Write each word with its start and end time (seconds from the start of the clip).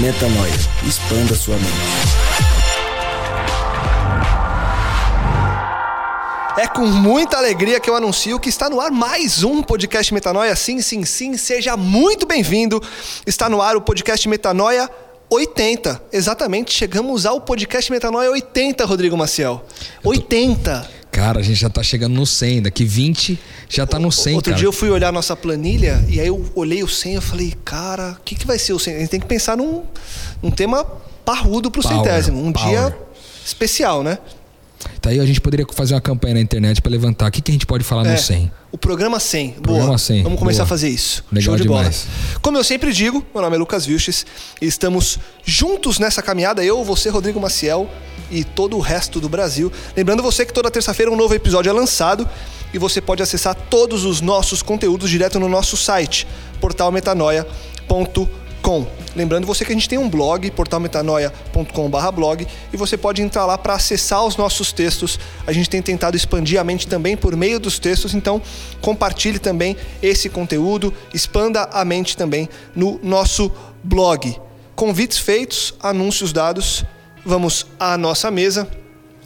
Metanoia. 0.00 0.52
Expanda 0.86 1.34
sua 1.34 1.54
mente. 1.56 1.68
É 6.56 6.66
com 6.66 6.86
muita 6.86 7.36
alegria 7.36 7.78
que 7.78 7.90
eu 7.90 7.96
anuncio 7.96 8.40
que 8.40 8.48
está 8.48 8.70
no 8.70 8.80
ar 8.80 8.90
mais 8.90 9.44
um 9.44 9.62
podcast 9.62 10.12
Metanoia. 10.14 10.56
Sim, 10.56 10.80
sim, 10.80 11.04
sim, 11.04 11.36
seja 11.36 11.76
muito 11.76 12.26
bem-vindo. 12.26 12.82
Está 13.26 13.50
no 13.50 13.60
ar 13.60 13.76
o 13.76 13.82
podcast 13.82 14.26
Metanoia 14.28 14.88
80. 15.28 16.02
Exatamente, 16.10 16.72
chegamos 16.72 17.26
ao 17.26 17.40
podcast 17.40 17.92
Metanoia 17.92 18.30
80, 18.30 18.84
Rodrigo 18.86 19.16
Maciel. 19.16 19.62
80. 20.02 20.90
Cara, 21.10 21.40
a 21.40 21.42
gente 21.42 21.60
já 21.60 21.68
tá 21.68 21.82
chegando 21.82 22.14
no 22.14 22.26
100, 22.26 22.62
daqui 22.62 22.84
20 22.84 23.38
já 23.74 23.86
tá 23.86 23.98
no 23.98 24.12
100, 24.12 24.34
Outro 24.34 24.50
cara. 24.50 24.58
dia 24.58 24.66
eu 24.68 24.72
fui 24.72 24.90
olhar 24.90 25.10
nossa 25.12 25.34
planilha 25.34 26.04
e 26.08 26.20
aí 26.20 26.26
eu 26.26 26.44
olhei 26.54 26.82
o 26.82 26.88
100 26.88 27.16
e 27.16 27.20
falei, 27.20 27.54
cara, 27.64 28.16
o 28.20 28.22
que, 28.22 28.34
que 28.34 28.46
vai 28.46 28.58
ser 28.58 28.74
o 28.74 28.78
100? 28.78 28.94
A 28.94 28.98
gente 28.98 29.08
tem 29.08 29.20
que 29.20 29.26
pensar 29.26 29.56
num, 29.56 29.82
num 30.42 30.50
tema 30.50 30.84
parrudo 31.24 31.70
pro 31.70 31.80
Power, 31.82 31.96
centésimo. 31.96 32.44
Um 32.44 32.52
power. 32.52 32.68
dia 32.68 32.98
especial, 33.44 34.02
né? 34.02 34.18
Tá 35.00 35.10
aí 35.10 35.20
a 35.20 35.24
gente 35.24 35.40
poderia 35.40 35.64
fazer 35.72 35.94
uma 35.94 36.00
campanha 36.00 36.34
na 36.34 36.40
internet 36.40 36.82
pra 36.82 36.90
levantar. 36.90 37.28
O 37.28 37.30
que, 37.30 37.40
que 37.40 37.50
a 37.50 37.54
gente 37.54 37.64
pode 37.66 37.84
falar 37.84 38.04
É, 38.06 38.12
no 38.12 38.18
100? 38.18 38.50
O 38.72 38.76
programa 38.78 39.20
100. 39.20 39.50
Boa. 39.52 39.62
Programa 39.62 39.98
100, 39.98 40.22
Vamos 40.24 40.38
começar 40.38 40.58
boa. 40.58 40.64
a 40.64 40.68
fazer 40.68 40.88
isso. 40.88 41.24
Legal 41.30 41.44
Show 41.44 41.56
de 41.56 41.62
demais. 41.62 42.06
bola. 42.06 42.38
Como 42.42 42.58
eu 42.58 42.64
sempre 42.64 42.92
digo, 42.92 43.24
meu 43.32 43.42
nome 43.42 43.54
é 43.56 43.58
Lucas 43.58 43.86
Vilches 43.86 44.26
e 44.60 44.66
estamos 44.66 45.18
juntos 45.44 45.98
nessa 45.98 46.20
caminhada, 46.20 46.64
eu, 46.64 46.82
você, 46.84 47.08
Rodrigo 47.10 47.40
Maciel 47.40 47.88
e 48.30 48.42
todo 48.44 48.76
o 48.76 48.80
resto 48.80 49.20
do 49.20 49.28
Brasil. 49.28 49.70
Lembrando 49.96 50.22
você 50.22 50.44
que 50.44 50.52
toda 50.52 50.70
terça-feira 50.70 51.10
um 51.12 51.16
novo 51.16 51.32
episódio 51.34 51.70
é 51.70 51.72
lançado 51.72 52.28
e 52.72 52.78
você 52.78 53.00
pode 53.00 53.22
acessar 53.22 53.54
todos 53.54 54.04
os 54.04 54.20
nossos 54.20 54.62
conteúdos 54.62 55.10
direto 55.10 55.38
no 55.38 55.48
nosso 55.48 55.76
site, 55.76 56.26
portalmetanoia.com. 56.60 58.86
Lembrando 59.14 59.46
você 59.46 59.64
que 59.64 59.72
a 59.72 59.74
gente 59.74 59.88
tem 59.88 59.98
um 59.98 60.08
blog, 60.08 60.50
portalmetanoia.com/blog, 60.52 62.46
e 62.72 62.76
você 62.76 62.96
pode 62.96 63.20
entrar 63.20 63.44
lá 63.44 63.58
para 63.58 63.74
acessar 63.74 64.24
os 64.24 64.36
nossos 64.36 64.72
textos. 64.72 65.18
A 65.46 65.52
gente 65.52 65.68
tem 65.68 65.82
tentado 65.82 66.16
expandir 66.16 66.58
a 66.58 66.64
mente 66.64 66.86
também 66.86 67.16
por 67.16 67.36
meio 67.36 67.60
dos 67.60 67.78
textos, 67.78 68.14
então 68.14 68.40
compartilhe 68.80 69.38
também 69.38 69.76
esse 70.02 70.30
conteúdo, 70.30 70.94
expanda 71.12 71.64
a 71.64 71.84
mente 71.84 72.16
também 72.16 72.48
no 72.74 72.98
nosso 73.02 73.52
blog. 73.82 74.40
Convites 74.74 75.18
feitos, 75.18 75.74
anúncios 75.80 76.32
dados. 76.32 76.84
Vamos 77.24 77.66
à 77.78 77.98
nossa 77.98 78.30
mesa. 78.30 78.81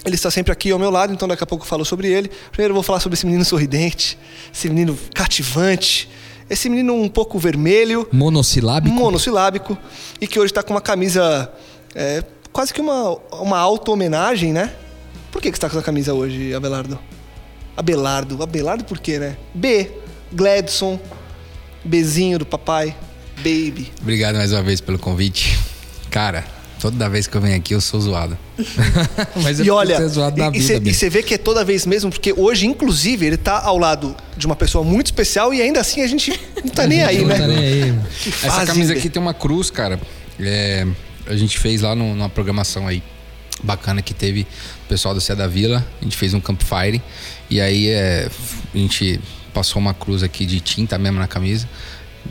Ele 0.06 0.14
está 0.14 0.30
sempre 0.30 0.52
aqui 0.52 0.70
ao 0.70 0.78
meu 0.78 0.88
lado, 0.90 1.12
então 1.12 1.26
daqui 1.26 1.42
a 1.42 1.46
pouco 1.46 1.64
eu 1.64 1.68
falo 1.68 1.84
sobre 1.84 2.06
ele. 2.08 2.30
Primeiro 2.52 2.70
eu 2.70 2.74
vou 2.74 2.82
falar 2.82 3.00
sobre 3.00 3.14
esse 3.14 3.26
menino 3.26 3.44
sorridente, 3.44 4.16
esse 4.54 4.68
menino 4.68 4.96
cativante, 5.12 6.08
esse 6.48 6.68
menino 6.70 6.94
um 6.94 7.08
pouco 7.08 7.38
vermelho, 7.40 8.08
Monossilábico? 8.12 8.94
monossilábico 8.94 9.76
e 10.20 10.28
que 10.28 10.38
hoje 10.38 10.52
está 10.52 10.62
com 10.62 10.72
uma 10.72 10.80
camisa 10.80 11.50
é, 11.92 12.22
quase 12.52 12.72
que 12.72 12.80
uma, 12.80 13.18
uma 13.32 13.58
auto-homenagem, 13.58 14.52
né? 14.52 14.72
Por 15.32 15.42
que, 15.42 15.50
que 15.50 15.56
você 15.56 15.58
está 15.58 15.68
com 15.68 15.76
essa 15.76 15.84
camisa 15.84 16.14
hoje, 16.14 16.54
Abelardo? 16.54 16.98
Abelardo. 17.76 18.42
Abelardo 18.42 18.84
por 18.84 19.00
quê, 19.00 19.18
né? 19.18 19.36
B. 19.52 19.90
Gladson. 20.32 21.00
Bezinho 21.84 22.38
do 22.38 22.46
papai. 22.46 22.96
Baby. 23.38 23.92
Obrigado 24.00 24.36
mais 24.36 24.52
uma 24.52 24.62
vez 24.62 24.80
pelo 24.80 24.98
convite. 24.98 25.58
Cara, 26.10 26.44
toda 26.80 27.08
vez 27.10 27.26
que 27.26 27.36
eu 27.36 27.40
venho 27.40 27.56
aqui 27.56 27.74
eu 27.74 27.80
sou 27.80 28.00
zoado. 28.00 28.38
Mas 29.42 29.60
é 29.60 29.64
e 29.64 29.70
olha, 29.70 29.94
é 29.94 30.78
e- 30.88 30.94
você 30.94 31.10
vê 31.10 31.22
que 31.22 31.34
é 31.34 31.38
toda 31.38 31.64
vez 31.64 31.84
mesmo, 31.86 32.10
porque 32.10 32.32
hoje, 32.36 32.66
inclusive, 32.66 33.26
ele 33.26 33.36
tá 33.36 33.60
ao 33.62 33.76
lado 33.78 34.16
de 34.36 34.46
uma 34.46 34.56
pessoa 34.56 34.82
muito 34.84 35.06
especial 35.06 35.52
e 35.52 35.60
ainda 35.60 35.80
assim 35.80 36.02
a 36.02 36.06
gente 36.06 36.38
não 36.64 36.70
tá 36.70 36.86
nem 36.88 37.02
aí, 37.04 37.18
Não 37.18 37.26
né? 37.28 37.38
tá 37.38 37.46
nem 37.46 37.58
aí. 37.58 37.94
Essa 38.42 38.66
camisa 38.66 38.92
aqui 38.94 39.08
tem 39.08 39.20
uma 39.20 39.34
cruz, 39.34 39.70
cara. 39.70 40.00
É, 40.40 40.86
a 41.26 41.36
gente 41.36 41.58
fez 41.58 41.82
lá 41.82 41.94
no- 41.94 42.14
numa 42.14 42.28
programação 42.28 42.86
aí 42.86 43.02
bacana 43.62 44.02
que 44.02 44.12
teve 44.14 44.42
o 44.42 44.88
pessoal 44.88 45.14
do 45.14 45.20
Cé 45.20 45.34
da 45.34 45.46
Vila. 45.46 45.84
A 46.00 46.04
gente 46.04 46.16
fez 46.16 46.34
um 46.34 46.40
campfire. 46.40 47.00
E 47.48 47.60
aí 47.60 47.88
é, 47.88 48.28
a 48.74 48.78
gente 48.78 49.20
passou 49.54 49.80
uma 49.80 49.94
cruz 49.94 50.22
aqui 50.22 50.44
de 50.44 50.60
tinta 50.60 50.98
mesmo 50.98 51.18
na 51.18 51.26
camisa. 51.26 51.68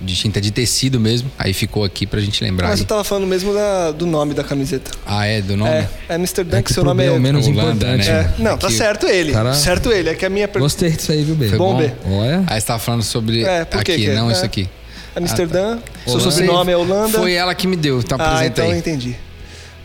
De 0.03 0.16
tinta 0.16 0.39
de 0.41 0.51
tecido 0.51 1.00
mesmo. 1.00 1.31
Aí 1.38 1.53
ficou 1.53 1.83
aqui 1.83 2.06
pra 2.06 2.19
gente 2.19 2.44
lembrar. 2.44 2.67
Mas 2.67 2.79
aí. 2.79 2.83
eu 2.83 2.88
tava 2.88 3.03
falando 3.03 3.25
mesmo 3.28 3.53
da- 3.53 3.91
do 3.91 4.06
nome 4.06 4.33
da 4.33 4.44
camiseta. 4.44 4.91
Ah, 5.06 5.25
é? 5.25 5.41
Do 5.41 5.56
nome? 5.57 5.69
É, 5.72 5.88
é 6.09 6.16
Mr. 6.16 6.44
Dan, 6.44 6.57
É 6.57 6.61
que 6.61 6.67
que 6.67 6.73
seu 6.73 6.83
nome 6.83 7.03
B 7.03 7.09
é 7.09 7.13
é. 7.13 7.17
o 7.17 7.19
menos 7.22 7.47
Holanda, 7.47 7.72
importante. 7.88 8.09
né? 8.09 8.34
É, 8.38 8.41
não, 8.41 8.57
tá 8.57 8.67
Aqui. 8.67 8.75
certo 8.78 9.07
ele. 9.07 9.31
Cara- 9.34 9.53
Certo 9.53 9.91
ele. 9.91 10.09
É 10.09 10.13
que 10.16 10.25
a 10.25 10.29
minha 10.29 10.47
pergunta. 10.47 10.73
Gostei 10.73 10.89
disso 10.91 11.11
aí, 11.11 11.23
viu, 11.23 11.35
Bê? 11.35 11.50
Foi 11.50 11.57
Bom, 11.57 11.73
bom? 11.73 11.79
Bê. 11.79 11.91
Olha. 12.09 12.44
Aí 12.47 12.59
você 12.59 12.67
tava 12.67 12.79
falando 12.79 13.03
sobre 13.03 13.44
É, 13.44 13.66
por 13.66 13.84
que 13.84 13.91
aqui, 13.94 14.03
que 14.05 14.09
é? 14.09 14.16
não 14.16 14.29
É. 14.29 14.34
isso 14.34 14.45
aqui. 14.45 14.69
É 15.16 15.19
Mr. 15.19 15.45
Dan, 15.45 15.79
seu 16.05 16.19
sobrenome 16.19 16.72
é 16.72 16.78
Holanda. 16.78 17.17
Foi 17.17 17.34
ela 17.34 17.55
que 17.55 17.67
me 17.67 17.75
deu, 17.78 18.03
tá 18.03 18.16
ah, 18.19 18.25
apresenta 18.25 18.51
então 18.61 18.66
eu 18.66 18.72
aí. 18.72 18.78
entendi. 18.79 19.16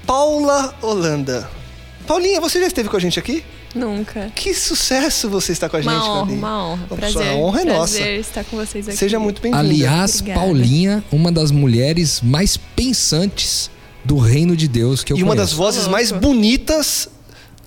Paula 0.07 0.75
Holanda. 0.83 1.49
Paulinha, 2.07 2.41
você 2.41 2.59
já 2.61 2.67
esteve 2.67 2.89
com 2.89 2.97
a 2.97 3.01
gente 3.01 3.19
aqui? 3.19 3.45
Nunca. 3.75 4.31
Que 4.35 4.53
sucesso 4.55 5.29
você 5.29 5.53
está 5.53 5.69
com 5.69 5.77
a 5.77 5.81
gente, 5.81 5.93
Uma 5.93 6.05
honra, 6.05 6.17
Paulinha. 6.19 6.39
uma 6.39 6.65
honra. 6.67 6.77
Nossa, 6.89 6.97
Prazer. 6.97 7.29
A 7.29 7.35
honra 7.37 7.61
é 7.61 7.65
nossa. 7.65 7.95
Prazer 7.97 8.21
estar 8.21 8.45
com 8.45 8.57
vocês 8.57 8.89
aqui. 8.89 8.97
Seja 8.97 9.19
muito 9.19 9.41
bem-vinda. 9.41 9.63
Aliás, 9.63 10.15
Obrigada. 10.21 10.41
Paulinha, 10.41 11.05
uma 11.13 11.31
das 11.31 11.51
mulheres 11.51 12.21
mais 12.23 12.57
pensantes 12.57 13.71
do 14.05 14.17
reino 14.19 14.57
de 14.57 14.67
Deus 14.67 15.05
que 15.05 15.13
eu 15.13 15.17
E 15.19 15.23
uma 15.23 15.37
das 15.37 15.51
conheço. 15.53 15.57
vozes 15.57 15.87
mais 15.89 16.11
bonitas 16.11 17.09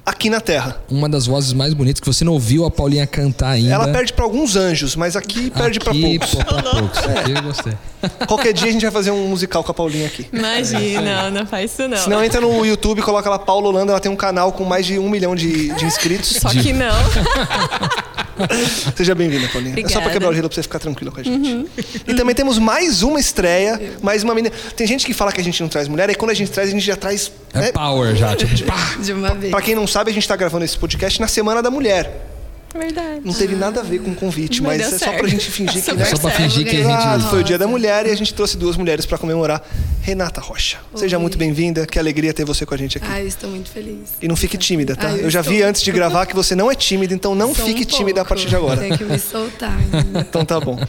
aqui 0.05 0.29
na 0.29 0.41
Terra. 0.41 0.77
Uma 0.89 1.07
das 1.07 1.25
vozes 1.25 1.53
mais 1.53 1.73
bonitas 1.73 1.99
que 1.99 2.07
você 2.07 2.23
não 2.23 2.33
ouviu 2.33 2.65
a 2.65 2.71
Paulinha 2.71 3.07
cantar 3.07 3.51
ainda. 3.51 3.73
Ela 3.73 3.87
perde 3.89 4.13
para 4.13 4.23
alguns 4.23 4.55
anjos, 4.55 4.95
mas 4.95 5.15
aqui 5.15 5.49
perde 5.51 5.79
para 5.79 5.93
poucos. 5.93 6.35
pô, 6.35 6.43
pra 6.43 6.63
poucos. 6.63 6.99
Aqui 6.99 7.31
eu 7.31 7.41
gostei. 7.41 7.73
Qualquer 8.27 8.53
dia 8.53 8.69
a 8.69 8.71
gente 8.71 8.81
vai 8.81 8.91
fazer 8.91 9.11
um 9.11 9.27
musical 9.27 9.63
com 9.63 9.71
a 9.71 9.73
Paulinha 9.73 10.07
aqui. 10.07 10.27
Imagina, 10.31 11.29
não 11.31 11.45
faz 11.45 11.71
isso 11.71 11.87
não. 11.87 11.97
Se 11.97 12.09
não, 12.09 12.23
entra 12.23 12.41
no 12.41 12.65
YouTube, 12.65 13.01
coloca 13.01 13.29
lá 13.29 13.39
Paula 13.39 13.69
Holanda, 13.69 13.91
ela 13.91 13.99
tem 13.99 14.11
um 14.11 14.15
canal 14.15 14.51
com 14.51 14.63
mais 14.63 14.85
de 14.85 14.99
um 14.99 15.09
milhão 15.09 15.35
de, 15.35 15.73
de 15.73 15.85
inscritos. 15.85 16.37
Só 16.37 16.49
que 16.49 16.73
não. 16.73 16.93
Seja 18.95 19.15
bem-vinda, 19.15 19.47
Paulinha. 19.49 19.75
É 19.77 19.81
só 19.81 19.81
pra 19.81 19.83
Obrigada. 19.83 20.07
Uhum. 20.07 20.13
quebrar 20.13 20.29
o 20.29 20.33
gelo 20.33 20.49
pra 20.49 20.55
você 20.55 20.63
ficar 20.63 20.79
tranquila 20.79 21.11
com 21.11 21.19
a 21.19 21.23
gente. 21.23 21.67
E 22.07 22.13
também 22.13 22.35
temos 22.35 22.57
mais 22.57 23.03
uma 23.03 23.19
estreia, 23.19 23.79
mais 24.01 24.23
uma 24.23 24.33
menina. 24.33 24.53
Tem 24.75 24.85
gente 24.87 25.05
que 25.05 25.13
fala 25.13 25.31
que 25.31 25.41
a 25.41 25.43
gente 25.43 25.61
não 25.61 25.69
traz 25.69 25.87
mulher, 25.87 26.09
e 26.09 26.15
quando 26.15 26.31
a 26.31 26.33
gente 26.33 26.51
traz, 26.51 26.69
a 26.69 26.71
gente 26.71 26.85
já 26.85 26.95
traz. 26.95 27.31
É 27.53 27.59
né? 27.59 27.71
power 27.71 28.15
já, 28.15 28.35
tipo, 28.35 28.63
pá. 28.65 28.95
De 28.99 29.13
uma 29.13 29.33
vez. 29.33 29.51
Pra 29.51 29.61
quem 29.61 29.75
não 29.75 29.87
sabe, 29.87 30.11
a 30.11 30.13
gente 30.13 30.27
tá 30.27 30.35
gravando 30.35 30.65
esse 30.65 30.77
podcast 30.77 31.19
na 31.21 31.27
Semana 31.27 31.61
da 31.61 31.69
Mulher. 31.69 32.32
Verdade. 32.73 33.21
Não 33.23 33.33
teve 33.33 33.55
nada 33.55 33.81
a 33.81 33.83
ver 33.83 33.99
com 33.99 34.11
o 34.11 34.15
convite, 34.15 34.61
Mas 34.63 34.79
mas 34.81 34.93
é 34.93 34.97
só 34.97 35.05
certo. 35.05 35.19
pra 35.19 35.27
gente 35.27 35.51
fingir 35.51 35.83
que, 35.83 35.93
né? 35.93 36.05
Só 36.05 36.17
pra 36.17 36.31
fingir 36.31 36.65
que 36.67 36.81
a 36.81 37.17
gente. 37.17 37.29
foi 37.29 37.41
o 37.41 37.43
dia 37.43 37.57
da 37.57 37.67
mulher 37.67 38.07
e 38.07 38.09
a 38.09 38.15
gente 38.15 38.33
trouxe 38.33 38.57
duas 38.57 38.75
mulheres 38.75 39.05
pra 39.05 39.17
comemorar. 39.17 39.61
Renata 40.01 40.41
Rocha, 40.41 40.77
seja 40.95 41.17
Oi. 41.17 41.21
muito 41.21 41.37
bem-vinda. 41.37 41.85
Que 41.85 41.99
alegria 41.99 42.33
ter 42.33 42.43
você 42.45 42.65
com 42.65 42.73
a 42.73 42.77
gente 42.77 42.97
aqui. 42.97 43.07
Ai, 43.09 43.27
estou 43.27 43.49
muito 43.49 43.69
feliz. 43.69 44.13
E 44.21 44.27
não 44.27 44.35
fique 44.35 44.57
tímida, 44.57 44.95
tá? 44.95 45.09
Ai, 45.09 45.23
eu 45.23 45.29
já 45.29 45.41
estou. 45.41 45.53
vi 45.53 45.61
antes 45.61 45.81
de 45.83 45.91
gravar 45.91 46.25
que 46.25 46.33
você 46.35 46.55
não 46.55 46.71
é 46.71 46.75
tímida, 46.75 47.13
então 47.13 47.35
não 47.35 47.53
Sou 47.53 47.63
um 47.63 47.67
fique 47.67 47.85
tímida 47.85 48.21
a 48.21 48.25
partir 48.25 48.47
de 48.49 48.55
agora. 48.55 48.81
Tem 48.81 48.97
que 48.97 49.03
me 49.03 49.19
soltar 49.19 49.77
ainda. 49.77 50.21
Então 50.27 50.43
tá 50.43 50.59
bom. 50.59 50.79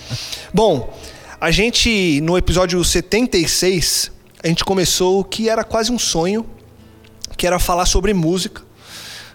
Bom, 0.53 0.99
a 1.41 1.51
gente, 1.51 2.21
no 2.23 2.39
episódio 2.39 2.83
76, 2.83 4.11
a 4.43 4.49
gente 4.49 4.65
começou 4.65 5.21
o 5.21 5.25
que 5.25 5.49
era 5.49 5.63
quase 5.63 5.93
um 5.93 5.99
sonho, 5.99 6.47
que 7.37 7.47
era 7.47 7.59
falar 7.59 7.85
sobre 7.87 8.15
música, 8.15 8.63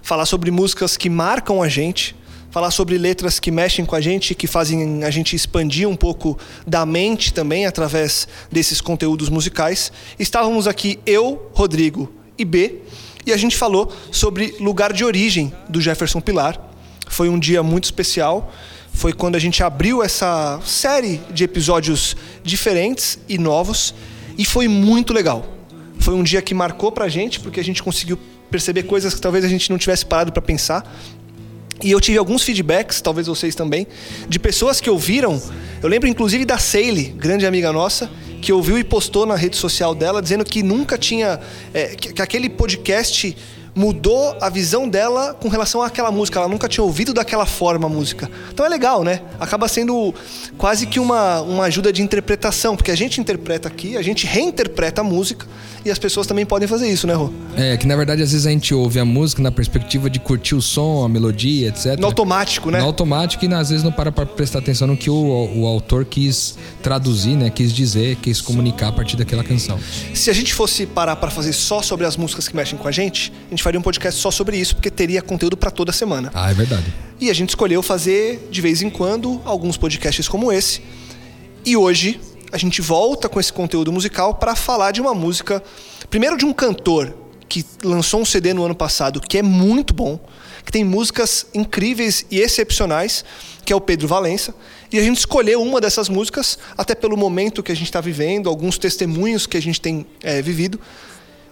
falar 0.01 0.25
sobre 0.25 0.49
músicas 0.51 0.97
que 0.97 1.09
marcam 1.09 1.61
a 1.61 1.69
gente, 1.69 2.15
falar 2.51 2.71
sobre 2.71 2.97
letras 2.97 3.39
que 3.39 3.51
mexem 3.51 3.85
com 3.85 3.95
a 3.95 4.01
gente, 4.01 4.33
que 4.33 4.47
fazem 4.47 5.03
a 5.03 5.09
gente 5.09 5.35
expandir 5.35 5.87
um 5.87 5.95
pouco 5.95 6.37
da 6.65 6.85
mente 6.85 7.33
também 7.33 7.65
através 7.65 8.27
desses 8.51 8.81
conteúdos 8.81 9.29
musicais. 9.29 9.91
Estávamos 10.17 10.67
aqui 10.67 10.99
eu, 11.05 11.49
Rodrigo 11.53 12.11
e 12.37 12.45
B, 12.45 12.81
E 13.25 13.33
a 13.33 13.37
gente 13.37 13.55
falou 13.55 13.91
sobre 14.11 14.55
lugar 14.59 14.91
de 14.91 15.03
origem 15.05 15.53
do 15.67 15.79
Jefferson 15.79 16.19
Pilar. 16.19 16.59
Foi 17.07 17.29
um 17.29 17.37
dia 17.37 17.61
muito 17.61 17.83
especial. 17.83 18.51
Foi 18.91 19.13
quando 19.13 19.35
a 19.35 19.39
gente 19.39 19.61
abriu 19.61 20.01
essa 20.01 20.59
série 20.65 21.21
de 21.31 21.43
episódios 21.43 22.15
diferentes 22.43 23.19
e 23.29 23.37
novos. 23.37 23.93
E 24.37 24.45
foi 24.45 24.67
muito 24.67 25.13
legal. 25.13 25.45
Foi 25.99 26.15
um 26.15 26.23
dia 26.23 26.41
que 26.41 26.53
marcou 26.53 26.91
pra 26.91 27.07
gente, 27.07 27.39
porque 27.39 27.59
a 27.59 27.63
gente 27.63 27.83
conseguiu 27.83 28.17
perceber 28.49 28.83
coisas 28.83 29.13
que 29.13 29.21
talvez 29.21 29.45
a 29.45 29.47
gente 29.47 29.69
não 29.69 29.77
tivesse 29.77 30.05
parado 30.05 30.31
para 30.31 30.41
pensar. 30.41 30.83
E 31.83 31.91
eu 31.91 31.99
tive 31.99 32.17
alguns 32.17 32.43
feedbacks, 32.43 33.01
talvez 33.01 33.27
vocês 33.27 33.55
também, 33.55 33.87
de 34.27 34.37
pessoas 34.37 34.81
que 34.81 34.89
ouviram. 34.89 35.41
Eu 35.81 35.87
lembro 35.87 36.09
inclusive 36.09 36.43
da 36.43 36.57
Seile, 36.57 37.05
grande 37.17 37.45
amiga 37.45 37.71
nossa, 37.71 38.09
que 38.41 38.51
ouviu 38.51 38.77
e 38.77 38.83
postou 38.83 39.25
na 39.25 39.35
rede 39.35 39.55
social 39.55 39.95
dela 39.95 40.21
dizendo 40.21 40.43
que 40.43 40.61
nunca 40.61 40.97
tinha. 40.97 41.39
é, 41.73 41.95
que, 41.95 42.13
que 42.13 42.21
aquele 42.21 42.49
podcast 42.49 43.35
mudou 43.79 44.35
a 44.41 44.49
visão 44.49 44.89
dela 44.89 45.33
com 45.33 45.47
relação 45.47 45.81
àquela 45.81 46.11
música. 46.11 46.37
Ela 46.37 46.49
nunca 46.49 46.67
tinha 46.67 46.83
ouvido 46.83 47.13
daquela 47.13 47.45
forma 47.45 47.87
a 47.87 47.89
música. 47.89 48.29
Então 48.51 48.65
é 48.65 48.69
legal, 48.69 49.05
né? 49.05 49.21
Acaba 49.39 49.69
sendo 49.69 50.13
quase 50.57 50.85
que 50.85 50.99
uma, 50.99 51.39
uma 51.39 51.63
ajuda 51.63 51.93
de 51.93 52.01
interpretação, 52.01 52.75
porque 52.75 52.91
a 52.91 52.95
gente 52.95 53.21
interpreta 53.21 53.69
aqui, 53.69 53.95
a 53.95 54.01
gente 54.01 54.27
reinterpreta 54.27 54.99
a 54.99 55.03
música 55.03 55.47
e 55.85 55.89
as 55.89 55.97
pessoas 55.97 56.27
também 56.27 56.45
podem 56.45 56.67
fazer 56.67 56.89
isso, 56.89 57.07
né, 57.07 57.13
Rô? 57.13 57.31
É, 57.55 57.77
que 57.77 57.87
na 57.87 57.95
verdade 57.95 58.21
às 58.21 58.33
vezes 58.33 58.45
a 58.45 58.49
gente 58.49 58.73
ouve 58.73 58.99
a 58.99 59.05
música 59.05 59.41
na 59.41 59.49
perspectiva 59.49 60.09
de 60.09 60.19
curtir 60.19 60.55
o 60.55 60.61
som, 60.61 61.05
a 61.05 61.07
melodia, 61.07 61.69
etc. 61.69 61.97
No 61.97 62.07
automático, 62.07 62.69
né? 62.69 62.79
No 62.79 62.85
automático 62.85 63.45
e 63.45 63.53
às 63.53 63.69
vezes 63.69 63.81
não 63.81 63.93
para 63.93 64.11
pra 64.11 64.25
prestar 64.25 64.59
atenção 64.59 64.89
no 64.89 64.97
que 64.97 65.09
o, 65.09 65.51
o 65.55 65.65
autor 65.65 66.03
quis 66.03 66.57
traduzir, 66.83 67.37
né? 67.37 67.49
Quis 67.49 67.71
dizer, 67.71 68.17
quis 68.17 68.41
comunicar 68.41 68.89
a 68.89 68.91
partir 68.91 69.15
daquela 69.15 69.43
canção. 69.43 69.79
Se 70.13 70.29
a 70.29 70.33
gente 70.33 70.53
fosse 70.53 70.85
parar 70.85 71.15
para 71.15 71.29
fazer 71.29 71.53
só 71.53 71.81
sobre 71.81 72.05
as 72.05 72.17
músicas 72.17 72.45
que 72.45 72.55
mexem 72.57 72.77
com 72.77 72.87
a 72.87 72.91
gente, 72.91 73.31
a 73.47 73.49
gente 73.51 73.63
faria 73.69 73.79
um 73.79 73.83
podcast 73.83 74.19
só 74.19 74.31
sobre 74.31 74.57
isso, 74.57 74.75
porque 74.75 74.89
teria 74.89 75.21
conteúdo 75.21 75.55
para 75.55 75.69
toda 75.69 75.91
semana. 75.91 76.31
Ah, 76.33 76.49
é 76.49 76.53
verdade. 76.55 76.91
E 77.21 77.29
a 77.29 77.33
gente 77.33 77.49
escolheu 77.49 77.83
fazer 77.83 78.47
de 78.49 78.61
vez 78.61 78.81
em 78.81 78.89
quando 78.89 79.39
alguns 79.45 79.77
podcasts 79.77 80.27
como 80.27 80.51
esse. 80.51 80.81
E 81.63 81.77
hoje 81.77 82.19
a 82.51 82.57
gente 82.57 82.81
volta 82.81 83.29
com 83.29 83.39
esse 83.39 83.53
conteúdo 83.53 83.91
musical 83.91 84.33
para 84.33 84.55
falar 84.55 84.89
de 84.89 84.99
uma 84.99 85.13
música, 85.13 85.61
primeiro 86.09 86.35
de 86.35 86.45
um 86.45 86.51
cantor 86.51 87.15
que 87.47 87.63
lançou 87.83 88.21
um 88.21 88.25
CD 88.25 88.55
no 88.55 88.63
ano 88.63 88.73
passado 88.73 89.21
que 89.21 89.37
é 89.37 89.43
muito 89.43 89.93
bom, 89.93 90.19
que 90.65 90.71
tem 90.71 90.83
músicas 90.83 91.45
incríveis 91.53 92.25
e 92.31 92.39
excepcionais, 92.39 93.23
que 93.63 93.71
é 93.71 93.75
o 93.75 93.81
Pedro 93.81 94.07
Valença. 94.07 94.55
E 94.91 94.97
a 94.97 95.03
gente 95.03 95.19
escolheu 95.19 95.61
uma 95.61 95.79
dessas 95.79 96.09
músicas, 96.09 96.57
até 96.75 96.95
pelo 96.95 97.15
momento 97.15 97.61
que 97.61 97.71
a 97.71 97.75
gente 97.75 97.85
está 97.85 98.01
vivendo, 98.01 98.49
alguns 98.49 98.79
testemunhos 98.79 99.45
que 99.45 99.57
a 99.57 99.61
gente 99.61 99.79
tem 99.79 100.07
é, 100.23 100.41
vivido. 100.41 100.79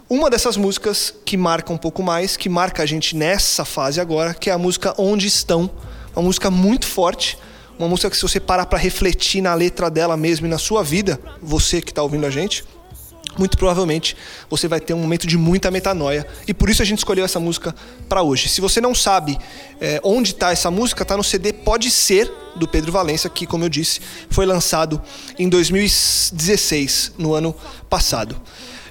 Uma 0.09 0.29
dessas 0.29 0.55
músicas 0.55 1.13
que 1.25 1.35
marca 1.35 1.73
um 1.73 1.77
pouco 1.77 2.01
mais, 2.01 2.37
que 2.37 2.47
marca 2.47 2.81
a 2.81 2.85
gente 2.85 3.13
nessa 3.13 3.65
fase 3.65 3.99
agora, 3.99 4.33
que 4.33 4.49
é 4.49 4.53
a 4.53 4.57
música 4.57 4.95
Onde 4.97 5.27
Estão. 5.27 5.69
Uma 6.15 6.21
música 6.21 6.49
muito 6.49 6.87
forte, 6.87 7.37
uma 7.77 7.89
música 7.89 8.09
que 8.09 8.15
se 8.15 8.21
você 8.21 8.39
parar 8.39 8.67
para 8.67 8.79
refletir 8.79 9.41
na 9.41 9.53
letra 9.53 9.89
dela 9.89 10.15
mesmo 10.15 10.47
e 10.47 10.49
na 10.49 10.57
sua 10.57 10.81
vida, 10.81 11.19
você 11.41 11.81
que 11.81 11.91
está 11.91 12.01
ouvindo 12.01 12.25
a 12.25 12.29
gente, 12.29 12.63
muito 13.37 13.57
provavelmente 13.57 14.15
você 14.49 14.65
vai 14.65 14.79
ter 14.79 14.93
um 14.93 14.99
momento 14.99 15.27
de 15.27 15.37
muita 15.37 15.69
metanoia. 15.69 16.25
E 16.47 16.53
por 16.53 16.69
isso 16.69 16.81
a 16.81 16.85
gente 16.85 16.99
escolheu 16.99 17.25
essa 17.25 17.37
música 17.39 17.75
para 18.07 18.21
hoje. 18.21 18.47
Se 18.47 18.61
você 18.61 18.79
não 18.79 18.95
sabe 18.95 19.37
é, 19.81 19.99
onde 20.05 20.31
está 20.31 20.53
essa 20.53 20.71
música, 20.71 21.03
está 21.03 21.17
no 21.17 21.23
CD 21.23 21.51
Pode 21.51 21.91
Ser, 21.91 22.31
do 22.55 22.65
Pedro 22.65 22.93
Valença, 22.93 23.27
que, 23.29 23.45
como 23.45 23.65
eu 23.65 23.69
disse, 23.69 23.99
foi 24.29 24.45
lançado 24.45 25.01
em 25.37 25.49
2016, 25.49 27.11
no 27.17 27.33
ano 27.33 27.53
passado. 27.89 28.41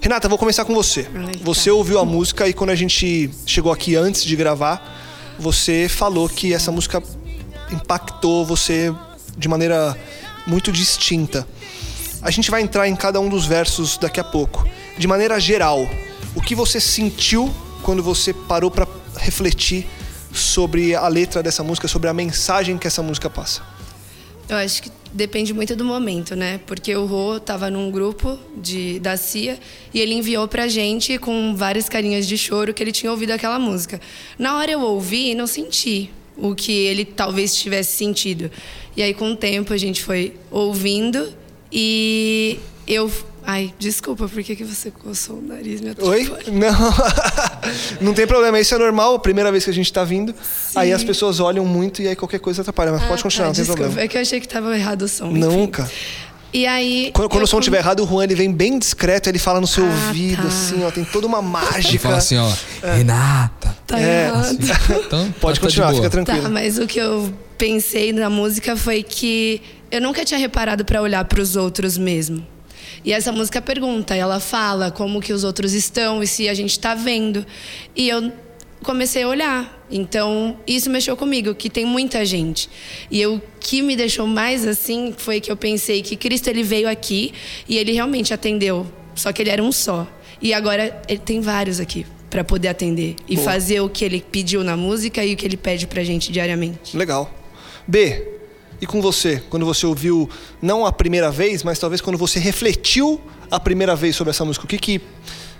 Renata, 0.06 0.29
vou 0.29 0.38
começar 0.38 0.64
com 0.64 0.73
você. 0.73 1.05
Você 1.43 1.69
ouviu 1.69 1.99
a 1.99 2.05
música 2.05 2.47
e 2.47 2.53
quando 2.53 2.70
a 2.70 2.76
gente 2.76 3.29
chegou 3.44 3.73
aqui 3.73 3.97
antes 3.97 4.23
de 4.23 4.37
gravar, 4.37 4.81
você 5.37 5.88
falou 5.88 6.29
que 6.29 6.55
essa 6.55 6.70
música 6.70 7.03
impactou 7.73 8.47
você 8.47 8.94
de 9.37 9.49
maneira 9.49 9.99
muito 10.47 10.70
distinta. 10.70 11.44
A 12.23 12.31
gente 12.31 12.53
vai 12.53 12.62
entrar 12.62 12.87
em 12.87 12.94
cada 12.94 13.19
um 13.19 13.29
dos 13.29 13.47
versos 13.47 13.99
daqui 13.99 14.20
a 14.20 14.25
pouco. 14.25 14.64
De 14.97 15.08
maneira 15.08 15.41
geral, 15.41 15.81
o 16.37 16.41
que 16.41 16.55
você 16.55 16.79
sentiu 16.79 17.52
quando 17.82 18.00
você 18.00 18.32
parou 18.32 18.70
para 18.70 18.87
refletir 19.17 19.88
sobre 20.32 20.94
a 20.94 21.09
letra 21.09 21.43
dessa 21.43 21.64
música, 21.64 21.88
sobre 21.88 22.09
a 22.09 22.14
mensagem 22.14 22.79
que 22.79 22.87
essa 22.87 23.02
música 23.02 23.29
passa? 23.29 23.61
Eu 24.49 24.57
acho 24.57 24.83
que 24.85 24.93
depende 25.13 25.53
muito 25.53 25.75
do 25.75 25.85
momento, 25.85 26.37
né? 26.37 26.61
Porque 26.67 26.95
o 26.95 27.05
Rô 27.05 27.41
tava 27.41 27.69
num 27.69 27.91
grupo 27.91 28.39
de, 28.57 29.01
da 29.01 29.17
CIA 29.17 29.59
e 29.93 30.01
ele 30.01 30.15
enviou 30.15 30.47
pra 30.47 30.69
gente 30.69 31.19
com 31.19 31.55
várias 31.57 31.89
carinhas 31.89 32.29
de 32.29 32.39
choro 32.39 32.73
que 32.73 32.83
ele 32.83 32.93
tinha 32.93 33.11
ouvido 33.11 33.33
aquela 33.33 33.59
música. 33.59 34.01
Na 34.39 34.57
hora 34.57 34.71
eu 34.71 34.81
ouvi 34.81 35.31
e 35.31 35.35
não 35.35 35.47
senti 35.47 36.11
o 36.37 36.55
que 36.55 36.73
ele 36.73 37.05
talvez 37.05 37.57
tivesse 37.57 37.97
sentido. 37.97 38.51
E 38.97 39.03
aí, 39.03 39.13
com 39.13 39.33
o 39.33 39.37
tempo, 39.37 39.73
a 39.73 39.77
gente 39.77 40.03
foi 40.03 40.35
ouvindo 40.51 41.33
e 41.73 42.59
eu. 42.87 43.11
Ai, 43.49 43.73
desculpa, 43.79 44.29
por 44.29 44.43
que, 44.43 44.57
que 44.57 44.65
você 44.65 44.91
coçou 44.91 45.37
o 45.37 45.43
nariz? 45.43 45.81
Me 45.81 45.95
Oi? 46.01 46.23
atrapalha? 46.23 46.51
Não. 46.59 46.95
Não 48.01 48.13
tem 48.15 48.27
problema, 48.27 48.59
isso 48.59 48.75
é 48.75 48.79
normal, 48.79 49.15
a 49.15 49.19
primeira 49.21 49.53
vez 49.53 49.63
que 49.65 49.71
a 49.71 49.73
gente 49.73 49.93
tá 49.93 50.03
vindo. 50.05 50.35
Aí 50.75 50.93
as 50.93 51.05
pessoas 51.05 51.39
olham 51.41 51.65
muito 51.65 52.03
e 52.03 52.09
aí 52.09 52.17
qualquer 52.17 52.41
coisa 52.41 52.63
atrapalha. 52.63 52.91
Mas 52.93 53.03
pode 53.05 53.21
Ah, 53.21 53.23
continuar, 53.23 53.45
tá, 53.45 53.49
não 53.51 53.55
tem 53.55 53.63
desculpa. 53.65 53.83
problema. 53.85 54.05
É 54.05 54.09
que 54.09 54.17
eu 54.17 54.21
achei 54.21 54.41
que 54.41 54.49
tava 54.49 54.77
errado 54.77 55.03
o 55.03 55.09
som. 55.09 55.29
enfim. 55.31 55.39
Nunca. 55.39 55.89
E 56.53 56.67
aí. 56.67 57.11
Quando, 57.13 57.29
quando 57.29 57.41
eu 57.43 57.45
o 57.45 57.47
som 57.47 57.57
com- 57.57 57.61
estiver 57.61 57.79
errado, 57.79 58.03
o 58.03 58.07
Juan 58.07 58.25
ele 58.25 58.35
vem 58.35 58.51
bem 58.53 58.79
discreto, 58.79 59.29
ele 59.29 59.39
fala 59.39 59.61
no 59.61 59.67
seu 59.67 59.85
Ah, 59.85 59.89
ouvido, 59.89 60.43
tá. 60.43 60.49
assim, 60.49 60.85
ó, 60.85 60.91
tem 60.91 61.05
toda 61.05 61.27
uma 61.27 61.39
Ele 61.43 61.47
mágica. 61.49 61.99
fala 62.01 62.17
assim, 62.17 62.37
ó, 62.39 62.51
Renata. 62.83 63.77
Tá 63.87 64.01
É. 64.01 64.27
errado. 64.27 64.59
Então, 65.07 65.33
Pode 65.41 65.61
tá 65.61 65.67
continuar, 65.67 65.95
fica 65.95 66.11
tranquilo. 66.11 66.43
Tá, 66.43 66.49
mas 66.49 66.79
o 66.79 66.87
que 66.87 66.99
eu 66.99 67.33
pensei 67.59 68.13
na 68.13 68.29
música 68.29 68.77
foi 68.77 69.03
que 69.03 69.61
eu 69.91 70.01
nunca 70.01 70.25
tinha 70.25 70.39
reparado 70.39 70.85
pra 70.85 71.01
olhar 71.01 71.25
pros 71.27 71.55
outros 71.57 71.97
mesmo. 71.97 72.45
E 73.05 73.13
essa 73.13 73.33
música 73.33 73.61
pergunta, 73.63 74.15
ela 74.15 74.41
fala 74.41 74.91
como 74.91 75.21
que 75.21 75.33
os 75.33 75.45
outros 75.45 75.73
estão 75.73 76.23
e 76.23 76.27
se 76.27 76.49
a 76.49 76.55
gente 76.55 76.79
tá 76.79 76.95
vendo. 76.95 77.45
E 77.95 78.09
eu 78.09 78.33
comecei 78.83 79.23
a 79.23 79.29
olhar. 79.29 79.87
Então, 79.91 80.57
isso 80.67 80.91
mexeu 80.91 81.17
comigo, 81.17 81.55
que 81.55 81.71
tem 81.71 81.85
muita 81.85 82.25
gente. 82.25 82.69
E 83.11 83.25
o 83.27 83.41
que 83.61 83.83
me 83.83 83.97
deixou 83.97 84.27
mais 84.27 84.67
assim 84.67 85.15
foi 85.17 85.41
que 85.41 85.51
eu 85.51 85.57
pensei 85.57 86.03
que 86.03 86.17
Cristo 86.17 86.49
ele 86.49 86.63
veio 86.63 86.89
aqui 86.89 87.33
e 87.69 87.77
ele 87.77 87.93
realmente 87.93 88.35
atendeu. 88.35 88.87
Só 89.15 89.33
que 89.33 89.43
ele 89.43 89.51
era 89.51 89.63
um 89.63 89.73
só. 89.73 90.07
E 90.41 90.53
agora 90.53 91.03
ele 91.09 91.21
tem 91.21 91.41
vários 91.41 91.81
aqui 91.81 92.05
para 92.29 92.45
poder 92.45 92.69
atender 92.69 93.17
e 93.29 93.37
Boa. 93.37 93.45
fazer 93.45 93.81
o 93.81 93.89
que 93.89 94.05
ele 94.05 94.21
pediu 94.21 94.63
na 94.63 94.77
música 94.77 95.25
e 95.25 95.35
o 95.35 95.37
que 95.37 95.47
ele 95.47 95.57
pede 95.57 95.87
pra 95.87 96.03
gente 96.03 96.31
diariamente. 96.31 96.97
Legal. 96.97 97.33
B, 97.87 98.36
e 98.80 98.87
com 98.87 99.00
você? 99.00 99.42
Quando 99.49 99.64
você 99.64 99.87
ouviu, 99.87 100.28
não 100.61 100.85
a 100.85 100.92
primeira 100.92 101.30
vez, 101.30 101.62
mas 101.62 101.78
talvez 101.78 102.00
quando 102.00 102.18
você 102.18 102.38
refletiu 102.38 103.21
a 103.50 103.61
primeira 103.61 103.95
vez 103.95 104.16
sobre 104.16 104.30
essa 104.30 104.45
música, 104.45 104.64
o 104.64 104.68
que, 104.68 104.78
que 104.78 105.00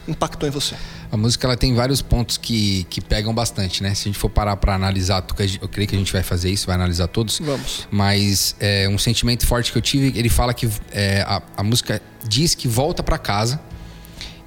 impactou 0.09 0.49
em 0.49 0.53
você? 0.53 0.75
A 1.11 1.17
música 1.17 1.47
ela 1.47 1.57
tem 1.57 1.75
vários 1.75 2.03
pontos 2.03 2.37
que, 2.37 2.85
que 2.91 3.01
pegam 3.01 3.35
bastante, 3.35 3.83
né? 3.83 3.95
Se 3.95 4.03
a 4.03 4.05
gente 4.13 4.19
for 4.19 4.29
parar 4.29 4.57
pra 4.57 4.75
analisar, 4.75 5.25
eu 5.61 5.69
creio 5.69 5.89
que 5.89 5.95
a 5.95 5.99
gente 5.99 6.13
vai 6.13 6.23
fazer 6.23 6.51
isso, 6.51 6.67
vai 6.67 6.75
analisar 6.75 7.07
todos. 7.07 7.39
Vamos. 7.39 7.87
Mas 7.91 8.57
é, 8.59 8.89
um 8.89 8.99
sentimento 8.99 9.47
forte 9.47 9.73
que 9.73 9.79
eu 9.79 9.83
tive, 9.83 10.19
ele 10.19 10.29
fala 10.29 10.53
que 10.53 10.69
é, 10.93 11.23
a, 11.23 11.43
a 11.57 11.63
música 11.63 12.03
diz 12.27 12.55
que 12.55 12.67
volta 12.69 13.03
pra 13.03 13.19
casa. 13.19 13.61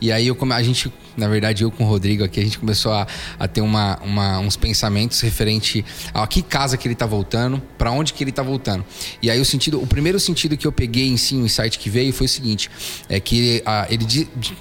E 0.01 0.11
aí 0.11 0.27
eu, 0.27 0.37
a 0.51 0.63
gente, 0.63 0.91
na 1.17 1.27
verdade, 1.27 1.63
eu 1.63 1.71
com 1.71 1.83
o 1.83 1.87
Rodrigo 1.87 2.23
aqui, 2.23 2.39
a 2.39 2.43
gente 2.43 2.57
começou 2.57 2.93
a, 2.93 3.05
a 3.37 3.47
ter 3.47 3.61
uma, 3.61 3.97
uma- 4.03 4.39
uns 4.39 4.55
pensamentos 4.55 5.19
referente 5.21 5.83
a 6.13 6.25
que 6.25 6.41
casa 6.41 6.77
que 6.77 6.87
ele 6.87 6.95
tá 6.95 7.05
voltando, 7.05 7.61
pra 7.77 7.91
onde 7.91 8.13
que 8.13 8.23
ele 8.23 8.31
tá 8.31 8.41
voltando. 8.41 8.85
E 9.21 9.29
aí 9.29 9.39
o 9.39 9.45
sentido, 9.45 9.81
o 9.81 9.87
primeiro 9.87 10.19
sentido 10.19 10.55
que 10.55 10.65
eu 10.65 10.71
peguei 10.71 11.07
em 11.07 11.17
si, 11.17 11.35
o 11.35 11.45
insight 11.45 11.77
que 11.77 11.89
veio 11.89 12.13
foi 12.13 12.25
o 12.25 12.29
seguinte, 12.29 12.69
é 13.09 13.19
que 13.19 13.61
ah, 13.65 13.87
ele 13.89 14.05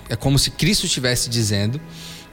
é 0.09 0.17
como 0.17 0.39
se 0.39 0.51
Cristo 0.51 0.87
estivesse 0.87 1.29
dizendo 1.31 1.81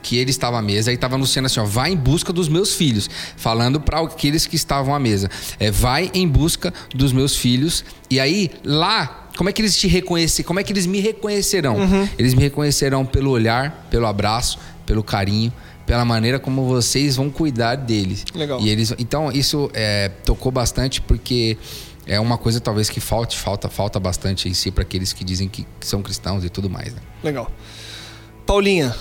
que 0.02 0.18
ele 0.18 0.30
estava 0.30 0.60
à 0.60 0.62
mesa 0.62 0.92
e 0.92 0.96
estava 0.96 1.16
anunciando 1.16 1.48
assim, 1.48 1.60
ó, 1.60 1.66
vai 1.66 1.92
em 1.92 1.96
busca 1.98 2.32
dos 2.32 2.48
meus 2.48 2.76
filhos, 2.76 3.10
falando 3.36 3.82
para 3.82 4.00
aqueles 4.02 4.46
que 4.46 4.56
estavam 4.56 4.94
à 4.94 5.00
mesa, 5.00 5.32
é, 5.60 5.72
vai 5.72 6.12
em 6.14 6.28
busca 6.28 6.72
dos 6.94 7.12
meus 7.12 7.36
filhos. 7.36 7.84
E 8.08 8.20
aí 8.20 8.52
lá, 8.64 9.25
como 9.36 9.50
é 9.50 9.54
que 9.54 9.62
eles 9.62 9.76
te 9.76 9.88
reconhecerão? 9.88 10.48
Como 10.48 10.60
é 10.60 10.64
que 10.64 10.72
eles 10.72 10.86
me 10.86 11.00
reconhecerão? 11.00 11.78
Eles 12.18 12.34
me 12.34 12.42
reconhecerão 12.42 13.06
pelo 13.06 13.32
olhar, 13.32 13.88
pelo 13.90 14.06
abraço, 14.06 14.60
pelo 14.86 15.04
carinho, 15.04 15.52
pela 15.86 16.04
maneira 16.06 16.40
como 16.40 16.66
vocês 16.66 17.16
vão 17.16 17.30
cuidar 17.30 17.76
deles. 17.76 18.26
Legal. 18.34 18.60
E 18.60 18.70
eles, 18.70 18.94
então 18.98 19.32
isso 19.32 19.70
é, 19.74 20.10
tocou 20.24 20.52
bastante 20.52 21.02
porque 21.02 21.58
é 22.08 22.20
uma 22.20 22.38
coisa 22.38 22.60
talvez 22.60 22.90
que 22.90 23.00
falte, 23.00 23.38
falta, 23.38 23.70
falta 23.70 24.00
bastante 24.00 24.48
em 24.48 24.54
si 24.54 24.72
para 24.72 24.84
aqueles 24.84 25.14
que 25.14 25.24
dizem 25.24 25.48
que 25.48 25.66
são 25.82 26.02
cristãos 26.02 26.44
e 26.44 26.50
tudo 26.50 26.70
mais. 26.70 26.94
Né? 26.94 27.02
Legal. 27.24 27.52
Paulinha, 28.46 28.96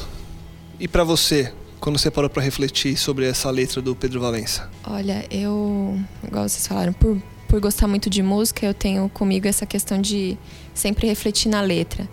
e 0.81 0.89
pra 0.89 1.05
você, 1.05 1.53
quando 1.81 1.99
você 1.99 2.11
parou 2.11 2.31
pra 2.31 2.43
refletir 2.43 2.97
sobre 2.97 3.27
essa 3.27 3.51
letra 3.51 3.81
do 3.81 3.95
Pedro 3.95 4.21
Valença? 4.21 4.71
Olha, 4.87 5.25
eu, 5.31 5.99
igual 6.27 6.49
vocês 6.49 6.67
falaram, 6.67 6.93
por, 6.93 7.19
por 7.55 7.61
gostar 7.61 7.87
muito 7.87 8.11
de 8.11 8.21
música, 8.21 8.67
eu 8.67 8.75
tenho 8.75 9.09
comigo 9.09 9.47
essa 9.47 9.65
questão 9.65 10.01
de 10.01 10.37
sempre 10.75 11.07
refletir 11.07 11.49
na 11.49 11.61
letra. 11.61 12.09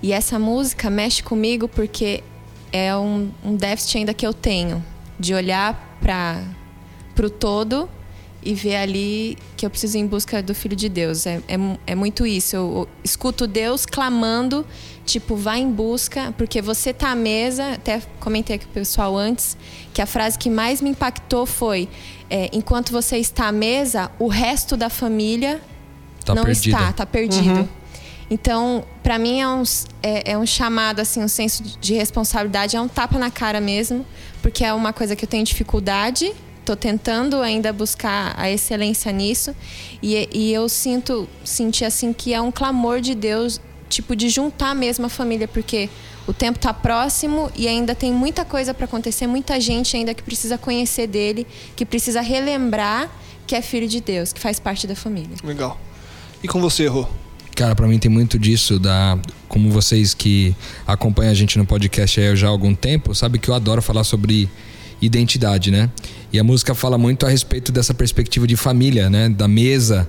E 0.00 0.12
essa 0.12 0.38
música 0.38 0.88
mexe 0.88 1.20
comigo 1.20 1.66
porque 1.66 2.22
é 2.70 2.96
um, 2.96 3.28
um 3.44 3.56
déficit 3.56 3.98
ainda 3.98 4.14
que 4.14 4.24
eu 4.24 4.32
tenho 4.32 4.80
de 5.18 5.34
olhar 5.34 5.98
para 6.00 6.44
o 7.20 7.28
todo 7.28 7.90
e 8.44 8.54
ver 8.54 8.76
ali 8.76 9.38
que 9.56 9.64
eu 9.64 9.70
preciso 9.70 9.96
ir 9.96 10.00
em 10.00 10.06
busca 10.06 10.42
do 10.42 10.54
Filho 10.54 10.76
de 10.76 10.88
Deus. 10.88 11.26
É, 11.26 11.40
é, 11.48 11.56
é 11.86 11.94
muito 11.94 12.26
isso. 12.26 12.54
Eu, 12.56 12.72
eu 12.78 12.88
escuto 13.02 13.46
Deus 13.46 13.86
clamando, 13.86 14.66
tipo, 15.06 15.36
vá 15.36 15.56
em 15.56 15.70
busca, 15.70 16.32
porque 16.36 16.60
você 16.60 16.92
tá 16.92 17.10
à 17.10 17.14
mesa. 17.14 17.72
Até 17.72 18.02
comentei 18.20 18.56
aqui 18.56 18.64
com 18.66 18.70
o 18.70 18.74
pessoal 18.74 19.16
antes 19.16 19.56
que 19.92 20.02
a 20.02 20.06
frase 20.06 20.38
que 20.38 20.50
mais 20.50 20.80
me 20.80 20.90
impactou 20.90 21.46
foi: 21.46 21.88
é, 22.28 22.50
enquanto 22.52 22.92
você 22.92 23.16
está 23.18 23.46
à 23.48 23.52
mesa, 23.52 24.10
o 24.18 24.28
resto 24.28 24.76
da 24.76 24.90
família 24.90 25.60
Tá 26.24 26.34
não 26.34 26.42
perdida. 26.44 26.76
está, 26.76 26.92
tá 26.92 27.06
perdido. 27.06 27.68
Então, 28.30 28.84
para 29.02 29.18
mim 29.18 29.40
é 29.40 29.48
um, 29.48 29.62
é, 30.02 30.32
é 30.32 30.38
um 30.38 30.46
chamado, 30.46 31.00
assim, 31.00 31.22
um 31.22 31.28
senso 31.28 31.62
de 31.62 31.94
responsabilidade, 31.94 32.74
é 32.74 32.80
um 32.80 32.88
tapa 32.88 33.18
na 33.18 33.30
cara 33.30 33.60
mesmo, 33.60 34.04
porque 34.40 34.64
é 34.64 34.72
uma 34.72 34.92
coisa 34.92 35.14
que 35.14 35.24
eu 35.24 35.28
tenho 35.28 35.44
dificuldade, 35.44 36.32
tô 36.64 36.74
tentando 36.74 37.40
ainda 37.40 37.72
buscar 37.72 38.34
a 38.36 38.50
excelência 38.50 39.12
nisso, 39.12 39.54
e, 40.02 40.28
e 40.32 40.52
eu 40.52 40.68
sinto, 40.68 41.28
senti 41.44 41.84
assim 41.84 42.12
que 42.12 42.32
é 42.32 42.40
um 42.40 42.50
clamor 42.50 43.00
de 43.00 43.14
Deus, 43.14 43.60
tipo, 43.88 44.16
de 44.16 44.28
juntar 44.28 44.74
mesmo 44.74 45.06
a 45.06 45.08
família, 45.08 45.46
porque 45.46 45.88
o 46.26 46.32
tempo 46.32 46.58
tá 46.58 46.72
próximo 46.72 47.50
e 47.54 47.68
ainda 47.68 47.94
tem 47.94 48.12
muita 48.12 48.44
coisa 48.44 48.72
para 48.72 48.86
acontecer, 48.86 49.26
muita 49.26 49.60
gente 49.60 49.96
ainda 49.96 50.14
que 50.14 50.22
precisa 50.22 50.56
conhecer 50.56 51.06
dele, 51.06 51.46
que 51.76 51.84
precisa 51.84 52.20
relembrar 52.20 53.10
que 53.46 53.54
é 53.54 53.60
filho 53.60 53.86
de 53.86 54.00
Deus, 54.00 54.32
que 54.32 54.40
faz 54.40 54.58
parte 54.58 54.86
da 54.86 54.96
família. 54.96 55.36
Legal. 55.44 55.78
E 56.42 56.48
com 56.48 56.60
você, 56.60 56.86
Rô? 56.86 57.06
Cara, 57.54 57.74
pra 57.74 57.86
mim 57.86 57.98
tem 57.98 58.10
muito 58.10 58.38
disso 58.38 58.78
da 58.78 59.18
como 59.48 59.70
vocês 59.70 60.12
que 60.12 60.56
acompanham 60.86 61.30
a 61.30 61.34
gente 61.34 61.56
no 61.56 61.64
podcast 61.64 62.20
aí 62.20 62.34
já 62.34 62.48
há 62.48 62.50
algum 62.50 62.74
tempo, 62.74 63.14
sabe 63.14 63.38
que 63.38 63.48
eu 63.48 63.54
adoro 63.54 63.80
falar 63.80 64.02
sobre 64.02 64.48
identidade, 65.04 65.70
né? 65.70 65.90
E 66.32 66.38
a 66.38 66.44
música 66.44 66.74
fala 66.74 66.98
muito 66.98 67.24
a 67.26 67.28
respeito 67.28 67.70
dessa 67.70 67.94
perspectiva 67.94 68.46
de 68.46 68.56
família, 68.56 69.08
né? 69.10 69.28
Da 69.28 69.46
mesa, 69.46 70.08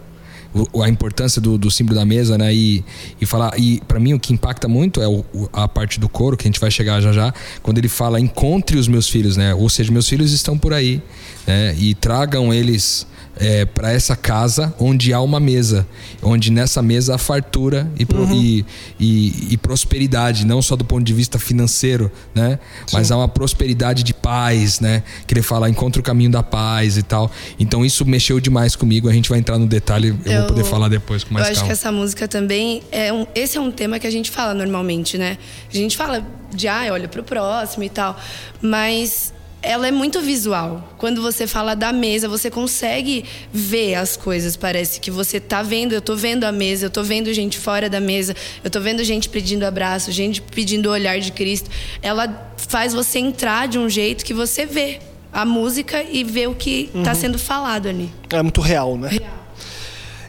a 0.81 0.87
importância 0.89 1.41
do, 1.41 1.57
do 1.57 1.69
símbolo 1.69 1.99
da 1.99 2.05
mesa, 2.05 2.37
né? 2.37 2.53
E, 2.53 2.83
e 3.19 3.25
falar 3.25 3.59
e 3.59 3.81
para 3.87 3.99
mim 3.99 4.13
o 4.13 4.19
que 4.19 4.33
impacta 4.33 4.67
muito 4.67 5.01
é 5.01 5.07
o- 5.07 5.23
a 5.51 5.67
parte 5.67 5.99
do 5.99 6.07
coro 6.07 6.37
que 6.37 6.47
a 6.47 6.49
gente 6.49 6.59
vai 6.59 6.71
chegar 6.71 7.01
já 7.01 7.11
já, 7.11 7.33
quando 7.61 7.77
ele 7.77 7.89
fala 7.89 8.19
encontre 8.19 8.77
os 8.77 8.87
meus 8.87 9.09
filhos, 9.09 9.35
né? 9.37 9.53
Ou 9.53 9.69
seja, 9.69 9.91
meus 9.91 10.07
filhos 10.07 10.31
estão 10.31 10.57
por 10.57 10.73
aí, 10.73 11.01
né? 11.45 11.75
E 11.77 11.93
tragam 11.93 12.53
eles 12.53 13.05
é, 13.38 13.65
para 13.65 13.92
essa 13.92 14.15
casa 14.15 14.74
onde 14.80 15.13
há 15.13 15.20
uma 15.22 15.39
mesa, 15.39 15.86
onde 16.22 16.51
nessa 16.51 16.82
mesa 16.82 17.15
há 17.15 17.18
fartura 17.18 17.89
e, 17.98 18.06
pro- 18.06 18.25
e, 18.34 18.65
e- 19.00 19.48
e 19.51 19.58
prosperidade, 19.58 20.46
não 20.46 20.62
só 20.62 20.75
do 20.75 20.86
ponto 20.86 21.04
de 21.04 21.13
vista 21.13 21.38
financeiro, 21.38 22.12
né? 22.34 22.60
Mas 22.94 23.12
há 23.12 23.18
uma 23.18 23.27
prosperidade 23.27 24.04
de 24.04 24.13
paz, 24.13 24.80
né? 24.80 25.04
Que 25.27 25.34
ele 25.34 25.42
fala, 25.42 25.70
encontra 25.70 26.00
o 26.00 26.04
caminho 26.04 26.32
da 26.32 26.42
paz 26.44 26.98
e 26.98 27.04
tal. 27.04 27.30
Então 27.60 27.84
isso 27.86 28.06
mexeu 28.06 28.39
demais 28.39 28.75
comigo. 28.75 29.10
A 29.10 29.13
gente 29.13 29.30
vai 29.30 29.39
entrar 29.39 29.58
no 29.58 29.68
detalhe, 29.68 30.15
eu, 30.25 30.38
vou 30.39 30.48
poder 30.48 30.63
falar 30.63 30.88
depois 30.89 31.24
com 31.24 31.34
mais 31.34 31.46
eu 31.48 31.51
acho 31.51 31.60
calma. 31.62 31.68
que 31.68 31.74
essa 31.74 31.92
música 31.92 32.27
também 32.27 32.82
é 32.92 33.12
um, 33.12 33.25
esse 33.36 33.58
é 33.58 33.62
um 33.62 33.72
tema 33.72 34.00
que 34.00 34.08
a 34.08 34.12
gente 34.12 34.32
fala 34.32 34.54
normalmente, 34.54 35.18
né? 35.18 35.38
A 35.72 35.75
gente 35.75 35.98
fala 35.98 36.25
de 36.54 36.68
ah, 36.68 36.88
olha 36.92 37.08
pro 37.10 37.24
próximo 37.24 37.84
e 37.84 37.89
tal, 37.89 38.18
mas 38.62 39.34
ela 39.65 39.88
é 39.88 39.91
muito 39.91 40.22
visual. 40.22 40.93
Quando 40.98 41.22
você 41.22 41.48
fala 41.48 41.75
da 41.75 41.91
mesa, 41.91 42.29
você 42.29 42.51
consegue 42.51 43.25
ver 43.51 43.95
as 43.95 44.15
coisas. 44.15 44.55
Parece 44.55 45.00
que 45.00 45.10
você 45.10 45.39
tá 45.39 45.63
vendo, 45.63 45.93
eu 45.93 46.01
tô 46.01 46.15
vendo 46.15 46.43
a 46.43 46.51
mesa, 46.51 46.86
eu 46.86 46.89
tô 46.89 47.03
vendo 47.03 47.34
gente 47.34 47.57
fora 47.57 47.89
da 47.89 48.00
mesa, 48.00 48.36
eu 48.63 48.69
tô 48.69 48.79
vendo 48.79 49.03
gente 49.03 49.27
pedindo 49.27 49.63
abraço, 49.63 50.12
gente 50.12 50.41
pedindo 50.41 50.88
o 50.88 50.91
olhar 50.91 51.19
de 51.19 51.31
Cristo. 51.31 51.69
Ela 52.01 52.53
faz 52.57 52.93
você 52.93 53.17
entrar 53.17 53.67
de 53.67 53.79
um 53.79 53.89
jeito 53.89 54.24
que 54.24 54.34
você 54.34 54.65
vê 54.65 55.00
a 55.34 55.43
música 55.43 56.03
e 56.03 56.24
vê 56.24 56.48
o 56.48 56.53
que 56.53 56.91
tá 57.03 57.15
sendo 57.15 57.39
falado 57.39 57.89
ali. 57.89 58.12
É 58.29 58.41
muito 58.41 58.62
real, 58.62 58.95
né? 58.98 59.10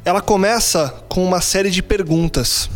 Ela 0.04 0.20
começa 0.20 0.88
com 1.08 1.22
uma 1.22 1.40
série 1.40 1.70
de 1.70 1.82
perguntas. 1.82 2.70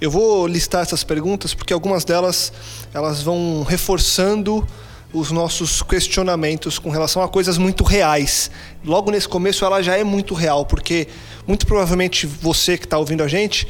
Eu 0.00 0.10
vou 0.10 0.46
listar 0.46 0.80
essas 0.80 1.04
perguntas 1.04 1.52
porque 1.52 1.74
algumas 1.74 2.04
delas 2.04 2.52
elas 2.94 3.22
vão 3.22 3.62
reforçando 3.68 4.66
os 5.12 5.30
nossos 5.30 5.82
questionamentos 5.82 6.78
com 6.78 6.90
relação 6.90 7.22
a 7.22 7.28
coisas 7.28 7.58
muito 7.58 7.84
reais. 7.84 8.50
Logo 8.84 9.10
nesse 9.10 9.28
começo 9.28 9.64
ela 9.64 9.82
já 9.82 9.96
é 9.96 10.04
muito 10.04 10.34
real, 10.34 10.64
porque 10.64 11.08
muito 11.46 11.66
provavelmente 11.66 12.26
você 12.26 12.78
que 12.78 12.84
está 12.84 12.98
ouvindo 12.98 13.22
a 13.22 13.28
gente, 13.28 13.66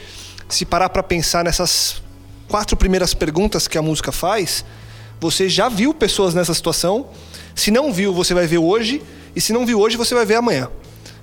se 0.49 0.65
parar 0.65 0.89
para 0.91 1.03
pensar 1.03 1.45
nessas 1.45 2.03
quatro 2.49 2.77
primeiras 2.77 3.15
perguntas 3.15 3.67
que 3.67 3.79
a 3.79 3.83
música 3.83 4.13
faz, 4.13 4.65
você 5.21 5.49
já 5.49 5.69
viu 5.69 5.95
pessoas 5.95 6.35
nessa 6.35 6.55
situação. 6.55 7.07
Se 7.55 7.71
não 7.71 7.93
viu, 7.93 8.13
você 8.13 8.35
vai 8.35 8.47
ver 8.47 8.59
hoje, 8.59 9.03
e 9.35 9.41
se 9.41 9.53
não 9.53 9.65
viu 9.65 9.81
hoje, 9.81 9.97
você 9.97 10.15
vai 10.15 10.27
ver 10.27 10.37
amanhã 10.37 10.69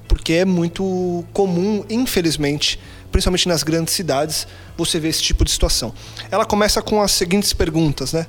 porque 0.07 0.33
é 0.33 0.45
muito 0.45 1.23
comum, 1.33 1.83
infelizmente, 1.89 2.79
principalmente 3.11 3.47
nas 3.47 3.63
grandes 3.63 3.93
cidades, 3.93 4.47
você 4.77 4.99
ver 4.99 5.09
esse 5.09 5.21
tipo 5.21 5.43
de 5.43 5.51
situação. 5.51 5.93
Ela 6.31 6.45
começa 6.45 6.81
com 6.81 7.01
as 7.01 7.11
seguintes 7.11 7.53
perguntas, 7.53 8.13
né? 8.13 8.25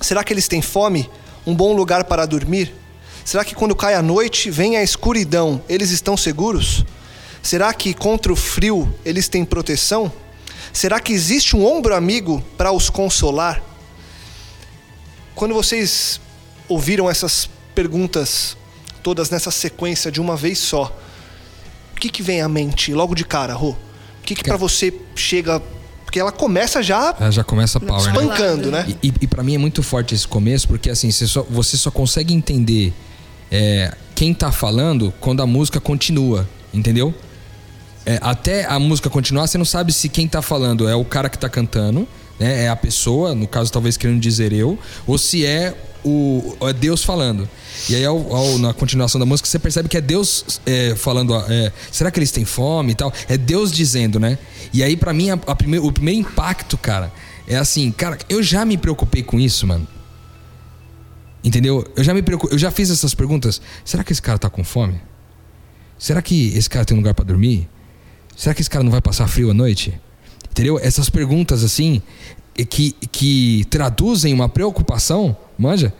Será 0.00 0.24
que 0.24 0.32
eles 0.32 0.48
têm 0.48 0.62
fome? 0.62 1.10
Um 1.46 1.54
bom 1.54 1.74
lugar 1.74 2.04
para 2.04 2.26
dormir? 2.26 2.74
Será 3.24 3.44
que 3.44 3.54
quando 3.54 3.76
cai 3.76 3.94
a 3.94 4.02
noite, 4.02 4.50
vem 4.50 4.76
a 4.76 4.82
escuridão, 4.82 5.62
eles 5.68 5.90
estão 5.90 6.16
seguros? 6.16 6.84
Será 7.42 7.72
que 7.72 7.94
contra 7.94 8.32
o 8.32 8.36
frio 8.36 8.92
eles 9.04 9.28
têm 9.28 9.44
proteção? 9.44 10.12
Será 10.72 11.00
que 11.00 11.12
existe 11.12 11.56
um 11.56 11.64
ombro 11.64 11.94
amigo 11.94 12.42
para 12.56 12.72
os 12.72 12.88
consolar? 12.88 13.62
Quando 15.34 15.54
vocês 15.54 16.20
ouviram 16.68 17.08
essas 17.08 17.48
perguntas 17.74 18.56
todas 19.02 19.30
nessa 19.30 19.50
sequência 19.50 20.10
de 20.10 20.20
uma 20.20 20.36
vez 20.36 20.58
só, 20.58 20.96
o 21.96 22.00
que, 22.00 22.10
que 22.10 22.22
vem 22.22 22.40
à 22.40 22.48
mente 22.48 22.92
logo 22.92 23.14
de 23.14 23.24
cara, 23.24 23.54
Rô? 23.54 23.70
O 23.70 23.76
que, 24.22 24.34
que 24.34 24.44
para 24.44 24.56
você 24.56 24.92
chega. 25.14 25.62
Porque 26.10 26.18
ela 26.18 26.32
começa 26.32 26.82
já 26.82 27.14
Ela 27.20 27.30
já 27.30 27.44
começa 27.44 27.78
power, 27.78 28.12
né? 28.12 28.20
espancando, 28.20 28.68
né? 28.72 28.84
E, 29.00 29.06
e, 29.06 29.14
e 29.20 29.26
para 29.28 29.44
mim 29.44 29.54
é 29.54 29.58
muito 29.58 29.80
forte 29.80 30.12
esse 30.12 30.26
começo, 30.26 30.66
porque 30.66 30.90
assim, 30.90 31.08
você 31.08 31.24
só, 31.24 31.46
você 31.48 31.76
só 31.76 31.88
consegue 31.88 32.34
entender 32.34 32.92
é, 33.48 33.94
quem 34.12 34.34
tá 34.34 34.50
falando 34.50 35.14
quando 35.20 35.40
a 35.40 35.46
música 35.46 35.78
continua, 35.78 36.48
entendeu? 36.74 37.14
É, 38.04 38.18
até 38.22 38.64
a 38.64 38.76
música 38.80 39.08
continuar, 39.08 39.46
você 39.46 39.56
não 39.56 39.64
sabe 39.64 39.92
se 39.92 40.08
quem 40.08 40.26
tá 40.26 40.42
falando 40.42 40.88
é 40.88 40.96
o 40.96 41.04
cara 41.04 41.28
que 41.28 41.38
tá 41.38 41.48
cantando, 41.48 42.08
né? 42.40 42.64
É 42.64 42.68
a 42.68 42.74
pessoa, 42.74 43.32
no 43.32 43.46
caso 43.46 43.70
talvez 43.70 43.96
querendo 43.96 44.18
dizer 44.18 44.52
eu, 44.52 44.76
ou 45.06 45.16
se 45.16 45.46
é 45.46 45.76
o 46.04 46.56
é 46.68 46.72
Deus 46.72 47.02
falando. 47.04 47.48
E 47.88 47.94
aí 47.94 48.04
ao- 48.04 48.34
ao- 48.34 48.58
na 48.58 48.72
continuação 48.74 49.18
da 49.18 49.26
música 49.26 49.48
você 49.48 49.58
percebe 49.58 49.88
que 49.88 49.96
é 49.96 50.00
Deus 50.00 50.60
é, 50.66 50.94
falando, 50.96 51.34
é, 51.34 51.72
será 51.90 52.10
que 52.10 52.18
eles 52.18 52.30
têm 52.30 52.44
fome 52.44 52.92
e 52.92 52.94
tal? 52.94 53.12
É 53.28 53.36
Deus 53.36 53.70
dizendo, 53.72 54.18
né? 54.20 54.38
E 54.72 54.82
aí 54.82 54.96
pra 54.96 55.12
mim 55.12 55.30
a, 55.30 55.34
a 55.34 55.52
o 55.82 55.92
primeiro 55.92 56.20
impacto, 56.20 56.76
cara, 56.78 57.12
é 57.46 57.56
assim, 57.56 57.90
cara, 57.92 58.18
eu 58.28 58.42
já 58.42 58.64
me 58.64 58.76
preocupei 58.76 59.22
com 59.22 59.38
isso, 59.40 59.66
mano. 59.66 59.86
Entendeu? 61.42 61.84
Eu 61.96 62.04
já 62.04 62.12
me 62.12 62.22
preocupo, 62.22 62.52
eu 62.52 62.58
já 62.58 62.70
fiz 62.70 62.90
essas 62.90 63.14
perguntas. 63.14 63.60
Será 63.84 64.04
que 64.04 64.12
esse 64.12 64.20
cara 64.20 64.38
tá 64.38 64.50
com 64.50 64.62
fome? 64.62 65.00
Será 65.98 66.20
que 66.20 66.48
esse 66.56 66.68
cara 66.68 66.84
tem 66.84 66.94
um 66.96 67.00
lugar 67.00 67.14
pra 67.14 67.24
dormir? 67.24 67.68
Será 68.36 68.54
que 68.54 68.60
esse 68.60 68.70
cara 68.70 68.84
não 68.84 68.90
vai 68.90 69.00
passar 69.00 69.26
frio 69.26 69.50
à 69.50 69.54
noite? 69.54 69.98
Entendeu? 70.50 70.78
Essas 70.78 71.08
perguntas 71.08 71.64
assim 71.64 72.02
que, 72.64 72.92
que 73.12 73.64
traduzem 73.70 74.32
uma 74.34 74.48
preocupação, 74.48 75.36
manja? 75.58 75.92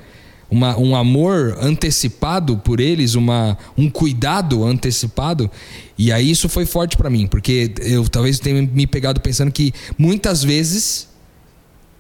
Uma, 0.51 0.77
um 0.77 0.97
amor 0.97 1.57
antecipado 1.61 2.57
por 2.59 2.81
eles, 2.81 3.15
uma, 3.15 3.57
um 3.79 3.89
cuidado 3.89 4.65
antecipado. 4.65 5.49
E 5.97 6.11
aí 6.11 6.29
isso 6.29 6.49
foi 6.49 6.67
forte 6.67 6.97
pra 6.97 7.09
mim, 7.09 7.27
porque 7.29 7.73
eu 7.83 8.09
talvez 8.09 8.41
tenha 8.41 8.61
me 8.63 8.85
pegado 8.87 9.21
pensando 9.21 9.53
que 9.53 9.73
muitas 9.97 10.43
vezes 10.43 11.09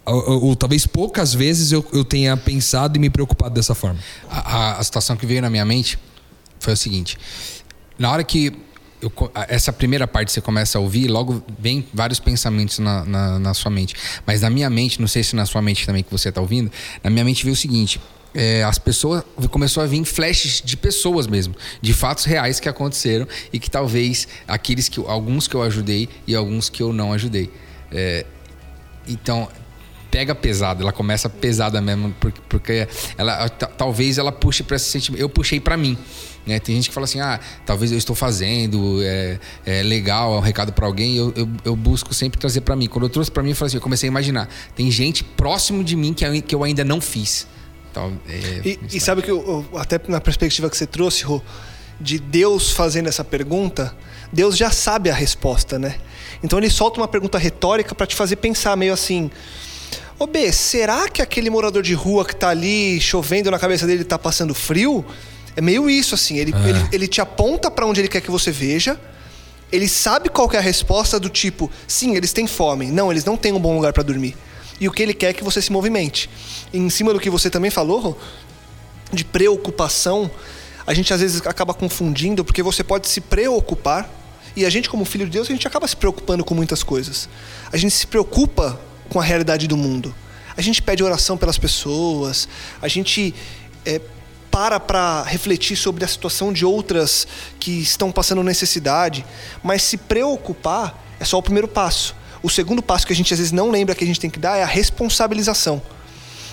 ou, 0.05 0.29
ou- 0.31 0.45
ou 0.47 0.57
talvez 0.57 0.85
poucas 0.87 1.33
vezes 1.33 1.71
eu, 1.71 1.87
eu 1.93 2.05
tenha 2.05 2.37
pensado 2.37 2.97
e 2.97 3.01
me 3.01 3.09
preocupado 3.09 3.55
dessa 3.55 3.75
forma. 3.75 4.01
A, 4.29 4.39
a- 4.57 4.79
a 4.79 4.83
situação 4.83 5.15
que 5.17 5.27
veio 5.27 5.43
na 5.43 5.51
minha 5.51 5.65
mente 5.65 5.97
foi 6.59 6.73
o 6.73 6.77
seguinte: 6.77 7.17
na 7.97 8.11
hora 8.11 8.25
que 8.25 8.53
eu 9.01 9.13
essa 9.49 9.73
primeira 9.73 10.07
parte 10.07 10.33
você 10.33 10.41
começa 10.41 10.79
a 10.79 10.81
ouvir, 10.81 11.09
logo 11.09 11.43
vem 11.59 11.87
vários 11.93 12.21
pensamentos 12.21 12.79
na, 12.79 13.05
na, 13.05 13.39
na 13.39 13.55
sua 13.55 13.71
mente. 13.71 13.95
Mas 14.27 14.41
na 14.41 14.51
minha 14.51 14.69
mente, 14.69 15.01
não 15.01 15.09
sei 15.09 15.23
se 15.23 15.35
na 15.35 15.47
sua 15.47 15.63
mente 15.63 15.87
também 15.87 16.03
que 16.03 16.11
você 16.11 16.29
está 16.29 16.41
ouvindo, 16.41 16.71
na 17.03 17.11
minha 17.11 17.25
mente 17.25 17.45
veio 17.45 17.55
o 17.55 17.57
seguinte. 17.57 18.01
é, 18.35 18.63
as 18.63 18.79
pessoas 18.79 19.25
começou 19.51 19.83
a 19.83 19.87
vir 19.87 20.05
flashes 20.05 20.63
de 20.65 20.77
pessoas 20.77 21.27
mesmo, 21.27 21.55
de 21.81 21.93
fatos 21.93 22.25
reais 22.25 22.61
que 22.61 22.69
aconteceram 22.69 23.27
e 23.53 23.59
que 23.59 23.71
talvez 23.71 24.29
aqueles 24.47 24.89
que 24.89 25.01
alguns 25.07 25.49
que 25.49 25.55
eu 25.55 25.63
ajudei 25.63 26.09
e 26.27 26.35
alguns 26.35 26.69
que 26.69 26.83
eu 26.83 26.93
não 26.93 27.13
ajudei. 27.13 27.51
É, 27.91 28.25
então 29.09 29.49
pega 30.11 30.35
pesado, 30.35 30.83
ela 30.83 30.93
começa 30.93 31.29
pesada 31.29 31.81
mesmo, 31.81 32.15
porque, 32.19 32.41
porque 32.49 32.89
ela 33.17 33.49
talvez 33.49 34.19
ela 34.19 34.33
puxe 34.33 34.63
para 34.63 34.77
esse 34.77 34.87
sentimento. 34.87 35.21
Eu 35.21 35.29
puxei 35.29 35.61
para 35.61 35.77
mim. 35.77 35.97
Né? 36.47 36.59
Tem 36.59 36.75
gente 36.75 36.89
que 36.89 36.95
fala 36.95 37.05
assim, 37.05 37.21
ah, 37.21 37.39
talvez 37.67 37.93
eu 37.93 37.99
estou 37.99 38.17
fazendo, 38.17 39.03
é, 39.03 39.39
é 39.67 39.83
legal, 39.83 40.35
é 40.35 40.37
um 40.39 40.41
recado 40.41 40.73
para 40.73 40.87
alguém. 40.87 41.17
Eu, 41.17 41.33
eu, 41.37 41.49
eu, 41.65 41.77
busco 41.77 42.15
sempre 42.15 42.39
trazer 42.39 42.63
para 42.63 42.75
mim. 42.75 42.87
Quando 42.87 43.05
eu 43.05 43.11
trouxe 43.11 43.31
para 43.31 43.43
mim, 43.43 43.51
eu 43.51 43.57
falei 43.57 43.69
assim, 43.69 43.77
eu 43.77 43.83
comecei 43.83 44.09
a 44.09 44.11
imaginar. 44.11 44.49
Tem 44.75 44.91
gente 44.91 45.23
próximo 45.23 45.85
de 45.85 45.97
mim 45.97 46.15
que 46.15 46.25
eu, 46.25 46.43
que 46.43 46.55
eu 46.55 46.65
ainda 46.65 46.85
não 46.85 47.01
fiz. 47.01 47.47
Então, 47.91 48.19
é, 48.29 48.61
e, 48.65 48.79
e 48.93 49.01
sabe 49.01 49.23
que 49.23 49.31
eu, 49.31 49.67
até 49.75 50.01
na 50.09 50.21
perspectiva 50.21 50.71
que 50.71 50.77
você 50.77 50.87
trouxe, 50.87 51.25
Rô, 51.25 51.43
de 52.01 52.19
Deus 52.19 52.71
fazendo 52.71 53.09
essa 53.09 53.25
pergunta, 53.25 53.95
Deus 54.33 54.57
já 54.57 54.71
sabe 54.71 55.11
a 55.11 55.15
resposta, 55.15 55.79
né? 55.79 55.97
Então 56.43 56.59
ele 56.59 56.71
solta 56.71 57.01
uma 57.01 57.09
pergunta 57.09 57.37
retórica 57.37 57.95
para 57.95 58.07
te 58.07 58.17
fazer 58.17 58.37
pensar 58.37 58.77
meio 58.77 58.93
assim: 58.93 59.31
Ô 60.19 60.27
B, 60.27 60.53
será 60.53 61.09
que 61.09 61.21
aquele 61.21 61.51
morador 61.51 61.83
de 61.83 61.95
rua 61.95 62.25
que 62.25 62.35
tá 62.35 62.49
ali 62.49 63.01
chovendo 63.01 63.51
na 63.51 63.59
cabeça 63.59 63.87
dele 63.87 64.05
tá 64.05 64.19
passando 64.19 64.55
frio? 64.55 65.05
É 65.57 65.61
meio 65.61 65.89
isso, 65.89 66.15
assim. 66.15 66.39
Ele, 66.39 66.55
é. 66.55 66.69
ele, 66.69 66.89
ele 66.93 67.09
te 67.09 67.21
aponta 67.21 67.71
para 67.71 67.87
onde 67.87 68.01
ele 68.01 68.09
quer 68.09 68.21
que 68.21 68.31
você 68.31 68.51
veja. 68.51 68.99
Ele 69.73 69.89
sabe 69.89 70.29
qual 70.29 70.51
é 70.53 70.59
a 70.59 70.61
resposta 70.61 71.19
do 71.19 71.29
tipo: 71.29 71.71
sim, 71.87 72.17
eles 72.17 72.33
têm 72.33 72.47
fome. 72.47 72.87
Não, 72.87 73.11
eles 73.11 73.25
não 73.25 73.37
têm 73.37 73.53
um 73.53 73.61
bom 73.61 73.75
lugar 73.75 73.93
para 73.93 74.03
dormir. 74.03 74.37
E 74.81 74.89
o 74.89 74.93
que 74.93 75.03
ele 75.03 75.15
quer 75.15 75.31
é 75.31 75.33
que 75.33 75.45
você 75.45 75.61
se 75.61 75.71
movimente. 75.71 76.31
E 76.73 76.79
em 76.79 76.89
cima 76.89 77.13
do 77.13 77.21
que 77.21 77.29
você 77.29 77.51
também 77.51 77.71
falou, 77.71 78.19
de 79.13 79.25
preocupação, 79.25 80.31
a 80.87 80.95
gente 80.95 81.13
às 81.13 81.21
vezes 81.21 81.43
acaba 81.47 81.75
confundindo, 81.75 82.45
porque 82.45 82.63
você 82.63 82.83
pode 82.83 83.07
se 83.09 83.21
preocupar 83.21 84.09
e 84.57 84.67
a 84.67 84.71
gente, 84.71 84.89
como 84.91 85.05
filho 85.05 85.27
de 85.27 85.33
Deus, 85.33 85.49
a 85.49 85.53
gente 85.53 85.67
acaba 85.67 85.87
se 85.87 85.97
preocupando 85.97 86.45
com 86.45 86.55
muitas 86.55 86.83
coisas. 86.83 87.29
A 87.73 87.77
gente 87.77 87.95
se 87.95 88.07
preocupa 88.07 88.81
com 89.09 89.21
a 89.21 89.25
realidade 89.25 89.67
do 89.67 89.77
mundo. 89.77 90.15
A 90.57 90.61
gente 90.61 90.83
pede 90.83 91.03
oração 91.03 91.37
pelas 91.37 91.57
pessoas. 91.57 92.49
A 92.83 92.89
gente 92.89 93.35
é, 93.85 94.01
para 94.51 94.81
para 94.81 95.23
refletir 95.23 95.77
sobre 95.77 96.05
a 96.05 96.09
situação 96.09 96.53
de 96.53 96.65
outras 96.65 97.27
que 97.59 97.71
estão 97.71 98.11
passando 98.11 98.43
necessidade. 98.43 99.25
Mas 99.63 99.83
se 99.83 99.97
preocupar 99.97 101.03
é 101.19 101.25
só 101.25 101.39
o 101.39 101.43
primeiro 101.43 101.69
passo. 101.69 102.15
O 102.43 102.49
segundo 102.49 102.83
passo 102.83 103.07
que 103.07 103.13
a 103.13 103.17
gente 103.17 103.33
às 103.33 103.39
vezes 103.39 103.53
não 103.53 103.71
lembra 103.71 103.95
que 103.95 104.03
a 104.03 104.07
gente 104.07 104.19
tem 104.19 104.31
que 104.31 104.39
dar 104.39 104.57
é 104.57 104.63
a 104.63 104.67
responsabilização. 104.67 105.83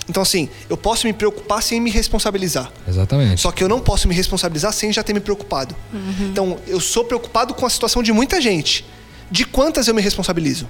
Então, 0.08 0.22
assim, 0.22 0.48
eu 0.70 0.76
posso 0.76 1.06
me 1.06 1.12
preocupar 1.12 1.62
sem 1.62 1.80
me 1.80 1.90
responsabilizar. 1.90 2.72
Exatamente. 2.86 3.42
Só 3.42 3.52
que 3.52 3.62
eu 3.62 3.68
não 3.68 3.78
posso 3.78 4.08
me 4.08 4.14
responsabilizar 4.14 4.72
sem 4.72 4.90
já 4.90 5.02
ter 5.02 5.12
me 5.12 5.20
preocupado. 5.20 5.76
Uhum. 5.92 6.28
Então, 6.30 6.58
eu 6.66 6.80
sou 6.80 7.04
preocupado 7.04 7.52
com 7.52 7.66
a 7.66 7.70
situação 7.70 8.02
de 8.02 8.10
muita 8.12 8.40
gente. 8.40 8.86
De 9.30 9.44
quantas 9.44 9.86
eu 9.86 9.94
me 9.94 10.00
responsabilizo? 10.00 10.66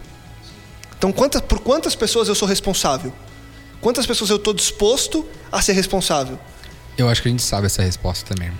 Então, 0.97 1.13
quantas, 1.13 1.41
por 1.41 1.61
quantas 1.61 1.95
pessoas 1.95 2.27
eu 2.27 2.35
sou 2.35 2.49
responsável? 2.49 3.13
Quantas 3.81 4.05
pessoas 4.07 4.31
eu 4.31 4.37
estou 4.37 4.53
disposto 4.53 5.25
a 5.53 5.63
ser 5.63 5.73
responsável? 5.75 6.37
Eu 6.99 7.09
acho 7.09 7.23
que 7.23 7.29
a 7.29 7.31
gente 7.31 7.43
sabe 7.43 7.67
essa 7.67 7.81
resposta 7.81 8.35
também. 8.35 8.51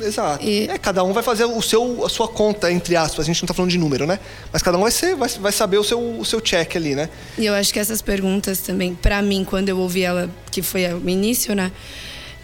Exato. 0.00 0.44
E... 0.44 0.68
É, 0.68 0.78
cada 0.78 1.02
um 1.02 1.12
vai 1.12 1.22
fazer 1.22 1.44
o 1.44 1.60
seu, 1.60 2.04
a 2.04 2.08
sua 2.08 2.28
conta, 2.28 2.70
entre 2.70 2.94
aspas. 2.94 3.24
A 3.24 3.26
gente 3.26 3.42
não 3.42 3.46
está 3.46 3.54
falando 3.54 3.70
de 3.70 3.78
número, 3.78 4.06
né? 4.06 4.20
Mas 4.52 4.62
cada 4.62 4.78
um 4.78 4.82
vai, 4.82 4.92
ser, 4.92 5.16
vai, 5.16 5.28
vai 5.28 5.52
saber 5.52 5.78
o 5.78 5.84
seu, 5.84 6.00
o 6.18 6.24
seu 6.24 6.40
check 6.40 6.76
ali, 6.76 6.94
né? 6.94 7.10
E 7.36 7.44
eu 7.44 7.54
acho 7.54 7.72
que 7.72 7.80
essas 7.80 8.00
perguntas 8.00 8.60
também, 8.60 8.94
para 8.94 9.20
mim, 9.20 9.44
quando 9.44 9.68
eu 9.68 9.78
ouvi 9.78 10.02
ela, 10.02 10.30
que 10.50 10.62
foi 10.62 10.86
o 10.94 11.08
início, 11.08 11.54
né? 11.54 11.72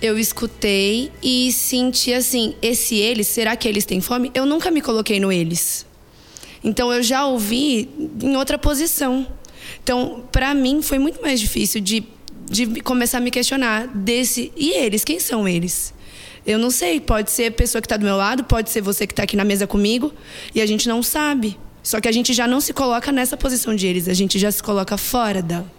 Eu 0.02 0.18
escutei 0.18 1.12
e 1.22 1.52
senti 1.52 2.12
assim: 2.12 2.56
esse 2.60 2.96
eles, 2.96 3.28
será 3.28 3.54
que 3.56 3.68
eles 3.68 3.84
têm 3.84 4.00
fome? 4.00 4.30
Eu 4.34 4.44
nunca 4.44 4.70
me 4.70 4.82
coloquei 4.82 5.20
no 5.20 5.30
eles. 5.30 5.86
Então 6.62 6.92
eu 6.92 7.02
já 7.02 7.24
ouvi 7.26 7.88
em 8.20 8.36
outra 8.36 8.58
posição. 8.58 9.26
Então, 9.82 10.24
para 10.32 10.54
mim, 10.54 10.82
foi 10.82 10.98
muito 10.98 11.22
mais 11.22 11.38
difícil 11.38 11.80
de, 11.80 12.04
de 12.48 12.80
começar 12.80 13.18
a 13.18 13.20
me 13.20 13.30
questionar 13.30 13.86
desse. 13.88 14.52
E 14.56 14.72
eles? 14.72 15.04
Quem 15.04 15.18
são 15.18 15.46
eles? 15.48 15.94
Eu 16.46 16.58
não 16.58 16.70
sei, 16.70 17.00
pode 17.00 17.30
ser 17.30 17.46
a 17.46 17.50
pessoa 17.50 17.80
que 17.80 17.86
está 17.86 17.96
do 17.96 18.04
meu 18.04 18.16
lado, 18.16 18.44
pode 18.44 18.70
ser 18.70 18.82
você 18.82 19.06
que 19.06 19.12
está 19.12 19.22
aqui 19.22 19.36
na 19.36 19.44
mesa 19.44 19.66
comigo, 19.66 20.12
e 20.54 20.60
a 20.60 20.66
gente 20.66 20.86
não 20.88 21.02
sabe. 21.02 21.58
Só 21.82 22.00
que 22.00 22.08
a 22.08 22.12
gente 22.12 22.32
já 22.32 22.46
não 22.46 22.60
se 22.60 22.72
coloca 22.72 23.10
nessa 23.10 23.36
posição 23.36 23.74
de 23.74 23.86
eles, 23.86 24.08
a 24.08 24.14
gente 24.14 24.38
já 24.38 24.50
se 24.50 24.62
coloca 24.62 24.96
fora 24.96 25.40
dela. 25.40 25.70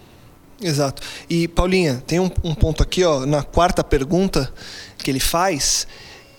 Exato. 0.62 1.02
E 1.30 1.48
Paulinha, 1.48 2.04
tem 2.08 2.20
um, 2.20 2.32
um 2.44 2.56
ponto 2.56 2.82
aqui, 2.82 3.04
ó, 3.04 3.26
na 3.26 3.44
quarta 3.44 3.84
pergunta 3.84 4.52
que 4.98 5.12
ele 5.12 5.20
faz, 5.20 5.88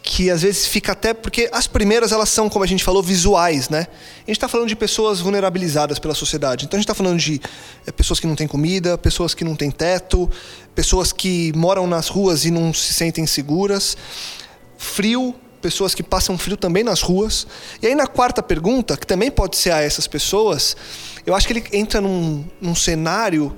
que 0.06 0.30
às 0.30 0.42
vezes 0.42 0.64
fica 0.64 0.92
até 0.92 1.12
porque 1.12 1.48
as 1.52 1.66
primeiras 1.66 2.12
elas 2.12 2.28
são, 2.28 2.48
como 2.48 2.64
a 2.64 2.66
gente 2.66 2.84
falou, 2.84 3.02
visuais, 3.02 3.68
né? 3.68 3.88
A 4.18 4.30
gente 4.30 4.36
está 4.36 4.46
falando 4.46 4.68
de 4.68 4.76
pessoas 4.76 5.18
vulnerabilizadas 5.18 5.98
pela 5.98 6.14
sociedade. 6.14 6.64
Então 6.64 6.78
a 6.78 6.80
gente 6.80 6.84
está 6.84 6.94
falando 6.94 7.18
de 7.18 7.40
é, 7.84 7.90
pessoas 7.90 8.20
que 8.20 8.26
não 8.26 8.36
têm 8.36 8.46
comida, 8.46 8.96
pessoas 8.96 9.34
que 9.34 9.42
não 9.42 9.56
têm 9.56 9.68
teto, 9.68 10.30
pessoas 10.76 11.12
que 11.12 11.52
moram 11.56 11.88
nas 11.88 12.06
ruas 12.06 12.44
e 12.44 12.52
não 12.52 12.72
se 12.72 12.94
sentem 12.94 13.26
seguras, 13.26 13.96
frio, 14.78 15.34
pessoas 15.60 15.92
que 15.92 16.04
passam 16.04 16.38
frio 16.38 16.56
também 16.56 16.84
nas 16.84 17.02
ruas. 17.02 17.44
E 17.82 17.88
aí 17.88 17.94
na 17.96 18.06
quarta 18.06 18.40
pergunta, 18.40 18.96
que 18.96 19.08
também 19.08 19.28
pode 19.28 19.56
ser 19.56 19.72
a 19.72 19.82
essas 19.82 20.06
pessoas, 20.06 20.76
eu 21.26 21.34
acho 21.34 21.48
que 21.48 21.52
ele 21.52 21.64
entra 21.72 22.00
num, 22.00 22.44
num 22.60 22.76
cenário. 22.76 23.52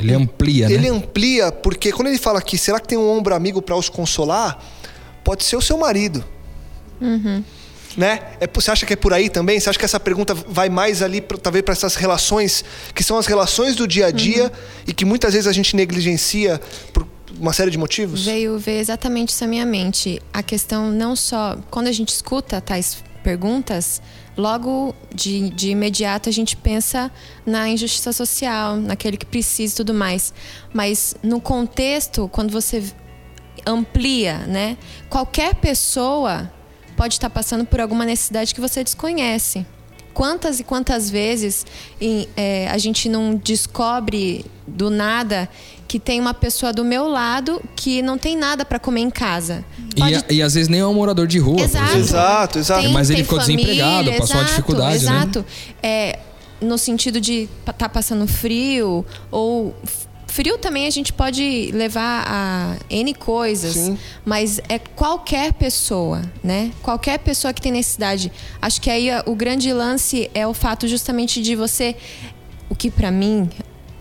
Ele 0.00 0.12
amplia, 0.14 0.64
ele 0.66 0.78
né? 0.78 0.80
Ele 0.80 0.88
amplia, 0.88 1.52
porque 1.52 1.92
quando 1.92 2.08
ele 2.08 2.18
fala 2.18 2.40
aqui, 2.40 2.58
será 2.58 2.80
que 2.80 2.88
tem 2.88 2.98
um 2.98 3.08
ombro 3.08 3.36
amigo 3.36 3.62
para 3.62 3.76
os 3.76 3.88
consolar? 3.88 4.60
Pode 5.24 5.44
ser 5.44 5.56
o 5.56 5.60
seu 5.60 5.76
marido. 5.76 6.24
Uhum. 7.00 7.42
Né? 7.96 8.20
É, 8.40 8.48
você 8.52 8.70
acha 8.70 8.86
que 8.86 8.92
é 8.94 8.96
por 8.96 9.12
aí 9.12 9.28
também? 9.28 9.60
Você 9.60 9.68
acha 9.68 9.78
que 9.78 9.84
essa 9.84 10.00
pergunta 10.00 10.34
vai 10.34 10.68
mais 10.68 11.02
ali, 11.02 11.20
pra, 11.20 11.36
talvez, 11.36 11.64
para 11.64 11.72
essas 11.72 11.94
relações, 11.94 12.64
que 12.94 13.02
são 13.02 13.18
as 13.18 13.26
relações 13.26 13.76
do 13.76 13.86
dia 13.86 14.06
a 14.06 14.10
dia 14.10 14.44
uhum. 14.44 14.50
e 14.86 14.92
que 14.94 15.04
muitas 15.04 15.34
vezes 15.34 15.46
a 15.46 15.52
gente 15.52 15.76
negligencia 15.76 16.60
por 16.92 17.06
uma 17.38 17.52
série 17.52 17.70
de 17.70 17.78
motivos? 17.78 18.24
Veio 18.24 18.58
ver 18.58 18.78
exatamente 18.78 19.30
isso 19.30 19.44
na 19.44 19.48
minha 19.48 19.66
mente. 19.66 20.20
A 20.32 20.42
questão 20.42 20.90
não 20.90 21.14
só. 21.16 21.58
Quando 21.70 21.88
a 21.88 21.92
gente 21.92 22.10
escuta 22.10 22.60
tais 22.60 23.02
perguntas, 23.22 24.02
logo 24.36 24.94
de, 25.14 25.50
de 25.50 25.70
imediato 25.70 26.28
a 26.28 26.32
gente 26.32 26.56
pensa 26.56 27.10
na 27.46 27.68
injustiça 27.68 28.12
social, 28.12 28.76
naquele 28.76 29.16
que 29.16 29.26
precisa 29.26 29.74
e 29.74 29.76
tudo 29.76 29.94
mais. 29.94 30.32
Mas 30.72 31.14
no 31.22 31.40
contexto, 31.40 32.28
quando 32.32 32.50
você 32.50 32.82
amplia, 33.66 34.38
né? 34.46 34.76
Qualquer 35.08 35.54
pessoa 35.54 36.50
pode 36.96 37.14
estar 37.14 37.30
passando 37.30 37.64
por 37.64 37.80
alguma 37.80 38.04
necessidade 38.04 38.54
que 38.54 38.60
você 38.60 38.82
desconhece. 38.84 39.66
Quantas 40.14 40.60
e 40.60 40.64
quantas 40.64 41.08
vezes 41.08 41.64
em, 42.00 42.28
é, 42.36 42.68
a 42.68 42.76
gente 42.76 43.08
não 43.08 43.34
descobre 43.34 44.44
do 44.66 44.90
nada 44.90 45.48
que 45.88 45.98
tem 45.98 46.20
uma 46.20 46.34
pessoa 46.34 46.72
do 46.72 46.84
meu 46.84 47.08
lado 47.08 47.62
que 47.76 48.02
não 48.02 48.16
tem 48.16 48.36
nada 48.36 48.64
para 48.64 48.78
comer 48.78 49.00
em 49.00 49.10
casa. 49.10 49.64
Pode... 49.96 50.24
E, 50.30 50.36
e, 50.36 50.42
às 50.42 50.54
vezes 50.54 50.68
nem 50.68 50.80
é 50.80 50.86
um 50.86 50.94
morador 50.94 51.26
de 51.26 51.38
rua. 51.38 51.60
Exato, 51.60 51.96
exato. 51.96 52.58
exato. 52.58 52.82
Tem, 52.82 52.92
Mas 52.92 53.10
ele 53.10 53.22
ficou 53.22 53.40
família, 53.40 53.66
desempregado, 53.66 54.10
passou 54.10 54.24
exato, 54.24 54.38
uma 54.38 54.44
dificuldade, 54.44 54.96
exato. 54.96 55.38
né? 55.40 55.44
É, 55.82 56.18
no 56.62 56.78
sentido 56.78 57.20
de 57.20 57.48
estar 57.60 57.72
tá 57.72 57.88
passando 57.88 58.26
frio 58.26 59.04
ou 59.30 59.74
Frio 60.32 60.56
também 60.56 60.86
a 60.86 60.90
gente 60.90 61.12
pode 61.12 61.70
levar 61.74 62.24
a 62.26 62.76
N 62.88 63.12
coisas, 63.12 63.74
Sim. 63.74 63.98
mas 64.24 64.62
é 64.66 64.78
qualquer 64.78 65.52
pessoa, 65.52 66.22
né? 66.42 66.70
Qualquer 66.80 67.18
pessoa 67.18 67.52
que 67.52 67.60
tem 67.60 67.70
necessidade. 67.70 68.32
Acho 68.60 68.80
que 68.80 68.88
aí 68.88 69.10
o 69.26 69.34
grande 69.34 69.70
lance 69.74 70.30
é 70.32 70.46
o 70.46 70.54
fato 70.54 70.88
justamente 70.88 71.42
de 71.42 71.54
você. 71.54 71.94
O 72.70 72.74
que 72.74 72.90
para 72.90 73.10
mim 73.10 73.46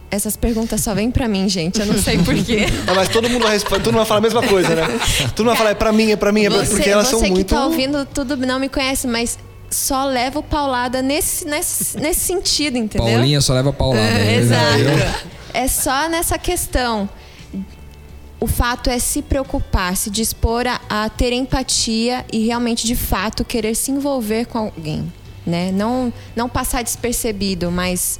essas 0.09 0.37
perguntas 0.37 0.79
só 0.79 0.95
vêm 0.95 1.11
pra 1.11 1.27
mim, 1.27 1.49
gente. 1.49 1.81
Eu 1.81 1.85
não 1.85 1.97
sei 1.97 2.17
porquê. 2.19 2.65
ah, 2.87 2.93
mas 2.93 3.09
todo 3.09 3.29
mundo, 3.29 3.43
vai, 3.43 3.59
todo 3.59 3.85
mundo 3.87 3.95
vai 3.97 4.05
falar 4.05 4.19
a 4.19 4.21
mesma 4.21 4.41
coisa, 4.41 4.73
né? 4.73 4.83
Todo 5.35 5.39
mundo 5.39 5.47
vai 5.47 5.57
falar, 5.57 5.69
é 5.71 5.75
pra 5.75 5.91
mim, 5.91 6.11
é 6.11 6.15
pra 6.15 6.31
mim, 6.31 6.45
é 6.45 6.49
pra... 6.49 6.59
Você, 6.59 6.75
porque 6.75 6.89
elas 6.89 7.07
são 7.07 7.19
muito... 7.19 7.35
Você 7.35 7.43
que 7.43 7.49
tá 7.49 7.65
ouvindo 7.65 8.05
tudo 8.05 8.37
não 8.37 8.57
me 8.57 8.69
conhece, 8.69 9.05
mas 9.05 9.37
só 9.69 10.05
leva 10.05 10.41
paulada 10.41 11.01
nesse, 11.01 11.45
nesse, 11.45 11.97
nesse 11.97 12.21
sentido, 12.21 12.77
entendeu? 12.77 13.07
Paulinha 13.07 13.41
só 13.41 13.53
leva 13.53 13.73
paulada. 13.73 14.01
É, 14.01 14.35
exato. 14.39 15.31
É 15.53 15.67
só 15.67 16.09
nessa 16.09 16.37
questão. 16.37 17.09
O 18.39 18.47
fato 18.47 18.89
é 18.89 18.97
se 18.97 19.21
preocupar, 19.21 19.95
se 19.95 20.09
dispor 20.09 20.65
a, 20.67 20.81
a 20.89 21.09
ter 21.09 21.31
empatia 21.31 22.25
e 22.33 22.45
realmente, 22.45 22.87
de 22.87 22.95
fato, 22.95 23.45
querer 23.45 23.75
se 23.75 23.91
envolver 23.91 24.45
com 24.45 24.57
alguém. 24.57 25.13
Né? 25.45 25.71
Não, 25.71 26.11
não 26.35 26.49
passar 26.49 26.83
despercebido, 26.83 27.69
mas 27.71 28.19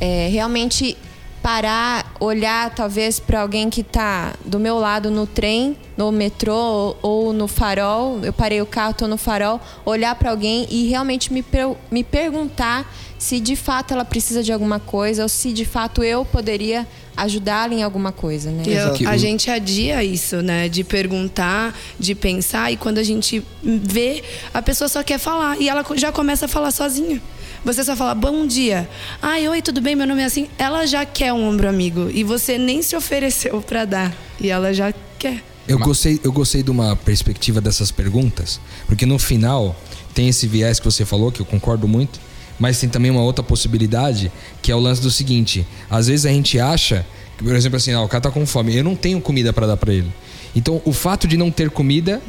é, 0.00 0.28
realmente 0.28 0.96
parar, 1.42 2.14
olhar 2.20 2.72
talvez 2.74 3.18
para 3.18 3.40
alguém 3.40 3.68
que 3.68 3.80
está 3.80 4.32
do 4.44 4.60
meu 4.60 4.78
lado 4.78 5.10
no 5.10 5.26
trem, 5.26 5.76
no 5.96 6.12
metrô 6.12 6.96
ou 7.02 7.32
no 7.32 7.48
farol. 7.48 8.20
Eu 8.22 8.32
parei 8.32 8.62
o 8.62 8.66
carro, 8.66 8.92
estou 8.92 9.08
no 9.08 9.18
farol, 9.18 9.60
olhar 9.84 10.14
para 10.14 10.30
alguém 10.30 10.66
e 10.70 10.88
realmente 10.88 11.32
me, 11.32 11.44
me 11.90 12.04
perguntar 12.04 12.90
se 13.18 13.40
de 13.40 13.56
fato 13.56 13.92
ela 13.92 14.04
precisa 14.04 14.42
de 14.42 14.52
alguma 14.52 14.80
coisa 14.80 15.22
ou 15.22 15.28
se 15.28 15.52
de 15.52 15.64
fato 15.64 16.02
eu 16.02 16.24
poderia 16.24 16.86
ajudá-la 17.16 17.74
em 17.74 17.82
alguma 17.82 18.12
coisa, 18.12 18.50
né? 18.50 18.62
Eu- 18.66 19.08
a 19.08 19.16
gente 19.16 19.50
adia 19.50 20.02
isso, 20.02 20.42
né? 20.42 20.68
De 20.68 20.82
perguntar, 20.84 21.78
de 21.98 22.14
pensar, 22.14 22.72
e 22.72 22.76
quando 22.76 22.98
a 22.98 23.02
gente 23.02 23.42
vê, 23.62 24.22
a 24.52 24.62
pessoa 24.62 24.88
só 24.88 25.02
quer 25.02 25.18
falar. 25.18 25.60
E 25.60 25.68
ela 25.68 25.84
já 25.96 26.10
começa 26.12 26.46
a 26.46 26.48
falar 26.48 26.70
sozinha. 26.70 27.20
Você 27.64 27.84
só 27.84 27.94
fala, 27.94 28.14
bom 28.14 28.44
dia. 28.46 28.88
Ai, 29.20 29.48
oi, 29.48 29.62
tudo 29.62 29.80
bem? 29.80 29.94
Meu 29.94 30.06
nome 30.06 30.20
é 30.22 30.24
assim. 30.24 30.48
Ela 30.58 30.84
já 30.84 31.04
quer 31.04 31.32
um 31.32 31.48
ombro 31.48 31.68
amigo. 31.68 32.10
E 32.12 32.24
você 32.24 32.58
nem 32.58 32.82
se 32.82 32.96
ofereceu 32.96 33.60
pra 33.62 33.84
dar. 33.84 34.12
E 34.40 34.48
ela 34.50 34.72
já 34.74 34.92
quer. 35.16 35.44
Eu 35.68 35.78
gostei, 35.78 36.18
eu 36.24 36.32
gostei 36.32 36.60
de 36.60 36.72
uma 36.72 36.96
perspectiva 36.96 37.60
dessas 37.60 37.92
perguntas, 37.92 38.60
porque 38.88 39.06
no 39.06 39.16
final 39.16 39.76
tem 40.12 40.28
esse 40.28 40.48
viés 40.48 40.80
que 40.80 40.84
você 40.84 41.04
falou, 41.04 41.30
que 41.30 41.38
eu 41.40 41.46
concordo 41.46 41.86
muito, 41.86 42.18
mas 42.58 42.78
tem 42.78 42.88
também 42.88 43.10
uma 43.10 43.22
outra 43.22 43.42
possibilidade, 43.42 44.30
que 44.60 44.70
é 44.70 44.74
o 44.76 44.80
lance 44.80 45.00
do 45.02 45.10
seguinte: 45.10 45.66
às 45.90 46.06
vezes 46.06 46.26
a 46.26 46.30
gente 46.30 46.58
acha, 46.58 47.04
que, 47.38 47.44
por 47.44 47.54
exemplo, 47.54 47.76
assim, 47.76 47.92
ah, 47.92 48.02
o 48.02 48.08
cara 48.08 48.20
tá 48.22 48.30
com 48.30 48.44
fome, 48.46 48.76
eu 48.76 48.84
não 48.84 48.94
tenho 48.94 49.20
comida 49.20 49.52
para 49.52 49.66
dar 49.66 49.76
para 49.76 49.92
ele. 49.92 50.10
Então, 50.54 50.82
o 50.84 50.92
fato 50.92 51.26
de 51.26 51.34
não 51.38 51.50
ter 51.50 51.70
comida 51.70 52.20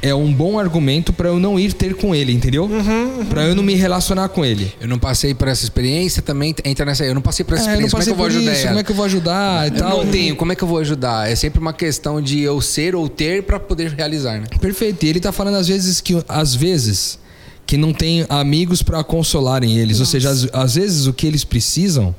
é 0.00 0.14
um 0.14 0.32
bom 0.32 0.56
argumento 0.56 1.12
para 1.12 1.30
eu 1.30 1.40
não 1.40 1.58
ir 1.58 1.72
ter 1.72 1.96
com 1.96 2.14
ele, 2.14 2.32
entendeu? 2.32 2.70
Pra 3.28 3.42
eu 3.44 3.56
não 3.56 3.62
me 3.64 3.74
relacionar 3.74 4.28
com 4.28 4.44
ele. 4.44 4.72
Eu 4.80 4.86
não 4.86 5.00
passei 5.00 5.34
por 5.34 5.48
essa 5.48 5.64
experiência, 5.64 6.22
também 6.22 6.54
entra 6.64 6.86
nessa 6.86 7.02
aí. 7.02 7.08
Eu 7.10 7.14
não 7.16 7.20
passei 7.22 7.44
por 7.44 7.54
essa 7.54 7.64
É, 7.70 7.72
experiência. 7.72 7.90
como 7.90 8.02
é 8.02 8.04
que 8.06 8.12
eu 8.12 8.16
vou 8.16 8.26
ajudar 8.26 8.52
isso, 8.52 8.60
ela? 8.60 8.68
como 8.68 8.78
é 8.78 8.84
que 8.84 8.90
eu 8.92 8.94
vou 8.94 9.04
ajudar 9.04 9.66
e 9.66 9.74
Eu 9.74 9.78
tal. 9.80 10.04
não 10.04 10.12
tenho, 10.12 10.36
como 10.36 10.52
é 10.52 10.54
que 10.54 10.62
eu 10.62 10.68
vou 10.68 10.78
ajudar? 10.78 11.28
É 11.28 11.34
sempre 11.34 11.58
uma 11.58 11.72
questão 11.72 12.22
de 12.22 12.40
eu 12.40 12.60
ser 12.60 12.94
ou 12.94 13.08
ter 13.08 13.42
pra 13.42 13.58
poder 13.58 13.90
realizar, 13.94 14.38
né? 14.40 14.46
Perfeito. 14.60 15.04
E 15.04 15.08
ele 15.08 15.18
tá 15.18 15.32
falando 15.32 15.56
às 15.56 15.66
vezes 15.66 16.00
que 16.00 16.22
às 16.28 16.54
vezes 16.54 17.18
que 17.66 17.76
não 17.76 17.92
tem 17.92 18.24
amigos 18.28 18.80
para 18.82 19.02
consolarem 19.02 19.76
eles, 19.78 19.98
ou 20.00 20.06
seja, 20.06 20.30
às, 20.30 20.48
às 20.52 20.74
vezes 20.76 21.06
o 21.06 21.12
que 21.12 21.26
eles 21.26 21.42
precisam 21.44 22.14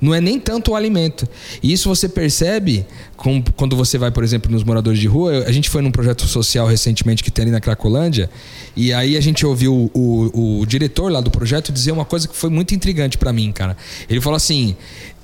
não 0.00 0.12
é 0.12 0.20
nem 0.20 0.38
tanto 0.40 0.72
o 0.72 0.74
alimento. 0.76 1.28
E 1.62 1.72
isso 1.72 1.88
você 1.88 2.08
percebe 2.08 2.84
com- 3.16 3.40
quando 3.56 3.76
você 3.76 3.96
vai, 3.98 4.10
por 4.10 4.24
exemplo, 4.24 4.50
nos 4.50 4.64
moradores 4.64 4.98
de 4.98 5.06
rua. 5.06 5.44
A 5.46 5.52
gente 5.52 5.70
foi 5.70 5.80
num 5.80 5.92
projeto 5.92 6.26
social 6.26 6.66
recentemente 6.66 7.22
que 7.22 7.30
tem 7.30 7.44
ali 7.44 7.52
na 7.52 7.60
Cracolândia, 7.60 8.28
e 8.76 8.92
aí 8.92 9.16
a 9.16 9.20
gente 9.20 9.46
ouviu 9.46 9.90
o, 9.94 10.30
o- 10.34 10.60
o 10.60 10.66
diretor 10.66 11.10
lá 11.10 11.20
do 11.20 11.30
projeto 11.30 11.70
dizer 11.72 11.92
uma 11.92 12.04
coisa 12.04 12.26
que 12.26 12.34
foi 12.36 12.50
muito 12.50 12.74
intrigante 12.74 13.16
para 13.16 13.32
mim, 13.32 13.52
cara. 13.52 13.76
Ele 14.10 14.20
falou 14.20 14.36
assim: 14.36 14.74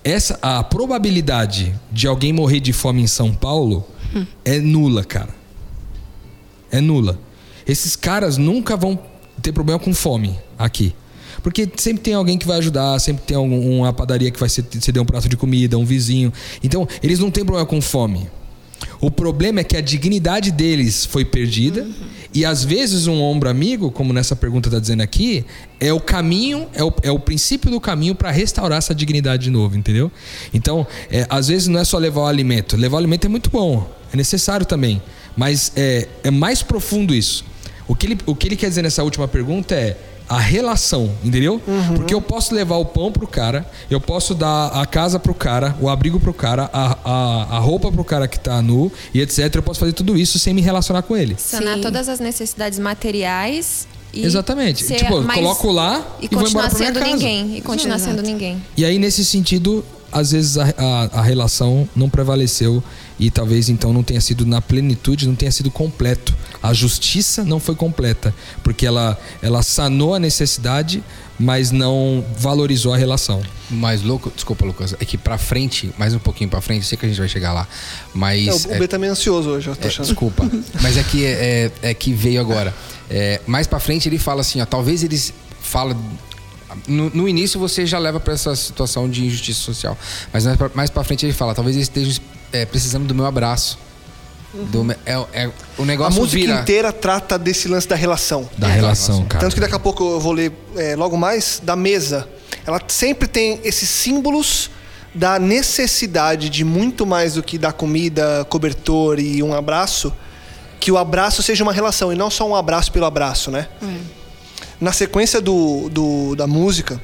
essa 0.05 0.39
a 0.43 0.63
probabilidade 0.63 1.75
de 1.91 2.07
alguém 2.07 2.33
morrer 2.33 2.61
de 2.61 2.73
fome 2.73 3.03
em 3.03 3.07
São 3.09 3.35
Paulo 3.35 3.85
é 4.45 4.59
nula, 4.61 5.03
cara 5.05 5.37
é 6.71 6.81
nula. 6.81 7.19
Esses 7.67 7.97
caras 7.97 8.37
nunca 8.37 8.77
vão 8.77 8.99
ter 9.43 9.53
problema 9.53 9.79
com 9.79 9.93
fome 9.95 10.39
aqui. 10.59 10.95
Porque 11.43 11.69
sempre 11.77 12.03
tem 12.03 12.15
alguém 12.15 12.37
que 12.37 12.47
vai 12.47 12.59
ajudar, 12.59 12.99
sempre 12.99 13.23
tem 13.25 13.37
algum- 13.37 13.79
uma 13.79 13.93
padaria 13.93 14.31
que 14.31 14.41
vai 14.41 14.49
ced- 14.49 14.67
ceder 14.81 15.01
um 15.03 15.07
prato 15.07 15.29
de 15.29 15.37
comida, 15.37 15.79
um 15.79 15.85
vizinho. 15.85 16.33
Então, 16.65 16.87
eles 17.03 17.19
não 17.21 17.31
têm 17.31 17.45
problema 17.45 17.67
com 17.67 17.81
fome. 17.81 18.29
O 19.01 19.11
problema 19.11 19.61
é 19.61 19.65
que 19.65 19.77
a 19.77 19.81
dignidade 19.81 20.51
deles 20.51 21.05
foi 21.05 21.25
perdida 21.25 21.87
e 22.35 22.45
às 22.45 22.65
vezes 22.65 23.07
um 23.07 23.21
ombro 23.21 23.49
amigo, 23.49 23.91
como 23.91 24.13
nessa 24.13 24.35
pergunta 24.37 24.69
está 24.69 24.79
dizendo 24.81 25.01
aqui, 25.03 25.45
é 25.81 25.93
o 25.93 26.01
caminho, 26.01 26.67
é 26.75 26.83
o, 26.83 26.93
é 27.03 27.11
o 27.11 27.19
princípio 27.19 27.71
do 27.71 27.81
caminho 27.81 28.15
para 28.15 28.31
restaurar 28.31 28.79
essa 28.79 28.95
dignidade 28.95 29.45
de 29.45 29.51
novo, 29.51 29.77
entendeu? 29.77 30.11
Então, 30.53 30.87
é, 31.11 31.27
às 31.31 31.47
vezes 31.49 31.69
não 31.69 31.79
é 31.81 31.85
só 31.85 31.99
levar 31.99 32.23
o 32.23 32.27
alimento. 32.27 32.77
Levar 32.77 32.97
o 32.97 32.99
alimento 32.99 33.25
é 33.27 33.29
muito 33.29 33.51
bom, 33.51 33.89
é 34.13 34.17
necessário 34.17 34.67
também, 34.67 35.01
mas 35.37 35.73
é, 35.77 36.09
é 36.25 36.31
mais 36.31 36.63
profundo 36.63 37.15
isso. 37.15 37.45
O 37.89 37.95
que, 37.97 38.07
ele, 38.07 38.19
o 38.27 38.35
que 38.35 38.47
ele 38.49 38.57
quer 38.57 38.69
dizer 38.69 38.83
nessa 38.83 39.03
última 39.03 39.27
pergunta 39.27 39.75
é 39.75 39.97
a 40.29 40.39
relação, 40.39 41.11
entendeu? 41.25 41.59
Porque 41.97 42.13
eu 42.13 42.21
posso 42.21 42.55
levar 42.55 42.77
o 42.77 42.85
pão 42.85 43.11
pro 43.11 43.27
cara, 43.27 43.67
eu 43.91 43.99
posso 43.99 44.35
dar 44.35 44.67
a 44.69 44.85
casa 44.85 45.19
pro 45.19 45.33
cara, 45.33 45.75
o 45.81 45.89
abrigo 45.89 46.21
pro 46.21 46.35
cara, 46.35 46.69
a, 46.71 46.99
a, 47.03 47.57
a 47.57 47.59
roupa 47.59 47.91
pro 47.91 48.05
cara 48.05 48.29
que 48.29 48.39
tá 48.39 48.61
nu 48.61 48.93
e 49.15 49.23
etc. 49.23 49.55
Eu 49.55 49.63
posso 49.63 49.81
fazer 49.81 49.95
tudo 49.95 50.19
isso 50.19 50.39
sem 50.39 50.53
me 50.53 50.61
relacionar 50.61 51.01
com 51.01 51.17
ele. 51.17 51.35
Sanar 51.39 51.77
Sim. 51.77 51.81
todas 51.81 52.11
as 52.11 52.21
necessidades 52.21 52.79
materiais 52.79 53.89
e 54.13 54.23
Exatamente. 54.23 54.85
ser 54.85 54.97
Tipo, 54.97 55.23
coloco 55.25 55.71
lá 55.73 56.07
e 56.21 56.27
e 56.27 56.29
vou 56.35 56.47
embora 56.47 56.69
pra 56.69 56.79
minha 56.79 56.89
sendo 56.93 57.01
casa. 57.01 57.11
ninguém 57.11 57.57
e 57.57 57.61
continuar 57.63 57.97
Exato. 57.97 58.11
sendo 58.17 58.23
ninguém. 58.27 58.63
E 58.77 58.85
aí, 58.85 58.99
nesse 58.99 59.25
sentido, 59.25 59.83
às 60.13 60.33
vezes 60.33 60.59
a, 60.59 60.65
a, 60.77 61.21
a 61.21 61.23
relação 61.23 61.89
não 61.97 62.11
prevaleceu 62.11 62.83
e 63.19 63.31
talvez 63.31 63.69
então 63.69 63.93
não 63.93 64.03
tenha 64.03 64.21
sido 64.21 64.47
na 64.47 64.61
plenitude, 64.61 65.27
não 65.27 65.35
tenha 65.35 65.51
sido 65.51 65.71
completo. 65.71 66.35
A 66.63 66.73
justiça 66.73 67.45
não 67.45 67.59
foi 67.59 67.75
completa, 67.75 68.35
porque 68.63 68.87
ela, 68.87 69.19
ela 69.43 69.63
sanou 69.63 70.15
a 70.15 70.19
necessidade, 70.19 71.03
mas 71.39 71.71
não 71.71 72.25
valorizou 72.37 72.93
a 72.93 72.97
relação. 72.97 73.43
O 73.71 73.75
mais 73.75 74.03
louco, 74.03 74.31
desculpa, 74.35 74.65
Lucas, 74.65 74.95
é 74.99 75.05
que 75.05 75.19
pra 75.19 75.37
frente, 75.39 75.91
mais 75.99 76.15
um 76.15 76.19
pouquinho 76.19 76.49
pra 76.49 76.61
frente, 76.61 76.87
sei 76.87 76.97
que 76.97 77.07
a 77.07 77.09
gente 77.09 77.19
vai 77.19 77.29
chegar 77.29 77.53
lá, 77.53 77.67
mas. 78.15 78.67
É, 78.67 78.69
o 78.69 78.75
é- 78.75 78.79
B 78.79 78.89
tá 78.89 78.99
meio 78.99 79.13
ansioso 79.13 79.51
hoje, 79.51 79.69
eu 79.69 79.77
tô 79.77 79.85
É, 79.85 79.89
achando. 79.89 80.07
desculpa. 80.07 80.49
Mas 80.81 80.97
é 80.97 81.03
que, 81.03 81.25
é, 81.25 81.71
é 81.83 81.95
que 81.95 82.13
veio 82.13 82.41
agora. 82.41 82.75
É, 83.11 83.41
mais 83.47 83.67
pra 83.67 83.79
frente 83.81 84.09
ele 84.09 84.19
fala 84.19 84.41
assim, 84.43 84.61
ó, 84.61 84.67
talvez 84.67 85.03
eles 85.03 85.33
fala 85.61 85.97
no, 86.87 87.11
no 87.11 87.29
início 87.29 87.59
você 87.59 87.87
já 87.87 87.99
leva 87.99 88.21
pra 88.21 88.35
essa 88.35 88.55
situação 88.55 89.09
de 89.09 89.25
injustiça 89.25 89.61
social. 89.61 89.97
Mas 90.33 90.45
mais 90.75 90.91
pra 90.91 91.03
frente 91.05 91.25
ele 91.27 91.33
fala, 91.33 91.55
talvez 91.55 91.77
eles 91.77 91.89
estejam 91.89 92.23
é, 92.53 92.65
precisando 92.65 93.07
do 93.07 93.15
meu 93.15 93.27
abraço. 93.27 93.79
Do 94.55 94.91
é, 95.05 95.13
é- 95.33 95.51
o 95.77 95.83
A 95.83 95.85
negócio 95.85 96.21
música 96.21 96.41
vira. 96.41 96.61
inteira 96.61 96.91
trata 96.93 97.39
desse 97.39 97.69
lance 97.69 97.87
da 97.87 97.95
relação. 97.95 98.49
Da 98.57 98.69
É, 98.69 98.73
relação, 98.73 99.21
da 99.23 99.27
cara. 99.27 99.41
Tanto 99.45 99.55
que 99.55 99.61
daqui 99.61 99.75
a 99.75 99.79
pouco 99.79 100.03
eu 100.13 100.21
vou 100.21 100.33
ler 100.33 100.53
é, 100.77 100.97
logo 100.97 101.17
mais 101.19 101.61
da 101.63 101.77
mesa. 101.77 102.27
Ela 102.67 102.81
sempre 102.89 103.29
tem 103.29 103.61
esses 103.63 103.89
símbolos 103.89 104.71
da 105.15 105.39
necessidade 105.39 106.49
de 106.49 106.65
muito 106.65 107.05
mais 107.05 107.35
do 107.35 107.43
que 107.43 107.59
dar 107.59 107.73
comida, 107.73 108.47
cobertor 108.49 109.19
e 109.21 109.43
um 109.43 109.53
abraço, 109.53 110.13
que 110.81 110.91
o 110.91 110.97
abraço 110.97 111.43
seja 111.43 111.63
uma 111.63 111.73
relação 111.73 112.11
e 112.13 112.17
não 112.17 112.31
só 112.31 112.49
um 112.49 112.55
abraço 112.57 112.91
pelo 112.91 113.05
abraço, 113.05 113.51
né? 113.51 113.69
Na 114.81 114.93
sequência 114.93 115.41
do, 115.41 115.89
do- 115.91 116.35
da 116.37 116.47
música, 116.47 117.01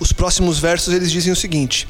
os 0.00 0.10
próximos 0.12 0.58
versos 0.58 0.92
eles 0.92 1.10
dizem 1.12 1.32
o 1.32 1.36
seguinte: 1.36 1.86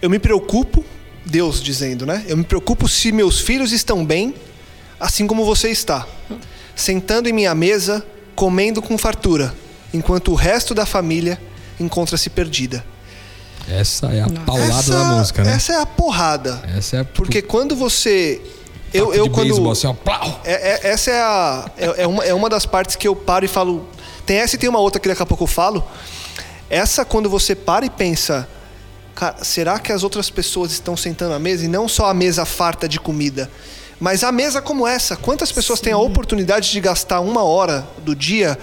Eu 0.00 0.08
me 0.08 0.18
preocupo, 0.18 0.84
Deus 1.24 1.62
dizendo, 1.62 2.06
né? 2.06 2.24
Eu 2.26 2.36
me 2.36 2.44
preocupo 2.44 2.88
se 2.88 3.12
meus 3.12 3.40
filhos 3.40 3.72
estão 3.72 4.04
bem, 4.04 4.34
assim 4.98 5.26
como 5.26 5.44
você 5.44 5.70
está, 5.70 6.06
sentando 6.74 7.28
em 7.28 7.32
minha 7.32 7.54
mesa, 7.54 8.04
comendo 8.34 8.80
com 8.80 8.96
fartura, 8.96 9.54
enquanto 9.92 10.32
o 10.32 10.34
resto 10.34 10.74
da 10.74 10.86
família 10.86 11.40
encontra-se 11.78 12.30
perdida. 12.30 12.84
Essa 13.68 14.06
é 14.08 14.22
a 14.22 14.28
paulada 14.28 14.72
essa, 14.72 14.92
da 14.92 15.04
música, 15.04 15.44
né? 15.44 15.52
Essa 15.52 15.72
é 15.74 15.76
a 15.76 15.86
porrada. 15.86 16.62
Essa 16.76 16.96
é 16.96 17.00
a 17.00 17.04
Porque 17.04 17.42
quando 17.42 17.76
você. 17.76 18.40
Eu, 18.92 19.14
eu 19.14 19.24
de 19.24 19.30
quando. 19.30 19.46
beisebol, 19.46 19.70
assim, 19.70 19.86
ó, 19.86 19.92
plau! 19.92 20.40
É- 20.44 20.72
é- 20.72 20.90
essa 20.90 21.10
é, 21.12 21.20
a, 21.20 21.70
é, 21.78 22.02
é 22.02 22.06
uma, 22.06 22.24
é 22.24 22.34
uma 22.34 22.48
das 22.48 22.66
partes 22.66 22.96
que 22.96 23.06
eu 23.06 23.14
paro 23.14 23.44
e 23.44 23.48
falo. 23.48 23.88
Tem 24.26 24.38
essa 24.38 24.56
e 24.56 24.58
tem 24.58 24.68
uma 24.68 24.80
outra 24.80 25.00
que 25.00 25.08
daqui 25.08 25.22
a 25.22 25.26
pouco 25.26 25.44
eu 25.44 25.48
falo. 25.48 25.84
Essa, 26.68 27.04
quando 27.04 27.30
você 27.30 27.54
para 27.54 27.86
e 27.86 27.90
pensa, 27.90 28.48
cara, 29.14 29.42
será 29.42 29.78
que 29.78 29.92
as 29.92 30.02
outras 30.02 30.30
pessoas 30.30 30.72
estão 30.72 30.96
sentando 30.96 31.34
à 31.34 31.38
mesa? 31.38 31.64
E 31.64 31.68
não 31.68 31.88
só 31.88 32.06
a 32.06 32.14
mesa 32.14 32.44
farta 32.44 32.88
de 32.88 32.98
comida, 32.98 33.50
mas 33.98 34.24
a 34.24 34.32
mesa 34.32 34.62
como 34.62 34.86
essa. 34.86 35.16
Quantas 35.16 35.52
pessoas 35.52 35.80
têm 35.80 35.92
a 35.92 35.98
oportunidade 35.98 36.70
de 36.70 36.80
gastar 36.80 37.20
uma 37.20 37.42
hora 37.42 37.86
do 37.98 38.14
dia 38.14 38.58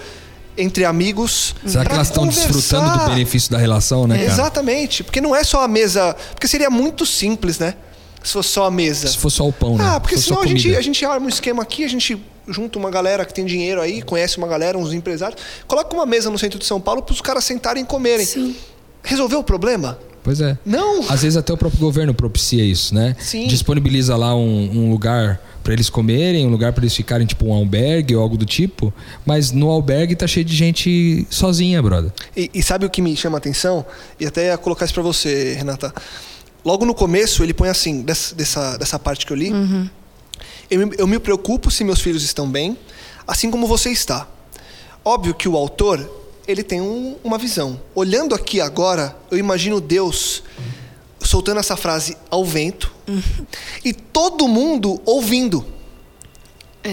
entre 0.56 0.84
amigos? 0.84 1.54
Será 1.64 1.84
que 1.84 1.92
elas 1.92 2.08
estão 2.08 2.26
desfrutando 2.26 2.98
do 2.98 3.10
benefício 3.10 3.50
da 3.50 3.58
relação, 3.58 4.06
né, 4.06 4.18
cara? 4.18 4.30
Exatamente, 4.30 5.04
porque 5.04 5.20
não 5.20 5.34
é 5.34 5.44
só 5.44 5.62
a 5.62 5.68
mesa. 5.68 6.16
Porque 6.34 6.48
seria 6.48 6.68
muito 6.68 7.06
simples, 7.06 7.58
né? 7.58 7.74
Se 8.22 8.32
fosse 8.32 8.48
só 8.48 8.64
a 8.64 8.70
mesa. 8.70 9.06
Se 9.06 9.16
for 9.16 9.30
só 9.30 9.46
o 9.46 9.52
pão, 9.52 9.78
né? 9.78 9.84
Ah, 9.86 10.00
porque 10.00 10.16
Se 10.16 10.24
senão 10.24 10.42
a 10.42 10.46
gente, 10.46 10.74
a 10.74 10.80
gente 10.80 11.04
arma 11.04 11.26
um 11.26 11.28
esquema 11.28 11.62
aqui, 11.62 11.84
a 11.84 11.88
gente 11.88 12.20
junta 12.48 12.78
uma 12.78 12.90
galera 12.90 13.24
que 13.24 13.32
tem 13.32 13.44
dinheiro 13.44 13.80
aí, 13.80 14.02
conhece 14.02 14.38
uma 14.38 14.48
galera, 14.48 14.76
uns 14.76 14.92
empresários, 14.92 15.40
coloca 15.66 15.94
uma 15.94 16.06
mesa 16.06 16.30
no 16.30 16.38
centro 16.38 16.58
de 16.58 16.64
São 16.64 16.80
Paulo 16.80 17.02
para 17.02 17.12
os 17.12 17.20
caras 17.20 17.44
sentarem 17.44 17.84
e 17.84 17.86
comerem. 17.86 18.26
Sim. 18.26 18.56
Resolveu 19.02 19.38
o 19.38 19.44
problema? 19.44 19.98
Pois 20.22 20.40
é. 20.40 20.58
Não. 20.64 21.00
Às 21.08 21.22
vezes 21.22 21.36
até 21.36 21.52
o 21.52 21.56
próprio 21.56 21.80
governo 21.80 22.12
propicia 22.12 22.64
isso, 22.64 22.94
né? 22.94 23.16
Sim. 23.18 23.46
Disponibiliza 23.46 24.16
lá 24.16 24.34
um, 24.34 24.70
um 24.86 24.90
lugar 24.90 25.40
para 25.62 25.72
eles 25.72 25.88
comerem, 25.90 26.46
um 26.46 26.50
lugar 26.50 26.72
para 26.72 26.82
eles 26.84 26.94
ficarem, 26.94 27.26
tipo 27.26 27.46
um 27.46 27.52
albergue 27.52 28.14
ou 28.16 28.22
algo 28.22 28.36
do 28.36 28.44
tipo. 28.46 28.92
Mas 29.26 29.52
no 29.52 29.68
albergue 29.70 30.16
tá 30.16 30.26
cheio 30.26 30.44
de 30.44 30.54
gente 30.56 31.26
sozinha, 31.30 31.82
brother. 31.82 32.10
E, 32.36 32.50
e 32.54 32.62
sabe 32.62 32.84
o 32.86 32.90
que 32.90 33.00
me 33.02 33.14
chama 33.16 33.36
a 33.36 33.38
atenção? 33.38 33.84
E 34.18 34.26
até 34.26 34.46
ia 34.46 34.58
colocar 34.58 34.84
isso 34.84 34.94
para 34.94 35.02
você, 35.02 35.54
Renata. 35.54 35.92
Logo 36.64 36.84
no 36.84 36.94
começo, 36.94 37.42
ele 37.42 37.54
põe 37.54 37.68
assim, 37.68 38.02
dessa, 38.02 38.34
dessa, 38.34 38.76
dessa 38.78 38.98
parte 38.98 39.24
que 39.26 39.32
eu 39.32 39.36
li. 39.36 39.50
Eu, 40.70 40.86
me- 40.86 40.94
eu 40.98 41.06
me 41.06 41.18
preocupo 41.18 41.70
se 41.70 41.84
meus 41.84 42.00
filhos 42.00 42.22
estão 42.22 42.48
bem, 42.48 42.76
assim 43.26 43.50
como 43.50 43.66
você 43.66 43.90
está. 43.90 44.26
Óbvio 45.04 45.34
que 45.34 45.48
o 45.48 45.56
autor, 45.56 45.98
ele 46.48 46.62
tem 46.62 46.80
um- 46.80 47.16
uma 47.22 47.36
visão. 47.36 47.78
Olhando 47.94 48.34
aqui 48.34 48.58
agora, 48.60 49.14
eu 49.30 49.36
imagino 49.36 49.80
Deus 49.80 50.42
soltando 51.20 51.60
essa 51.60 51.76
frase 51.76 52.16
ao 52.30 52.42
vento 52.44 52.90
e 53.84 53.92
todo 53.92 54.48
mundo 54.48 55.00
ouvindo. 55.04 55.64
É. 56.82 56.90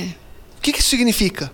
O 0.57 0.61
que, 0.61 0.73
que 0.73 0.79
isso 0.79 0.89
significa? 0.89 1.51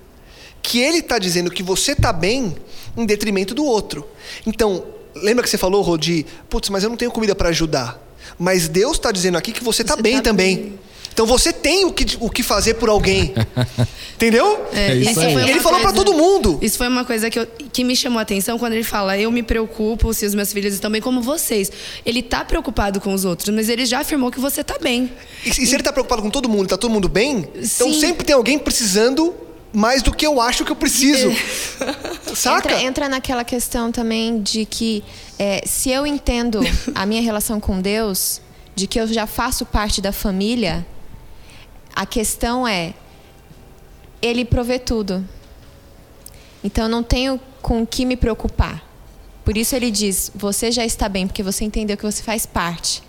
Que 0.63 0.79
ele 0.79 0.97
está 0.97 1.19
dizendo 1.19 1.51
que 1.51 1.61
você 1.61 1.91
está 1.91 2.11
bem 2.11 2.55
em 2.97 3.05
detrimento 3.05 3.53
do 3.53 3.63
outro. 3.63 4.07
Então, 4.47 4.83
lembra 5.15 5.43
que 5.43 5.49
você 5.49 5.57
falou, 5.57 5.81
Rodi, 5.83 6.25
putz, 6.49 6.69
mas 6.69 6.83
eu 6.83 6.89
não 6.89 6.97
tenho 6.97 7.11
comida 7.11 7.35
para 7.35 7.49
ajudar. 7.49 8.01
Mas 8.39 8.67
Deus 8.67 8.93
está 8.93 9.11
dizendo 9.11 9.37
aqui 9.37 9.51
que 9.51 9.63
você 9.63 9.83
está 9.83 9.95
bem 9.95 10.15
tá 10.15 10.21
também. 10.23 10.55
bem. 10.57 10.79
Então 11.13 11.26
você 11.26 11.52
tem 11.52 11.86
o 11.86 11.91
que, 11.91 12.17
o 12.19 12.30
que 12.30 12.41
fazer 12.43 12.76
por 12.76 12.89
alguém. 12.89 13.34
Entendeu? 14.15 14.65
É 14.74 14.95
isso 14.95 15.12
isso 15.12 15.19
aí. 15.19 15.50
Ele 15.50 15.60
falou 15.60 15.80
pra 15.80 15.91
coisa- 15.91 16.06
todo 16.06 16.17
mundo. 16.17 16.60
Isso 16.62 16.78
foi 16.78 16.88
uma 16.88 17.04
coisa 17.04 17.30
que, 17.30 17.39
eu- 17.39 17.47
que 17.71 17.84
me 17.84 17.95
chamou 17.95 18.19
a 18.19 18.21
atenção 18.21 18.58
quando 18.60 18.74
ele 18.74 18.84
fala: 18.84 19.17
Eu 19.17 19.32
me 19.32 19.41
preocupo 19.43 20.13
se 20.13 20.26
os 20.26 20.34
meus 20.36 20.54
filhos 20.54 20.74
estão 20.74 20.91
bem, 20.91 21.02
como 21.02 21.21
vocês. 21.21 21.71
Ele 22.06 22.21
tá 22.21 22.45
preocupado 22.45 23.00
com 23.02 23.13
os 23.13 23.26
outros, 23.26 23.50
mas 23.54 23.67
ele 23.67 23.86
já 23.86 24.00
afirmou 24.02 24.32
que 24.32 24.39
você 24.39 24.63
tá 24.63 24.78
bem. 24.80 25.12
E, 25.45 25.50
e 25.50 25.54
se 25.54 25.74
ele 25.76 25.84
tá 25.84 25.91
preocupado 25.91 26.21
com 26.21 26.30
todo 26.30 26.47
mundo, 26.47 26.67
tá 26.69 26.78
todo 26.78 26.91
mundo 26.91 27.10
bem, 27.10 27.47
então 27.56 27.91
Sim. 27.93 28.00
sempre 28.00 28.26
tem 28.26 28.36
alguém 28.36 28.58
precisando 28.60 29.34
mais 29.74 30.02
do 30.04 30.12
que 30.13 30.26
eu 30.28 30.39
acho 30.41 30.63
que 30.65 30.71
eu 30.71 30.76
preciso. 30.76 31.32
Saca? 32.36 32.69
Entra, 32.74 32.84
entra 32.84 33.10
naquela 33.10 33.43
questão 33.43 33.91
também 33.91 34.41
de 34.41 34.65
que 34.65 35.04
é, 35.39 35.63
se 35.65 35.89
eu 35.89 36.06
entendo 36.06 36.60
a 36.93 37.06
minha 37.06 37.21
relação 37.21 37.60
com 37.60 37.82
Deus, 37.82 38.41
de 38.76 38.86
que 38.88 39.00
eu 39.00 39.08
já 39.08 39.26
faço 39.26 39.65
parte 39.65 40.02
da 40.02 40.12
família, 40.12 40.86
a 41.95 42.06
questão 42.06 42.67
é 42.67 42.93
Ele 44.21 44.45
provê 44.45 44.80
tudo. 44.80 45.23
Então 46.63 46.86
eu 46.86 46.89
não 46.89 47.04
tenho 47.04 47.39
com 47.62 47.82
o 47.82 47.88
que 47.88 48.06
me 48.06 48.15
preocupar. 48.15 48.84
Por 49.43 49.58
isso 49.58 49.75
ele 49.75 49.89
diz: 49.89 50.32
você 50.36 50.71
já 50.71 50.86
está 50.86 51.10
bem, 51.10 51.27
porque 51.27 51.43
você 51.43 51.65
entendeu 51.65 51.97
que 51.97 52.04
você 52.04 52.21
faz 52.21 52.45
parte. 52.45 53.01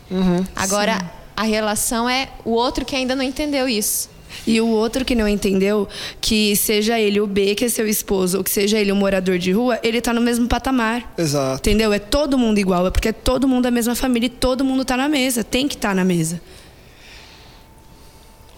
Agora 0.56 1.10
a 1.36 1.42
relação 1.42 2.08
é 2.08 2.28
o 2.44 2.50
outro 2.50 2.84
que 2.84 2.96
ainda 2.96 3.14
não 3.14 3.22
entendeu 3.22 3.68
isso. 3.68 4.10
E 4.46 4.60
o 4.60 4.66
outro 4.68 5.04
que 5.04 5.14
não 5.14 5.28
entendeu 5.28 5.86
que 6.20 6.56
seja 6.56 6.98
ele 6.98 7.20
o 7.20 7.26
B, 7.26 7.54
que 7.54 7.66
é 7.66 7.68
seu 7.68 7.86
esposo, 7.86 8.38
ou 8.38 8.44
que 8.44 8.50
seja 8.50 8.78
ele 8.78 8.90
um 8.90 8.96
morador 8.96 9.38
de 9.38 9.52
rua, 9.52 9.78
ele 9.82 10.00
tá 10.00 10.12
no 10.12 10.20
mesmo 10.20 10.48
patamar. 10.48 11.12
Exato. 11.16 11.58
Entendeu? 11.58 11.92
É 11.92 11.98
todo 11.98 12.38
mundo 12.38 12.58
igual, 12.58 12.86
é 12.86 12.90
porque 12.90 13.08
é 13.08 13.12
todo 13.12 13.46
mundo 13.46 13.64
da 13.64 13.70
mesma 13.70 13.94
família 13.94 14.26
e 14.26 14.30
todo 14.30 14.64
mundo 14.64 14.84
tá 14.84 14.96
na 14.96 15.08
mesa. 15.08 15.44
Tem 15.44 15.68
que 15.68 15.74
estar 15.74 15.90
tá 15.90 15.94
na 15.94 16.04
mesa. 16.04 16.40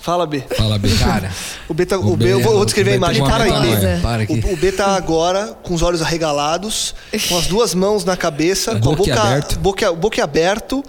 Fala, 0.04 0.26
B. 0.26 0.44
Fala, 0.54 0.78
B. 0.78 0.94
Cara, 0.98 1.32
O 1.66 1.72
B, 1.72 1.86
tá, 1.86 1.96
O 1.98 2.12
o 2.12 2.16
B, 2.16 2.26
B 2.26 2.32
eu 2.34 2.40
vou, 2.40 2.52
vou 2.56 2.64
descrever 2.66 2.90
a 2.90 2.96
o 2.96 3.00
B 3.00 3.06
imagem. 3.06 3.24
Para 3.24 3.44
metanoia. 3.44 3.96
B. 3.96 4.02
Para 4.02 4.22
aqui. 4.24 4.32
O, 4.44 4.52
o 4.52 4.56
B 4.58 4.70
tá 4.70 4.94
agora 4.96 5.54
com 5.62 5.72
os 5.72 5.80
olhos 5.80 6.02
arregalados, 6.02 6.94
com 7.26 7.38
as 7.38 7.46
duas 7.46 7.74
mãos 7.74 8.04
na 8.04 8.14
cabeça, 8.14 8.72
com 8.72 8.76
a 8.76 8.96
Boca 8.96 8.96
boca, 8.98 9.22
aberto. 9.22 9.58
boca, 9.60 9.92
boca 9.94 10.22
aberto. 10.22 10.84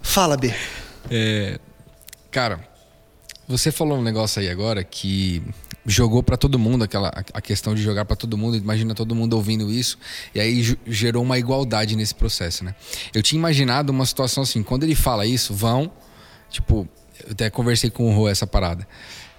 Fala, 0.00 0.38
B. 0.38 0.54
É, 1.10 1.58
cara, 2.30 2.60
você 3.46 3.70
falou 3.70 3.98
um 3.98 4.02
negócio 4.02 4.40
aí 4.40 4.48
agora 4.48 4.82
que 4.82 5.42
jogou 5.84 6.22
pra 6.22 6.38
todo 6.38 6.58
mundo 6.58 6.82
aquela 6.82 7.12
a 7.34 7.40
questão 7.42 7.74
de 7.74 7.82
jogar 7.82 8.06
pra 8.06 8.16
todo 8.16 8.38
mundo. 8.38 8.56
Imagina 8.56 8.94
todo 8.94 9.14
mundo 9.14 9.34
ouvindo 9.34 9.70
isso 9.70 9.98
e 10.34 10.40
aí 10.40 10.78
gerou 10.86 11.22
uma 11.22 11.38
igualdade 11.38 11.94
nesse 11.94 12.14
processo, 12.14 12.64
né? 12.64 12.74
Eu 13.14 13.22
tinha 13.22 13.38
imaginado 13.38 13.90
uma 13.90 14.06
situação 14.06 14.44
assim, 14.44 14.62
quando 14.62 14.84
ele 14.84 14.94
fala 14.94 15.26
isso, 15.26 15.52
vão, 15.52 15.92
tipo, 16.50 16.88
eu 17.24 17.32
até 17.32 17.50
conversei 17.50 17.90
com 17.90 18.08
o 18.10 18.14
Rô 18.14 18.28
essa 18.28 18.46
parada. 18.46 18.86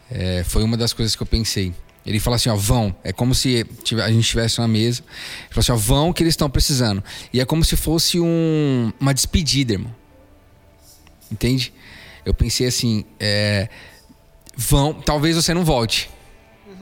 É, 0.10 0.44
foi 0.44 0.64
uma 0.64 0.78
das 0.78 0.94
coisas 0.94 1.16
que 1.16 1.22
eu 1.22 1.28
pensei. 1.28 1.74
Ele 2.06 2.20
fala 2.20 2.38
assim, 2.38 2.50
ó, 2.50 2.56
vão. 2.56 2.96
É 3.04 3.12
como 3.12 3.36
se 3.36 3.66
a 4.02 4.08
gente 4.10 4.22
estivesse 4.22 4.60
na 4.60 4.68
mesa. 4.68 5.02
Ele 5.46 5.50
fala 5.54 5.60
assim, 5.60 5.72
ó, 5.74 5.76
vão 5.76 6.14
que 6.14 6.24
eles 6.24 6.32
estão 6.34 6.50
precisando. 6.50 7.04
E 7.34 7.42
é 7.42 7.46
como 7.46 7.66
se 7.66 7.76
fosse 7.76 8.20
um, 8.20 8.94
uma 9.00 9.14
despedida, 9.14 9.74
irmão. 9.74 9.94
Entende? 11.32 11.74
Eu 12.26 12.34
pensei 12.34 12.68
assim, 12.68 13.04
é, 13.20 13.68
vão, 14.56 14.94
talvez 14.94 15.36
você 15.36 15.54
não 15.54 15.66
volte. 15.66 16.10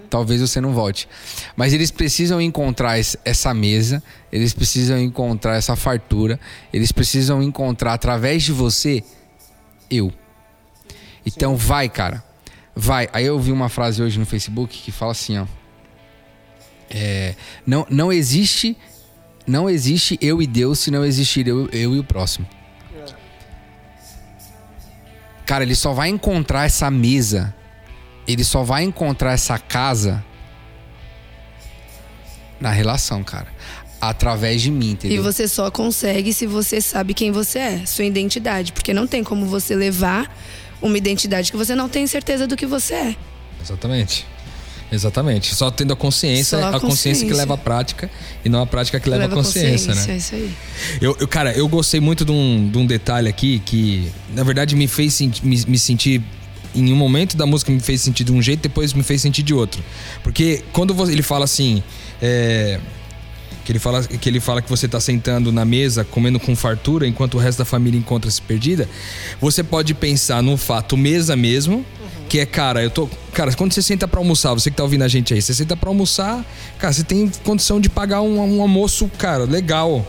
Talvez 0.10 0.40
você 0.42 0.62
não 0.62 0.72
volte. 0.74 1.10
Mas 1.56 1.74
eles 1.74 1.90
precisam 1.90 2.40
encontrar 2.40 3.00
es- 3.00 3.18
essa 3.26 3.52
mesa, 3.54 4.04
eles 4.32 4.54
precisam 4.54 5.00
encontrar 5.00 5.56
essa 5.56 5.76
fartura, 5.76 6.40
eles 6.72 6.92
precisam 6.92 7.42
encontrar 7.42 7.94
através 7.94 8.44
de 8.44 8.52
você 8.52 9.04
eu. 9.90 10.14
Então 11.26 11.56
vai, 11.56 11.90
cara. 11.90 12.24
Vai. 12.76 13.10
Aí 13.14 13.26
eu 13.26 13.40
vi 13.40 13.52
uma 13.52 13.70
frase 13.70 14.02
hoje 14.02 14.20
no 14.20 14.26
Facebook 14.26 14.78
que 14.82 14.92
fala 14.92 15.12
assim, 15.12 15.38
ó. 15.38 15.46
É, 16.90 17.34
não, 17.66 17.86
não 17.90 18.14
existe 18.14 18.78
não 19.48 19.70
existe 19.70 20.18
eu 20.22 20.42
e 20.42 20.48
Deus 20.48 20.80
se 20.80 20.90
não 20.90 21.06
existir 21.06 21.48
eu, 21.48 21.70
eu 21.72 21.96
e 21.96 22.00
o 22.00 22.04
próximo. 22.04 22.48
Cara, 25.46 25.64
ele 25.64 25.76
só 25.76 25.94
vai 25.94 26.10
encontrar 26.10 26.66
essa 26.66 26.90
mesa, 26.90 27.54
ele 28.28 28.44
só 28.44 28.64
vai 28.64 28.84
encontrar 28.84 29.34
essa 29.34 29.60
casa 29.60 30.26
na 32.60 32.72
relação, 32.72 33.24
cara. 33.24 33.54
Através 34.02 34.62
de 34.62 34.72
mim, 34.72 34.90
E 34.90 34.92
entendeu? 34.94 35.24
você 35.24 35.48
só 35.48 35.70
consegue 35.70 36.34
se 36.34 36.48
você 36.48 36.82
sabe 36.82 37.14
quem 37.14 37.32
você 37.32 37.60
é, 37.60 37.86
sua 37.86 38.06
identidade. 38.06 38.74
Porque 38.74 38.94
não 38.94 39.06
tem 39.06 39.24
como 39.24 39.46
você 39.46 39.76
levar 39.76 40.36
uma 40.82 40.98
identidade 40.98 41.52
que 41.52 41.58
você 41.58 41.76
não 41.76 41.88
tem 41.90 42.06
certeza 42.08 42.46
do 42.48 42.56
que 42.56 42.66
você 42.66 42.94
é. 42.94 43.16
Exatamente. 43.62 44.26
Exatamente. 44.92 45.54
Só 45.56 45.72
tendo 45.72 45.94
a 45.94 45.96
consciência, 45.96 46.60
Só 46.60 46.64
a 46.66 46.70
a 46.70 46.80
consciência 46.80 47.26
que 47.26 47.32
consciência. 47.32 47.36
leva 47.38 47.54
a 47.56 47.58
prática 47.58 48.10
e 48.44 48.50
não 48.50 48.62
a 48.62 48.68
prática 48.68 49.00
que 49.00 49.10
leva, 49.10 49.26
a 49.26 49.30
consciência, 49.30 49.96
né? 49.96 50.06
É 50.10 50.18
isso 50.18 50.36
aí. 50.36 50.52
Eu, 51.02 51.18
eu- 51.20 51.28
cara, 51.28 51.52
eu 51.54 51.68
gostei 51.68 52.00
muito 52.00 52.24
de 52.24 52.32
um, 52.32 52.70
de 52.70 52.78
um 52.78 52.86
detalhe 52.86 53.28
aqui 53.28 53.60
que, 53.66 54.12
na 54.34 54.44
verdade, 54.44 54.76
me 54.76 54.88
fez 54.88 55.20
me, 55.42 55.66
me 55.68 55.80
sentir. 55.80 56.22
Em 56.76 56.92
um 56.92 56.96
momento 56.96 57.36
da 57.38 57.46
música 57.46 57.72
me 57.72 57.80
fez 57.80 58.02
sentir 58.02 58.26
de 58.26 58.32
um 58.34 58.42
jeito, 58.42 58.62
depois 58.62 58.92
me 58.94 59.02
fez 59.02 59.22
sentir 59.22 59.42
de 59.44 59.54
outro. 59.54 59.82
Porque 60.22 60.62
quando 60.72 60.94
você- 60.94 61.14
ele 61.14 61.24
fala 61.24 61.46
assim. 61.46 61.82
é, 62.22 62.80
que, 63.66 63.72
ele 63.72 63.80
fala, 63.80 64.04
que 64.04 64.30
ele 64.30 64.40
fala 64.40 64.62
que 64.62 64.70
você 64.70 64.88
tá 64.88 65.00
sentando 65.00 65.52
na 65.52 65.66
mesa, 65.66 66.06
comendo 66.06 66.40
com 66.40 66.56
fartura, 66.56 67.08
enquanto 67.08 67.34
o 67.34 67.38
resto 67.40 67.58
da 67.58 67.66
família 67.66 67.98
encontra-se 67.98 68.40
perdida. 68.40 68.88
Você 69.42 69.64
pode 69.64 69.96
pensar 69.96 70.44
no 70.44 70.56
fato 70.56 70.96
mesa 70.96 71.36
mesmo, 71.36 71.84
que 72.30 72.40
é, 72.40 72.46
cara, 72.46 72.84
eu 72.84 72.92
tô. 72.92 73.10
Cara, 73.34 73.52
quando 73.54 73.74
você 73.74 73.82
senta 73.82 74.08
pra 74.08 74.20
almoçar, 74.20 74.54
você 74.54 74.70
que 74.70 74.78
tá 74.78 74.84
ouvindo 74.84 75.02
a 75.04 75.08
gente 75.08 75.34
aí, 75.34 75.42
você 75.42 75.54
senta 75.54 75.76
pra 75.76 75.90
almoçar, 75.90 76.46
cara, 76.78 76.94
você 76.94 77.04
tem 77.04 77.30
condição 77.44 77.82
de 77.82 77.90
pagar 77.90 78.22
um, 78.22 78.38
um 78.38 78.62
almoço, 78.62 79.10
cara, 79.18 79.46
legal. 79.46 80.06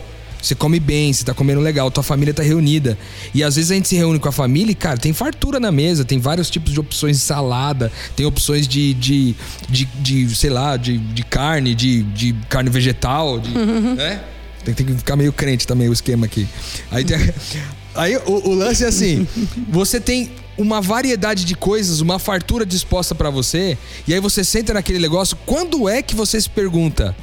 Você 0.47 0.55
come 0.55 0.79
bem, 0.79 1.11
você 1.11 1.25
tá 1.25 1.33
comendo 1.33 1.59
legal, 1.59 1.91
tua 1.91 2.03
família 2.03 2.33
tá 2.33 2.41
reunida. 2.41 2.97
E 3.33 3.43
às 3.43 3.57
vezes 3.57 3.69
a 3.71 3.75
gente 3.75 3.89
se 3.89 3.95
reúne 3.97 4.17
com 4.17 4.29
a 4.29 4.31
família 4.31 4.71
e, 4.71 4.75
cara, 4.75 4.97
tem 4.97 5.11
fartura 5.11 5.59
na 5.59 5.71
mesa, 5.73 6.05
tem 6.05 6.19
vários 6.19 6.49
tipos 6.49 6.71
de 6.71 6.79
opções 6.79 7.17
de 7.17 7.23
salada, 7.23 7.91
tem 8.15 8.25
opções 8.25 8.65
de, 8.65 8.93
de, 8.93 9.35
de, 9.69 9.85
de, 9.99 10.35
sei 10.35 10.49
lá, 10.49 10.77
de, 10.77 10.97
de 10.97 11.23
carne, 11.23 11.75
de, 11.75 12.03
de 12.03 12.33
carne 12.47 12.69
vegetal, 12.69 13.39
de, 13.41 13.49
né? 13.49 14.21
Tem, 14.63 14.73
tem 14.73 14.85
que 14.85 14.93
ficar 14.93 15.15
meio 15.17 15.33
crente 15.33 15.67
também 15.67 15.89
o 15.89 15.93
esquema 15.93 16.25
aqui. 16.25 16.47
Aí, 16.91 17.03
tem- 17.03 17.17
aí 17.93 18.15
o, 18.25 18.49
o 18.49 18.53
lance 18.55 18.85
é 18.85 18.87
assim: 18.87 19.27
você 19.69 19.99
tem 19.99 20.31
uma 20.57 20.79
variedade 20.81 21.43
de 21.43 21.55
coisas, 21.55 21.99
uma 21.99 22.19
fartura 22.19 22.65
disposta 22.65 23.13
pra 23.13 23.29
você, 23.29 23.77
e 24.07 24.13
aí 24.13 24.19
você 24.21 24.43
senta 24.45 24.73
naquele 24.73 24.99
negócio. 24.99 25.37
Quando 25.45 25.89
é 25.89 26.01
que 26.01 26.15
você 26.15 26.39
se 26.39 26.49
pergunta? 26.49 27.13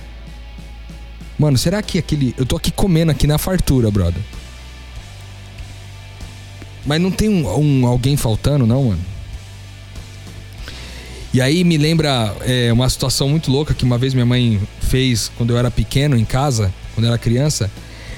Mano, 1.38 1.58
será 1.58 1.82
que 1.82 1.98
aquele. 1.98 2.34
Eu 2.38 2.46
tô 2.46 2.56
aqui 2.56 2.70
comendo 2.70 3.10
aqui 3.10 3.26
na 3.26 3.38
fartura, 3.38 3.90
brother. 3.90 4.22
Mas 6.86 7.00
não 7.00 7.10
tem 7.10 7.28
um, 7.28 7.48
um- 7.82 7.86
alguém 7.86 8.16
faltando, 8.16 8.66
não, 8.66 8.84
mano? 8.84 9.00
E 11.32 11.40
aí 11.40 11.64
me 11.64 11.76
lembra 11.76 12.34
é, 12.42 12.72
uma 12.72 12.88
situação 12.88 13.28
muito 13.28 13.50
louca 13.50 13.74
que 13.74 13.82
uma 13.84 13.98
vez 13.98 14.14
minha 14.14 14.26
mãe 14.26 14.60
fez 14.82 15.32
quando 15.36 15.50
eu 15.50 15.58
era 15.58 15.70
pequeno 15.70 16.16
em 16.16 16.24
casa, 16.24 16.72
quando 16.94 17.06
eu 17.06 17.10
era 17.12 17.18
criança. 17.18 17.68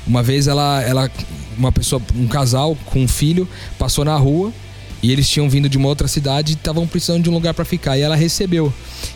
Uma 0.07 0.22
vez 0.22 0.46
ela, 0.46 0.83
ela 0.83 1.11
uma 1.57 1.72
pessoa, 1.72 2.02
um 2.14 2.26
casal 2.26 2.76
com 2.87 3.00
um 3.05 3.09
filho, 3.09 3.48
passou 3.79 4.05
na 4.05 4.14
rua 4.16 4.52
e 5.02 5.11
eles 5.11 5.29
tinham 5.29 5.48
vindo 5.48 5.66
de 5.68 5.79
uma 5.79 5.88
outra 5.88 6.07
cidade 6.07 6.52
e 6.52 6.55
estavam 6.57 6.87
precisando 6.87 7.22
de 7.22 7.31
um 7.31 7.33
lugar 7.33 7.55
pra 7.55 7.64
ficar. 7.64 7.96
E 7.96 8.02
ela 8.02 8.14
recebeu. 8.16 8.70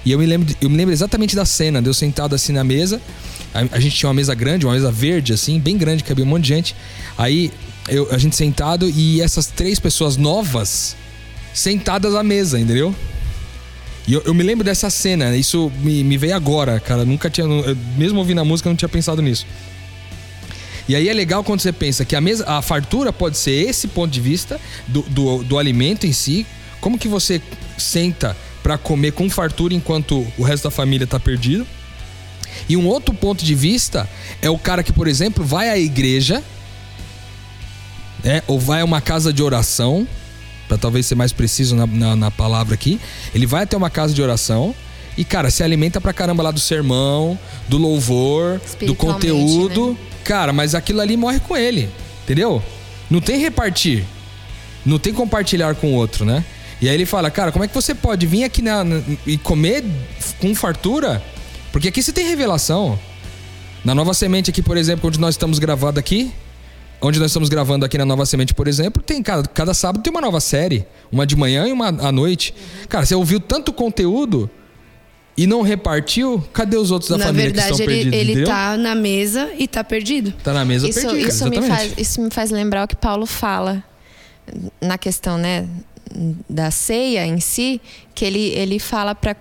E 0.04 0.12
eu 0.12 0.18
me 0.18 0.24
lembro, 0.24 0.54
eu 0.62 0.70
me 0.70 0.76
lembro 0.78 0.94
exatamente 0.94 1.36
da 1.36 1.44
cena, 1.44 1.82
de 1.82 1.88
eu 1.88 1.94
sentado 1.94 2.34
assim 2.34 2.52
na 2.52 2.64
mesa. 2.64 3.02
A, 3.54 3.76
a 3.76 3.80
gente 3.80 3.96
tinha 3.96 4.08
uma 4.08 4.14
mesa 4.14 4.34
grande, 4.34 4.64
uma 4.66 4.74
mesa 4.74 4.90
verde, 4.92 5.32
assim, 5.32 5.58
bem 5.58 5.76
grande, 5.76 6.04
cabia 6.04 6.24
um 6.24 6.28
monte 6.28 6.42
de 6.42 6.48
gente. 6.48 6.76
Aí 7.18 7.50
eu- 7.88 8.08
a 8.12 8.18
gente 8.18 8.36
sentado 8.36 8.88
e 8.88 9.20
essas 9.20 9.46
três 9.46 9.78
pessoas 9.78 10.16
novas 10.16 10.96
sentadas 11.52 12.14
à 12.14 12.22
mesa, 12.22 12.58
entendeu? 12.60 12.94
E 14.06 14.14
eu, 14.14 14.22
eu 14.24 14.34
me 14.34 14.42
lembro 14.42 14.64
dessa 14.64 14.88
cena, 14.88 15.36
isso 15.36 15.70
me, 15.82 16.02
me 16.02 16.16
veio 16.16 16.34
agora, 16.34 16.80
cara. 16.80 17.04
Nunca 17.04 17.28
tinha. 17.28 17.46
Mesmo 17.96 18.18
ouvindo 18.18 18.40
a 18.40 18.44
música, 18.44 18.68
eu 18.68 18.70
não 18.70 18.76
tinha 18.76 18.88
pensado 18.88 19.20
nisso. 19.20 19.46
E 20.88 20.96
aí 20.96 21.08
é 21.08 21.14
legal 21.14 21.44
quando 21.44 21.60
você 21.60 21.72
pensa 21.72 22.04
que 22.04 22.16
a, 22.16 22.20
mesa, 22.20 22.44
a 22.48 22.60
fartura 22.62 23.12
pode 23.12 23.36
ser 23.36 23.68
esse 23.68 23.86
ponto 23.88 24.10
de 24.10 24.20
vista 24.20 24.60
do, 24.88 25.02
do, 25.02 25.42
do 25.44 25.58
alimento 25.58 26.06
em 26.06 26.12
si. 26.12 26.46
Como 26.80 26.98
que 26.98 27.06
você 27.06 27.40
senta 27.78 28.36
pra 28.62 28.76
comer 28.76 29.12
com 29.12 29.28
fartura 29.30 29.74
enquanto 29.74 30.26
o 30.36 30.42
resto 30.42 30.64
da 30.64 30.70
família 30.70 31.06
tá 31.06 31.20
perdido. 31.20 31.66
E 32.68 32.76
um 32.76 32.86
outro 32.86 33.14
ponto 33.14 33.44
de 33.44 33.54
vista 33.54 34.08
é 34.42 34.48
o 34.50 34.58
cara 34.58 34.82
que, 34.82 34.92
por 34.92 35.06
exemplo, 35.08 35.44
vai 35.44 35.68
à 35.68 35.78
igreja, 35.78 36.42
né, 38.22 38.42
ou 38.46 38.58
vai 38.58 38.80
a 38.80 38.84
uma 38.84 39.00
casa 39.00 39.32
de 39.32 39.42
oração, 39.42 40.06
para 40.68 40.78
talvez 40.78 41.06
ser 41.06 41.14
mais 41.14 41.32
preciso 41.32 41.74
na, 41.74 41.86
na, 41.86 42.16
na 42.16 42.30
palavra 42.30 42.74
aqui. 42.74 43.00
Ele 43.34 43.46
vai 43.46 43.64
até 43.64 43.76
uma 43.76 43.90
casa 43.90 44.14
de 44.14 44.22
oração 44.22 44.74
e, 45.16 45.24
cara, 45.24 45.50
se 45.50 45.62
alimenta 45.62 46.00
pra 46.00 46.12
caramba 46.12 46.42
lá 46.42 46.50
do 46.50 46.60
sermão, 46.60 47.38
do 47.68 47.76
louvor, 47.76 48.58
do 48.58 48.64
Espiritualmente, 48.64 49.26
conteúdo. 49.26 49.90
né? 49.92 49.96
Cara, 50.24 50.52
mas 50.52 50.74
aquilo 50.74 51.00
ali 51.00 51.16
morre 51.16 51.40
com 51.40 51.56
ele, 51.56 51.88
entendeu? 52.22 52.62
Não 53.10 53.20
tem 53.20 53.38
repartir. 53.40 54.04
Não 54.86 54.98
tem 54.98 55.12
compartilhar 55.12 55.74
com 55.74 55.88
o 55.88 55.94
outro, 55.94 56.24
né? 56.24 56.44
E 56.80 56.88
aí 56.88 56.94
ele 56.94 57.04
fala, 57.04 57.30
cara, 57.30 57.50
como 57.52 57.64
é 57.64 57.68
que 57.68 57.74
você 57.74 57.94
pode 57.94 58.24
vir 58.26 58.44
aqui 58.44 58.62
na, 58.62 58.82
na- 58.84 59.02
e 59.26 59.36
comer 59.36 59.84
com 60.38 60.54
fartura? 60.54 61.22
Porque 61.72 61.88
aqui 61.88 62.02
você 62.02 62.12
tem 62.12 62.26
revelação. 62.26 62.98
Na 63.84 63.94
Nova 63.94 64.12
Semente 64.12 64.50
aqui, 64.50 64.62
por 64.62 64.76
exemplo, 64.76 65.08
onde 65.08 65.18
nós 65.18 65.34
estamos 65.34 65.58
gravando 65.58 65.98
aqui, 65.98 66.32
onde 67.00 67.18
nós 67.18 67.30
estamos 67.30 67.48
gravando 67.48 67.84
aqui 67.84 67.96
na 67.96 68.04
Nova 68.04 68.26
Semente, 68.26 68.52
por 68.52 68.68
exemplo, 68.68 69.02
tem 69.02 69.22
cada, 69.22 69.48
cada 69.48 69.72
sábado 69.72 70.02
tem 70.02 70.10
uma 70.10 70.20
nova 70.20 70.40
série, 70.40 70.84
uma 71.10 71.26
de 71.26 71.34
manhã 71.34 71.66
e 71.66 71.72
uma 71.72 71.88
à 71.88 72.12
noite. 72.12 72.54
Cara, 72.88 73.06
você 73.06 73.14
ouviu 73.14 73.40
tanto 73.40 73.72
conteúdo 73.72 74.50
e 75.36 75.46
não 75.46 75.62
repartiu, 75.62 76.44
cadê 76.52 76.76
os 76.76 76.90
outros 76.90 77.10
da 77.10 77.16
Na 77.16 77.26
família 77.26 77.50
que 77.50 77.56
verdade, 77.56 77.72
estão 77.72 77.86
ele, 77.86 77.94
perdidos, 77.94 78.18
ele 78.18 78.32
entendeu? 78.32 78.48
tá 78.48 78.76
na 78.76 78.94
mesa 78.94 79.50
e 79.56 79.66
tá 79.66 79.82
perdido. 79.82 80.32
Tá 80.44 80.52
na 80.52 80.64
mesa 80.64 80.86
Isso, 80.86 81.00
perdido, 81.00 81.28
isso, 81.28 81.48
me 81.48 81.62
faz, 81.62 81.94
isso 81.96 82.20
me 82.20 82.30
faz 82.30 82.50
lembrar 82.50 82.84
o 82.84 82.88
que 82.88 82.96
Paulo 82.96 83.24
fala 83.24 83.82
na 84.80 84.98
questão 84.98 85.38
né, 85.38 85.66
da 86.48 86.70
ceia 86.70 87.24
em 87.24 87.40
si, 87.40 87.80
que 88.14 88.24
ele, 88.24 88.48
ele 88.48 88.78
fala 88.78 89.14
para 89.14 89.34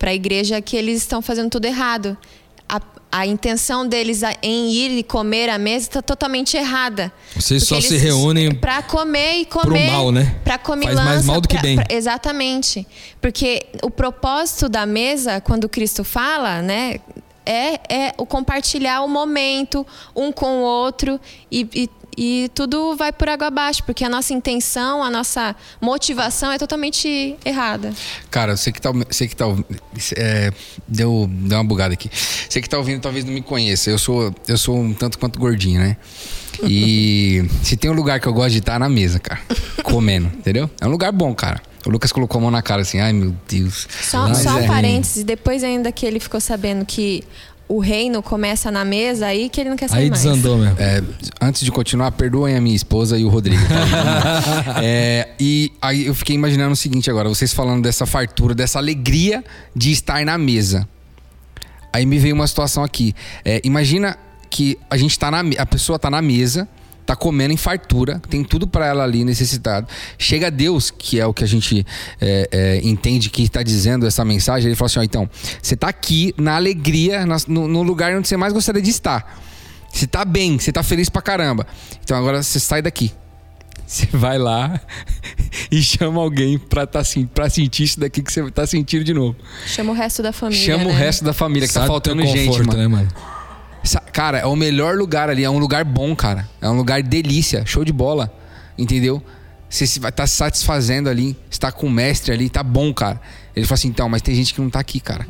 a 0.00 0.14
igreja 0.14 0.60
que 0.60 0.76
eles 0.76 0.98
estão 0.98 1.20
fazendo 1.22 1.50
tudo 1.50 1.64
errado. 1.66 2.16
A, 2.68 2.80
a 3.10 3.26
intenção 3.26 3.86
deles 3.86 4.22
em 4.42 4.70
ir 4.72 4.98
e 4.98 5.02
comer 5.02 5.48
à 5.48 5.58
mesa 5.58 5.86
está 5.88 6.02
totalmente 6.02 6.56
errada. 6.56 7.12
Vocês 7.34 7.64
só 7.64 7.80
se 7.80 7.96
reúnem 7.96 8.54
Pra 8.54 8.80
comer 8.82 9.38
e 9.40 9.44
comer. 9.44 9.90
mal, 9.90 10.12
né? 10.12 10.36
Pra 10.44 10.54
Faz 10.54 10.66
comilança. 10.66 11.02
mais 11.04 11.24
mal 11.24 11.40
do 11.40 11.48
que 11.48 11.54
pra- 11.54 11.62
bem. 11.62 11.76
pra- 11.76 11.86
exatamente. 11.90 12.86
Porque 13.20 13.66
o 13.82 13.90
propósito 13.90 14.68
da 14.68 14.86
mesa, 14.86 15.40
quando 15.40 15.68
Cristo 15.68 16.04
fala, 16.04 16.62
né? 16.62 16.96
É, 17.44 17.80
é 17.92 18.14
o 18.16 18.24
compartilhar 18.24 19.02
o 19.02 19.08
momento 19.08 19.84
um 20.14 20.30
com 20.30 20.58
o 20.58 20.62
outro 20.62 21.18
e, 21.50 21.66
e, 21.74 21.90
e 22.22 22.50
tudo 22.54 22.94
vai 22.96 23.10
por 23.14 23.30
água 23.30 23.46
abaixo, 23.46 23.82
porque 23.82 24.04
a 24.04 24.08
nossa 24.10 24.34
intenção, 24.34 25.02
a 25.02 25.10
nossa 25.10 25.56
motivação 25.80 26.52
é 26.52 26.58
totalmente 26.58 27.34
errada. 27.42 27.94
Cara, 28.30 28.58
você 28.58 28.70
que 28.70 28.78
tá, 28.78 28.92
você 28.92 29.26
que 29.26 29.34
tá 29.34 29.46
é, 30.18 30.52
deu, 30.86 31.26
deu 31.30 31.56
uma 31.56 31.64
bugada 31.64 31.94
aqui. 31.94 32.10
Você 32.12 32.60
que 32.60 32.68
tá 32.68 32.76
ouvindo 32.76 33.00
talvez 33.00 33.24
não 33.24 33.32
me 33.32 33.40
conheça. 33.40 33.88
Eu 33.88 33.96
sou, 33.96 34.34
eu 34.46 34.58
sou 34.58 34.76
um 34.76 34.92
tanto 34.92 35.18
quanto 35.18 35.38
gordinho, 35.38 35.80
né? 35.80 35.96
E 36.62 37.42
se 37.64 37.74
tem 37.74 37.90
um 37.90 37.94
lugar 37.94 38.20
que 38.20 38.26
eu 38.26 38.34
gosto 38.34 38.50
de 38.50 38.58
estar 38.58 38.74
é 38.74 38.78
na 38.78 38.88
mesa, 38.90 39.18
cara. 39.18 39.40
Comendo, 39.82 40.26
entendeu? 40.26 40.68
É 40.78 40.86
um 40.86 40.90
lugar 40.90 41.12
bom, 41.12 41.34
cara. 41.34 41.62
O 41.86 41.90
Lucas 41.90 42.12
colocou 42.12 42.38
a 42.38 42.42
mão 42.42 42.50
na 42.50 42.60
cara 42.60 42.82
assim, 42.82 43.00
ai 43.00 43.14
meu 43.14 43.34
Deus. 43.48 43.88
Só, 44.02 44.34
só 44.34 44.56
um 44.56 44.58
é. 44.58 44.66
parênteses, 44.66 45.24
depois 45.24 45.64
ainda 45.64 45.90
que 45.90 46.04
ele 46.04 46.20
ficou 46.20 46.38
sabendo 46.38 46.84
que 46.84 47.24
o 47.70 47.78
reino 47.78 48.20
começa 48.20 48.68
na 48.68 48.84
mesa, 48.84 49.26
aí 49.26 49.48
que 49.48 49.60
ele 49.60 49.70
não 49.70 49.76
quer 49.76 49.88
sair 49.88 50.02
Aí 50.02 50.10
mais. 50.10 50.24
desandou 50.24 50.58
mesmo. 50.58 50.74
É, 50.76 51.00
antes 51.40 51.62
de 51.62 51.70
continuar, 51.70 52.10
perdoem 52.10 52.56
a 52.56 52.60
minha 52.60 52.74
esposa 52.74 53.16
e 53.16 53.24
o 53.24 53.28
Rodrigo. 53.28 53.62
tá? 53.68 54.80
É, 54.82 55.28
e 55.38 55.72
aí 55.80 56.06
eu 56.06 56.14
fiquei 56.14 56.34
imaginando 56.34 56.72
o 56.72 56.76
seguinte 56.76 57.08
agora, 57.08 57.28
vocês 57.28 57.52
falando 57.52 57.82
dessa 57.84 58.06
fartura, 58.06 58.56
dessa 58.56 58.78
alegria 58.80 59.44
de 59.74 59.92
estar 59.92 60.24
na 60.24 60.36
mesa. 60.36 60.88
Aí 61.92 62.04
me 62.04 62.18
veio 62.18 62.34
uma 62.34 62.46
situação 62.46 62.82
aqui. 62.82 63.14
É, 63.44 63.60
imagina 63.62 64.18
que 64.48 64.76
a 64.90 64.96
gente 64.96 65.16
tá 65.16 65.30
na 65.30 65.42
a 65.56 65.66
pessoa 65.66 65.96
tá 65.96 66.10
na 66.10 66.20
mesa, 66.20 66.68
tá 67.10 67.16
comendo 67.16 67.52
em 67.52 67.56
fartura, 67.56 68.22
tem 68.30 68.44
tudo 68.44 68.68
para 68.68 68.86
ela 68.86 69.02
ali 69.02 69.24
necessitado. 69.24 69.88
Chega 70.16 70.48
Deus, 70.48 70.92
que 70.92 71.18
é 71.18 71.26
o 71.26 71.34
que 71.34 71.42
a 71.42 71.46
gente 71.46 71.84
é, 72.20 72.48
é, 72.52 72.80
entende 72.84 73.28
que 73.28 73.42
está 73.42 73.64
dizendo 73.64 74.06
essa 74.06 74.24
mensagem, 74.24 74.68
ele 74.68 74.76
fala 74.76 74.86
assim: 74.86 75.00
ó, 75.00 75.02
então, 75.02 75.28
você 75.60 75.74
tá 75.74 75.88
aqui 75.88 76.32
na 76.38 76.54
alegria, 76.54 77.26
no, 77.48 77.66
no 77.66 77.82
lugar 77.82 78.14
onde 78.16 78.28
você 78.28 78.36
mais 78.36 78.52
gostaria 78.52 78.80
de 78.80 78.90
estar. 78.90 79.40
Você 79.92 80.06
tá 80.06 80.24
bem, 80.24 80.56
você 80.56 80.70
tá 80.70 80.84
feliz 80.84 81.08
pra 81.08 81.20
caramba. 81.20 81.66
Então 82.00 82.16
agora 82.16 82.44
você 82.44 82.60
sai 82.60 82.80
daqui. 82.80 83.12
Você 83.84 84.06
vai 84.12 84.38
lá 84.38 84.80
e 85.68 85.82
chama 85.82 86.20
alguém 86.20 86.58
pra, 86.58 86.86
tá, 86.86 87.00
assim, 87.00 87.26
pra 87.26 87.50
sentir 87.50 87.82
isso 87.82 87.98
daqui 87.98 88.22
que 88.22 88.32
você 88.32 88.48
tá 88.52 88.64
sentindo 88.64 89.02
de 89.02 89.12
novo. 89.12 89.34
Chama 89.66 89.90
o 89.90 89.94
resto 89.96 90.22
da 90.22 90.32
família. 90.32 90.64
Chama 90.64 90.84
o 90.84 90.92
né? 90.92 90.96
resto 90.96 91.24
da 91.24 91.32
família 91.32 91.66
que 91.66 91.74
tá 91.74 91.80
Sabe 91.80 91.88
faltando 91.88 92.22
teu 92.22 92.30
gente, 92.30 92.46
conforto, 92.46 92.68
mano. 92.68 92.78
né, 92.78 92.86
mano? 92.86 93.08
Cara, 94.12 94.38
é 94.38 94.46
o 94.46 94.56
melhor 94.56 94.96
lugar 94.96 95.30
ali, 95.30 95.44
é 95.44 95.50
um 95.50 95.58
lugar 95.58 95.84
bom, 95.84 96.14
cara. 96.14 96.48
É 96.60 96.68
um 96.68 96.76
lugar 96.76 97.02
delícia, 97.02 97.64
show 97.64 97.84
de 97.84 97.92
bola. 97.92 98.32
Entendeu? 98.76 99.22
Você 99.68 99.86
se 99.86 100.00
vai 100.00 100.10
estar 100.10 100.26
se 100.26 100.34
satisfazendo 100.34 101.08
ali, 101.08 101.36
está 101.48 101.70
com 101.70 101.86
o 101.86 101.90
mestre 101.90 102.32
ali, 102.32 102.50
tá 102.50 102.62
bom, 102.62 102.92
cara. 102.92 103.20
Ele 103.54 103.64
fala 103.64 103.74
assim, 103.74 103.88
então, 103.88 104.08
mas 104.08 104.20
tem 104.20 104.34
gente 104.34 104.52
que 104.52 104.60
não 104.60 104.68
tá 104.68 104.80
aqui, 104.80 104.98
cara. 104.98 105.26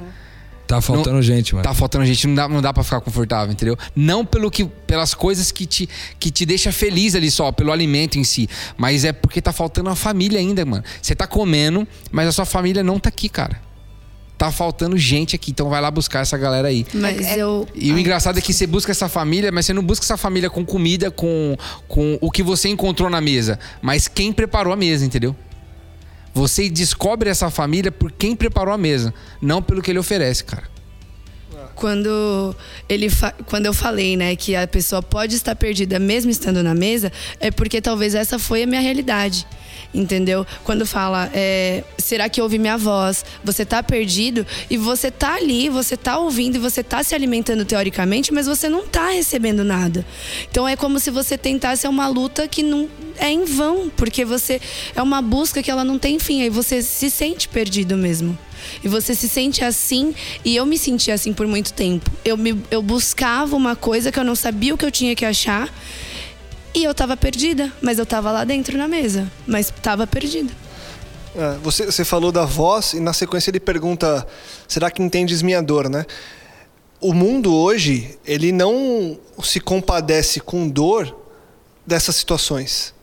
Tá 0.66 0.80
faltando 0.80 1.20
gente, 1.20 1.52
mano. 1.52 1.64
Tá 1.64 1.74
faltando 1.74 2.06
gente, 2.06 2.28
não 2.28 2.34
dá, 2.34 2.48
não 2.48 2.62
dá 2.62 2.72
pra 2.72 2.84
ficar 2.84 3.00
confortável, 3.00 3.52
entendeu? 3.52 3.76
Não 3.94 4.24
pelo 4.24 4.50
que, 4.50 4.64
pelas 4.64 5.14
coisas 5.14 5.50
que 5.50 5.66
te, 5.66 5.88
que 6.18 6.30
te 6.30 6.46
deixa 6.46 6.70
feliz 6.70 7.16
ali 7.16 7.28
só, 7.28 7.50
pelo 7.50 7.72
alimento 7.72 8.18
em 8.18 8.24
si. 8.24 8.48
Mas 8.78 9.04
é 9.04 9.12
porque 9.12 9.42
tá 9.42 9.52
faltando 9.52 9.90
a 9.90 9.96
família 9.96 10.38
ainda, 10.38 10.64
mano. 10.64 10.84
Você 11.02 11.14
tá 11.14 11.26
comendo, 11.26 11.86
mas 12.12 12.28
a 12.28 12.32
sua 12.32 12.44
família 12.44 12.84
não 12.84 13.00
tá 13.00 13.08
aqui, 13.08 13.28
cara. 13.28 13.60
Tá 14.40 14.50
faltando 14.50 14.96
gente 14.96 15.36
aqui, 15.36 15.50
então 15.50 15.68
vai 15.68 15.82
lá 15.82 15.90
buscar 15.90 16.20
essa 16.20 16.38
galera 16.38 16.68
aí. 16.68 16.86
Mas 16.94 17.36
eu. 17.36 17.68
E 17.74 17.92
o 17.92 17.98
engraçado 17.98 18.38
é 18.38 18.40
que 18.40 18.54
você 18.54 18.66
busca 18.66 18.90
essa 18.90 19.06
família, 19.06 19.52
mas 19.52 19.66
você 19.66 19.74
não 19.74 19.82
busca 19.82 20.02
essa 20.02 20.16
família 20.16 20.48
com 20.48 20.64
comida, 20.64 21.10
com, 21.10 21.54
com 21.86 22.16
o 22.22 22.30
que 22.30 22.42
você 22.42 22.70
encontrou 22.70 23.10
na 23.10 23.20
mesa, 23.20 23.58
mas 23.82 24.08
quem 24.08 24.32
preparou 24.32 24.72
a 24.72 24.76
mesa, 24.76 25.04
entendeu? 25.04 25.36
Você 26.32 26.70
descobre 26.70 27.28
essa 27.28 27.50
família 27.50 27.92
por 27.92 28.10
quem 28.10 28.34
preparou 28.34 28.72
a 28.72 28.78
mesa, 28.78 29.12
não 29.42 29.60
pelo 29.60 29.82
que 29.82 29.90
ele 29.90 29.98
oferece, 29.98 30.42
cara. 30.42 30.64
Quando, 31.80 32.54
ele 32.86 33.08
quando 33.46 33.64
eu 33.64 33.72
falei, 33.72 34.14
né, 34.14 34.36
que 34.36 34.54
a 34.54 34.68
pessoa 34.68 35.02
pode 35.02 35.34
estar 35.34 35.56
perdida 35.56 35.98
mesmo 35.98 36.30
estando 36.30 36.62
na 36.62 36.74
mesa, 36.74 37.10
é 37.40 37.50
porque 37.50 37.80
talvez 37.80 38.14
essa 38.14 38.38
foi 38.38 38.64
a 38.64 38.66
minha 38.66 38.82
realidade. 38.82 39.46
Entendeu? 39.94 40.46
Quando 40.62 40.84
fala, 40.84 41.30
é, 41.32 41.82
será 41.96 42.28
que 42.28 42.40
ouve 42.42 42.58
minha 42.58 42.76
voz? 42.76 43.24
Você 43.42 43.64
tá 43.64 43.82
perdido 43.82 44.46
e 44.68 44.76
você 44.76 45.10
tá 45.10 45.36
ali, 45.36 45.70
você 45.70 45.96
tá 45.96 46.18
ouvindo 46.18 46.56
e 46.56 46.58
você 46.58 46.82
tá 46.82 47.02
se 47.02 47.14
alimentando 47.14 47.64
teoricamente, 47.64 48.30
mas 48.30 48.46
você 48.46 48.68
não 48.68 48.86
tá 48.86 49.08
recebendo 49.08 49.64
nada. 49.64 50.04
Então 50.50 50.68
é 50.68 50.76
como 50.76 51.00
se 51.00 51.10
você 51.10 51.38
tentasse 51.38 51.88
uma 51.88 52.06
luta 52.08 52.46
que 52.46 52.62
não 52.62 52.90
é 53.18 53.30
em 53.30 53.46
vão, 53.46 53.90
porque 53.96 54.22
você 54.22 54.60
é 54.94 55.00
uma 55.00 55.22
busca 55.22 55.62
que 55.62 55.70
ela 55.70 55.82
não 55.82 55.98
tem 55.98 56.18
fim, 56.18 56.42
aí 56.42 56.50
você 56.50 56.82
se 56.82 57.10
sente 57.10 57.48
perdido 57.48 57.96
mesmo. 57.96 58.38
E 58.82 58.88
você 58.88 59.14
se 59.14 59.28
sente 59.28 59.64
assim, 59.64 60.14
e 60.44 60.56
eu 60.56 60.66
me 60.66 60.78
senti 60.78 61.10
assim 61.10 61.32
por 61.32 61.46
muito 61.46 61.72
tempo. 61.72 62.10
Eu, 62.24 62.36
me, 62.36 62.62
eu 62.70 62.82
buscava 62.82 63.56
uma 63.56 63.76
coisa 63.76 64.10
que 64.10 64.18
eu 64.18 64.24
não 64.24 64.34
sabia 64.34 64.74
o 64.74 64.78
que 64.78 64.84
eu 64.84 64.90
tinha 64.90 65.14
que 65.14 65.24
achar, 65.24 65.72
e 66.74 66.84
eu 66.84 66.94
tava 66.94 67.16
perdida, 67.16 67.72
mas 67.82 67.98
eu 67.98 68.06
tava 68.06 68.30
lá 68.30 68.44
dentro 68.44 68.78
na 68.78 68.86
mesa, 68.86 69.30
mas 69.46 69.72
tava 69.82 70.06
perdida. 70.06 70.52
É, 71.34 71.56
você, 71.62 71.86
você 71.86 72.04
falou 72.04 72.32
da 72.32 72.44
voz 72.44 72.92
e 72.92 73.00
na 73.00 73.12
sequência 73.12 73.50
ele 73.50 73.60
pergunta: 73.60 74.26
será 74.66 74.90
que 74.90 75.02
entendes 75.02 75.42
minha 75.42 75.62
dor, 75.62 75.88
né? 75.88 76.04
O 77.00 77.14
mundo 77.14 77.54
hoje, 77.54 78.18
ele 78.26 78.52
não 78.52 79.18
se 79.42 79.58
compadece 79.58 80.38
com 80.38 80.68
dor 80.68 81.16
dessas 81.86 82.16
situações. 82.16 82.94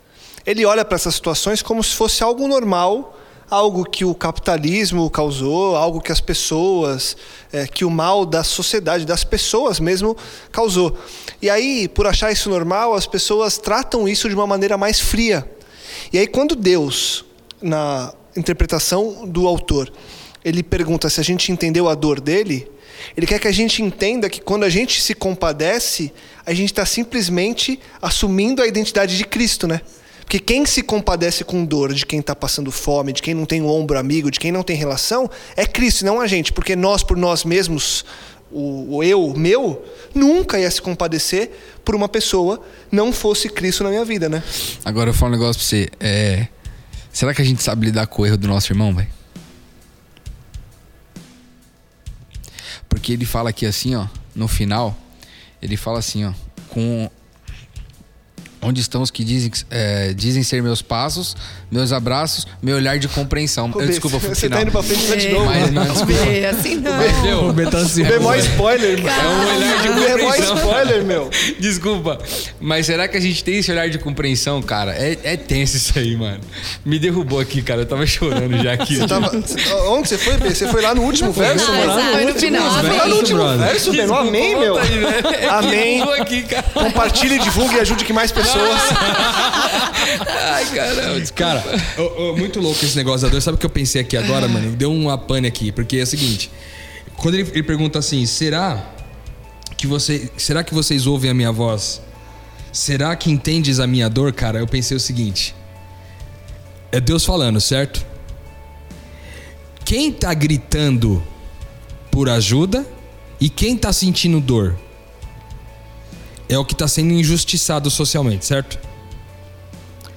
Ele 0.45 0.65
olha 0.65 0.85
para 0.85 0.95
essas 0.95 1.15
situações 1.15 1.61
como 1.61 1.83
se 1.83 1.95
fosse 1.95 2.23
algo 2.23 2.47
normal, 2.47 3.16
algo 3.49 3.85
que 3.85 4.03
o 4.03 4.13
capitalismo 4.13 5.09
causou, 5.09 5.75
algo 5.75 6.01
que 6.01 6.11
as 6.11 6.19
pessoas, 6.19 7.15
é, 7.51 7.65
que 7.65 7.85
o 7.85 7.89
mal 7.89 8.25
da 8.25 8.43
sociedade, 8.43 9.05
das 9.05 9.23
pessoas 9.23 9.79
mesmo 9.79 10.15
causou. 10.51 10.97
E 11.41 11.49
aí, 11.49 11.87
por 11.87 12.05
achar 12.07 12.31
isso 12.31 12.49
normal, 12.49 12.93
as 12.93 13.07
pessoas 13.07 13.57
tratam 13.57 14.07
isso 14.07 14.27
de 14.27 14.35
uma 14.35 14.45
maneira 14.45 14.77
mais 14.77 14.99
fria. 14.99 15.49
E 16.11 16.17
aí, 16.17 16.27
quando 16.27 16.55
Deus, 16.55 17.25
na 17.61 18.13
interpretação 18.35 19.25
do 19.27 19.47
autor, 19.47 19.91
ele 20.43 20.61
pergunta 20.61 21.09
se 21.09 21.19
a 21.19 21.23
gente 21.23 21.51
entendeu 21.51 21.87
a 21.87 21.95
dor 21.95 22.19
dele, 22.19 22.69
ele 23.15 23.27
quer 23.27 23.39
que 23.39 23.47
a 23.47 23.51
gente 23.51 23.81
entenda 23.81 24.29
que 24.29 24.41
quando 24.41 24.63
a 24.63 24.69
gente 24.69 25.01
se 25.01 25.13
compadece, 25.13 26.11
a 26.45 26.53
gente 26.53 26.71
está 26.71 26.85
simplesmente 26.85 27.79
assumindo 28.01 28.61
a 28.61 28.67
identidade 28.67 29.17
de 29.17 29.23
Cristo, 29.23 29.67
né? 29.67 29.81
Porque 30.27 30.39
quem 30.39 30.65
se 30.65 30.83
compadece 30.83 31.45
com 31.45 31.63
dor 31.63 31.93
de 31.93 32.05
quem 32.05 32.19
está 32.19 32.35
passando 32.35 32.69
fome, 32.69 33.13
de 33.13 33.21
quem 33.21 33.33
não 33.33 33.45
tem 33.45 33.61
um 33.61 33.69
ombro 33.69 33.97
amigo, 33.97 34.29
de 34.29 34.37
quem 34.37 34.51
não 34.51 34.61
tem 34.61 34.75
relação, 34.75 35.31
é 35.55 35.65
Cristo, 35.65 36.05
não 36.05 36.19
a 36.19 36.27
gente. 36.27 36.51
Porque 36.51 36.75
nós, 36.75 37.01
por 37.01 37.15
nós 37.15 37.45
mesmos, 37.45 38.03
o, 38.51 39.01
eu, 39.01 39.33
meu, 39.33 39.85
nunca 40.13 40.59
ia 40.59 40.69
se 40.69 40.81
compadecer 40.81 41.51
por 41.85 41.95
uma 41.95 42.09
pessoa 42.09 42.61
não 42.91 43.13
fosse 43.13 43.47
Cristo 43.47 43.85
na 43.85 43.89
minha 43.89 44.03
vida, 44.03 44.27
né? 44.27 44.43
Agora 44.83 45.11
eu 45.11 45.13
falo 45.13 45.31
um 45.31 45.37
negócio 45.37 45.61
pra 45.61 45.65
você. 45.65 45.89
É. 45.97 46.47
Será 47.09 47.33
que 47.33 47.41
a 47.41 47.45
gente 47.45 47.63
sabe 47.63 47.85
lidar 47.85 48.05
com 48.07 48.23
o 48.23 48.25
erro 48.25 48.35
do 48.35 48.49
nosso 48.49 48.69
irmão, 48.69 48.93
velho? 48.93 49.07
Porque 52.89 53.13
ele 53.13 53.25
fala 53.25 53.51
aqui 53.51 53.65
assim, 53.65 53.95
ó, 53.95 54.07
no 54.35 54.49
final, 54.49 54.93
ele 55.61 55.77
fala 55.77 55.99
assim, 55.99 56.25
ó, 56.25 56.33
com 56.67 57.09
Onde 58.67 58.81
estão 58.81 59.01
os 59.01 59.09
que 59.09 59.23
dizem, 59.23 59.49
é, 59.69 60.13
dizem 60.13 60.43
ser 60.43 60.61
meus 60.61 60.81
passos, 60.81 61.37
meus 61.71 61.91
abraços, 61.91 62.47
meu 62.61 62.75
olhar 62.77 62.97
de 62.97 63.07
compreensão? 63.07 63.71
Eu, 63.75 63.85
desculpa, 63.87 64.19
fui 64.19 64.29
Você 64.33 64.49
tá 64.49 64.61
indo 64.61 64.71
pra 64.71 64.81
frente 64.83 65.03
e 65.03 65.07
vai 65.07 65.17
de 65.17 65.29
novo. 65.29 65.45
Mas 65.45 65.71
não, 65.71 65.83
desculpa. 65.83 66.05
Bê, 66.25 66.45
assim 66.45 66.75
não. 66.75 67.49
O 67.49 67.53
Bê 67.53 67.65
tá 67.67 67.77
assim, 67.79 68.03
O 68.03 68.05
Bê 68.05 68.13
é 68.13 68.19
mó 68.19 68.35
spoiler, 68.35 69.01
mano. 69.03 69.09
É 69.19 69.27
um 69.27 69.55
olhar 69.57 69.81
de 69.81 69.89
O 69.89 69.93
Bê 69.93 70.05
é 70.05 70.17
mó 70.17 70.23
compreensão. 70.29 70.57
spoiler, 70.57 71.03
meu. 71.03 71.29
Desculpa, 71.59 72.17
mas 72.59 72.85
será 72.85 73.07
que 73.07 73.17
a 73.17 73.19
gente 73.19 73.43
tem 73.43 73.57
esse 73.57 73.71
olhar 73.71 73.89
de 73.89 73.97
compreensão, 73.97 74.61
cara? 74.61 74.91
É, 74.93 75.17
é 75.23 75.37
tenso 75.37 75.75
isso 75.77 75.97
aí, 75.97 76.15
mano. 76.15 76.39
Me 76.85 76.97
derrubou 76.99 77.39
aqui, 77.39 77.61
cara. 77.61 77.81
Eu 77.81 77.85
tava 77.85 78.05
chorando 78.05 78.57
já 78.63 78.73
aqui. 78.73 78.95
Você 78.97 79.07
tava, 79.07 79.31
onde 79.89 80.07
você 80.07 80.17
foi, 80.17 80.37
Bê? 80.37 80.53
Você 80.53 80.67
foi 80.67 80.81
lá 80.81 80.95
no 80.95 81.01
último 81.03 81.31
verso, 81.31 81.65
Ah, 81.69 81.85
mano? 81.85 82.11
Foi 82.13 82.25
no 82.25 82.35
final. 82.35 82.71
Você 82.71 82.87
foi 82.87 82.97
lá 82.97 83.07
no 83.07 83.15
último 83.17 83.39
brother. 83.39 83.67
verso, 83.67 83.91
Bê? 83.91 84.05
No 84.05 84.15
amém, 84.15 84.57
meu. 84.59 84.75
Né? 84.75 84.83
Amém. 85.49 86.03
Compartilhe, 86.73 87.39
divulgue 87.39 87.75
e 87.75 87.79
ajude 87.79 88.05
que 88.05 88.13
mais 88.13 88.31
pessoas. 88.31 88.81
Ai, 90.53 90.65
caramba. 90.65 91.21
Cara, 91.35 91.56
ô, 91.97 92.31
ô, 92.31 92.37
muito 92.37 92.59
louco 92.59 92.83
esse 92.83 92.95
negócio 92.95 93.27
da 93.27 93.31
dor. 93.31 93.41
Sabe 93.41 93.55
o 93.55 93.59
que 93.59 93.65
eu 93.65 93.69
pensei 93.69 94.01
aqui 94.01 94.17
agora, 94.17 94.47
mano? 94.47 94.75
Deu 94.75 94.91
uma 94.91 95.17
pane 95.17 95.47
aqui, 95.47 95.71
porque 95.71 95.97
é 95.97 96.03
o 96.03 96.07
seguinte. 96.07 96.51
Quando 97.15 97.35
ele, 97.35 97.49
ele 97.51 97.63
pergunta 97.63 97.99
assim, 97.99 98.25
será 98.25 98.93
que 99.75 99.87
você. 99.87 100.29
Será 100.37 100.63
que 100.63 100.73
vocês 100.73 101.07
ouvem 101.07 101.31
a 101.31 101.33
minha 101.33 101.51
voz? 101.51 102.01
Será 102.71 103.15
que 103.15 103.31
entendes 103.31 103.79
a 103.79 103.87
minha 103.87 104.09
dor, 104.09 104.33
cara? 104.33 104.59
Eu 104.59 104.67
pensei 104.67 104.95
o 104.95 104.99
seguinte. 104.99 105.55
É 106.91 106.99
Deus 106.99 107.25
falando, 107.25 107.59
certo? 107.59 108.05
Quem 109.83 110.11
tá 110.11 110.33
gritando 110.33 111.23
por 112.11 112.29
ajuda 112.29 112.85
e 113.39 113.49
quem 113.49 113.77
tá 113.77 113.93
sentindo 113.93 114.39
dor? 114.39 114.77
É 116.49 116.57
o 116.57 116.65
que 116.65 116.75
tá 116.75 116.87
sendo 116.87 117.13
injustiçado 117.13 117.89
socialmente, 117.89 118.45
certo? 118.45 118.79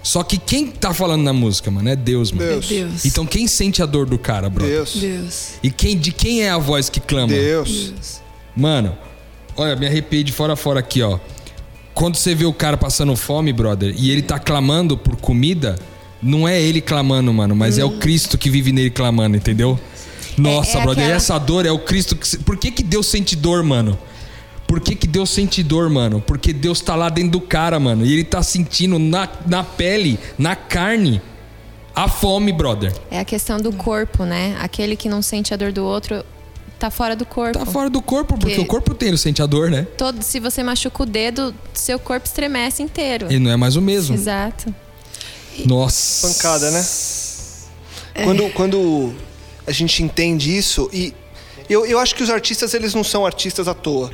Só 0.03 0.23
que 0.23 0.39
quem 0.39 0.67
tá 0.69 0.95
falando 0.95 1.23
na 1.23 1.33
música, 1.33 1.71
mano, 1.71 1.89
é 1.89 1.95
Deus, 1.97 2.33
mano. 2.33 2.49
Deus. 2.51 2.69
Deus. 2.69 3.05
Então 3.05 3.27
quem 3.27 3.47
sente 3.47 3.83
a 3.83 3.87
dor 3.87 4.07
do 4.07 4.19
cara, 4.19 4.49
bro? 4.49 4.65
Deus. 4.67 4.95
Deus. 4.95 5.49
E 5.63 5.71
quem, 5.71 5.97
de 5.97 6.11
quem 6.11 6.43
é 6.43 6.51
a 6.51 6.57
voz 6.59 6.89
que 6.89 7.01
clama? 7.01 7.29
Deus. 7.29 7.93
Mano, 8.57 8.97
olha, 9.57 9.77
me 9.77 9.87
arrepiei 9.87 10.25
de 10.25 10.33
fora 10.33 10.55
a 10.55 10.57
fora 10.57 10.81
aqui, 10.81 11.03
ó. 11.03 11.19
Quando 11.93 12.17
você 12.17 12.35
vê 12.35 12.47
o 12.47 12.53
cara 12.53 12.77
passando 12.79 13.15
fome, 13.15 13.53
brother, 13.53 13.95
e 13.97 14.11
ele 14.11 14.23
tá 14.23 14.39
clamando 14.39 14.97
por 14.97 15.17
comida, 15.17 15.79
não 16.23 16.49
é 16.49 16.61
ele 16.61 16.81
clamando, 16.81 17.33
mano, 17.33 17.55
mas 17.55 17.77
é 17.79 17.85
o 17.85 17.91
Cristo 17.99 18.39
que 18.39 18.49
vive 18.49 18.73
nele 18.73 18.91
clamando, 18.91 19.37
entendeu? 19.37 19.79
Nossa, 20.39 20.79
é 20.79 20.83
brother, 20.83 21.03
aquela- 21.05 21.17
essa 21.17 21.37
dor 21.39 21.67
é 21.67 21.71
o 21.71 21.79
Cristo 21.79 22.17
que. 22.17 22.39
Por 22.39 22.57
que, 22.57 22.71
que 22.71 22.83
Deus 22.83 23.07
sente 23.07 23.37
dor, 23.37 23.63
mano? 23.63 23.99
Por 24.71 24.79
que, 24.79 24.95
que 24.95 25.09
Deus 25.09 25.31
sente 25.31 25.65
dor, 25.65 25.91
mano? 25.91 26.21
Porque 26.25 26.53
Deus 26.53 26.81
tá 26.81 26.95
lá 26.95 27.09
dentro 27.09 27.33
do 27.33 27.41
cara, 27.41 27.81
mano. 27.81 28.07
E 28.07 28.13
ele 28.13 28.23
tá 28.23 28.41
sentindo 28.41 29.01
na, 29.01 29.29
na 29.45 29.65
pele, 29.65 30.17
na 30.39 30.55
carne, 30.55 31.21
a 31.93 32.07
fome, 32.09 32.53
brother. 32.53 32.95
É 33.11 33.19
a 33.19 33.25
questão 33.25 33.59
do 33.59 33.73
corpo, 33.73 34.23
né? 34.25 34.57
Aquele 34.61 34.95
que 34.95 35.09
não 35.09 35.23
sente 35.23 35.53
a 35.53 35.57
dor 35.57 35.73
do 35.73 35.85
outro 35.85 36.25
tá 36.79 36.89
fora 36.89 37.17
do 37.17 37.27
corpo. 37.27 37.59
Tá 37.59 37.67
fora 37.67 37.91
do 37.91 38.01
corpo, 38.01 38.39
porque 38.39 38.55
Que- 38.55 38.61
o 38.61 38.65
corpo 38.65 38.93
inteiro 38.93 39.19
sente 39.19 39.43
a 39.43 39.47
dor, 39.47 39.73
né? 39.73 39.89
Todo, 39.99 40.23
se 40.23 40.39
você 40.39 40.63
machuca 40.63 41.03
o 41.03 41.07
dedo, 41.07 41.53
seu 41.75 41.99
corpo 41.99 42.29
estremece 42.29 42.81
inteiro. 42.81 43.27
Ele 43.27 43.41
não 43.41 43.51
é 43.51 43.57
mais 43.57 43.75
o 43.75 43.83
mesmo. 43.83 44.15
Exato. 44.15 44.73
Nossa. 45.67 46.29
Pancada, 46.29 46.71
né? 46.71 46.87
Quando, 48.23 48.49
quando 48.51 49.13
a 49.67 49.73
gente 49.73 50.01
entende 50.01 50.57
isso, 50.57 50.89
e 50.93 51.13
eu, 51.69 51.85
eu 51.85 51.99
acho 51.99 52.15
que 52.15 52.23
os 52.23 52.31
artistas 52.31 52.73
eles 52.73 52.95
não 52.95 53.03
são 53.03 53.27
artistas 53.27 53.67
à 53.67 53.75
toa. 53.75 54.13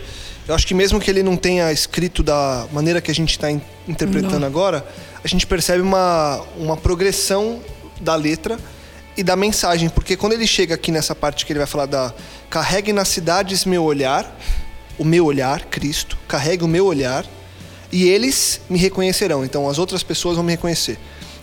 Eu 0.49 0.55
acho 0.55 0.65
que 0.65 0.75
mesmo 0.75 1.01
que 1.01 1.11
ele 1.11 1.25
não 1.25 1.37
tenha 1.37 1.73
escrito 1.73 2.23
da 2.23 2.69
maneira 2.73 3.01
que 3.01 3.11
a 3.11 3.15
gente 3.15 3.31
está 3.31 3.51
interpretando 3.51 4.47
agora, 4.47 4.87
a 5.25 5.27
gente 5.27 5.45
percebe 5.45 5.81
uma, 5.81 6.41
uma 6.57 6.77
progressão 6.77 7.61
da 8.01 8.15
letra 8.15 8.57
e 9.17 9.25
da 9.25 9.35
mensagem. 9.35 9.89
Porque 9.89 10.17
quando 10.17 10.35
ele 10.35 10.47
chega 10.47 10.77
aqui 10.77 10.93
nessa 10.93 11.17
parte 11.17 11.45
que 11.45 11.53
ele 11.53 11.59
vai 11.59 11.67
falar 11.67 11.87
da 11.87 12.15
carregue 12.49 12.93
nas 12.93 13.09
cidades 13.09 13.65
meu 13.65 13.83
olhar, 13.83 14.39
o 14.97 15.05
meu 15.05 15.25
olhar, 15.25 15.65
Cristo, 15.65 16.17
carregue 16.29 16.63
o 16.63 16.69
meu 16.69 16.87
olhar, 16.87 17.27
e 17.91 18.09
eles 18.09 18.61
me 18.71 18.79
reconhecerão. 18.79 19.45
Então 19.45 19.69
as 19.69 19.79
outras 19.79 20.05
pessoas 20.05 20.37
vão 20.37 20.45
me 20.45 20.53
reconhecer. 20.53 20.97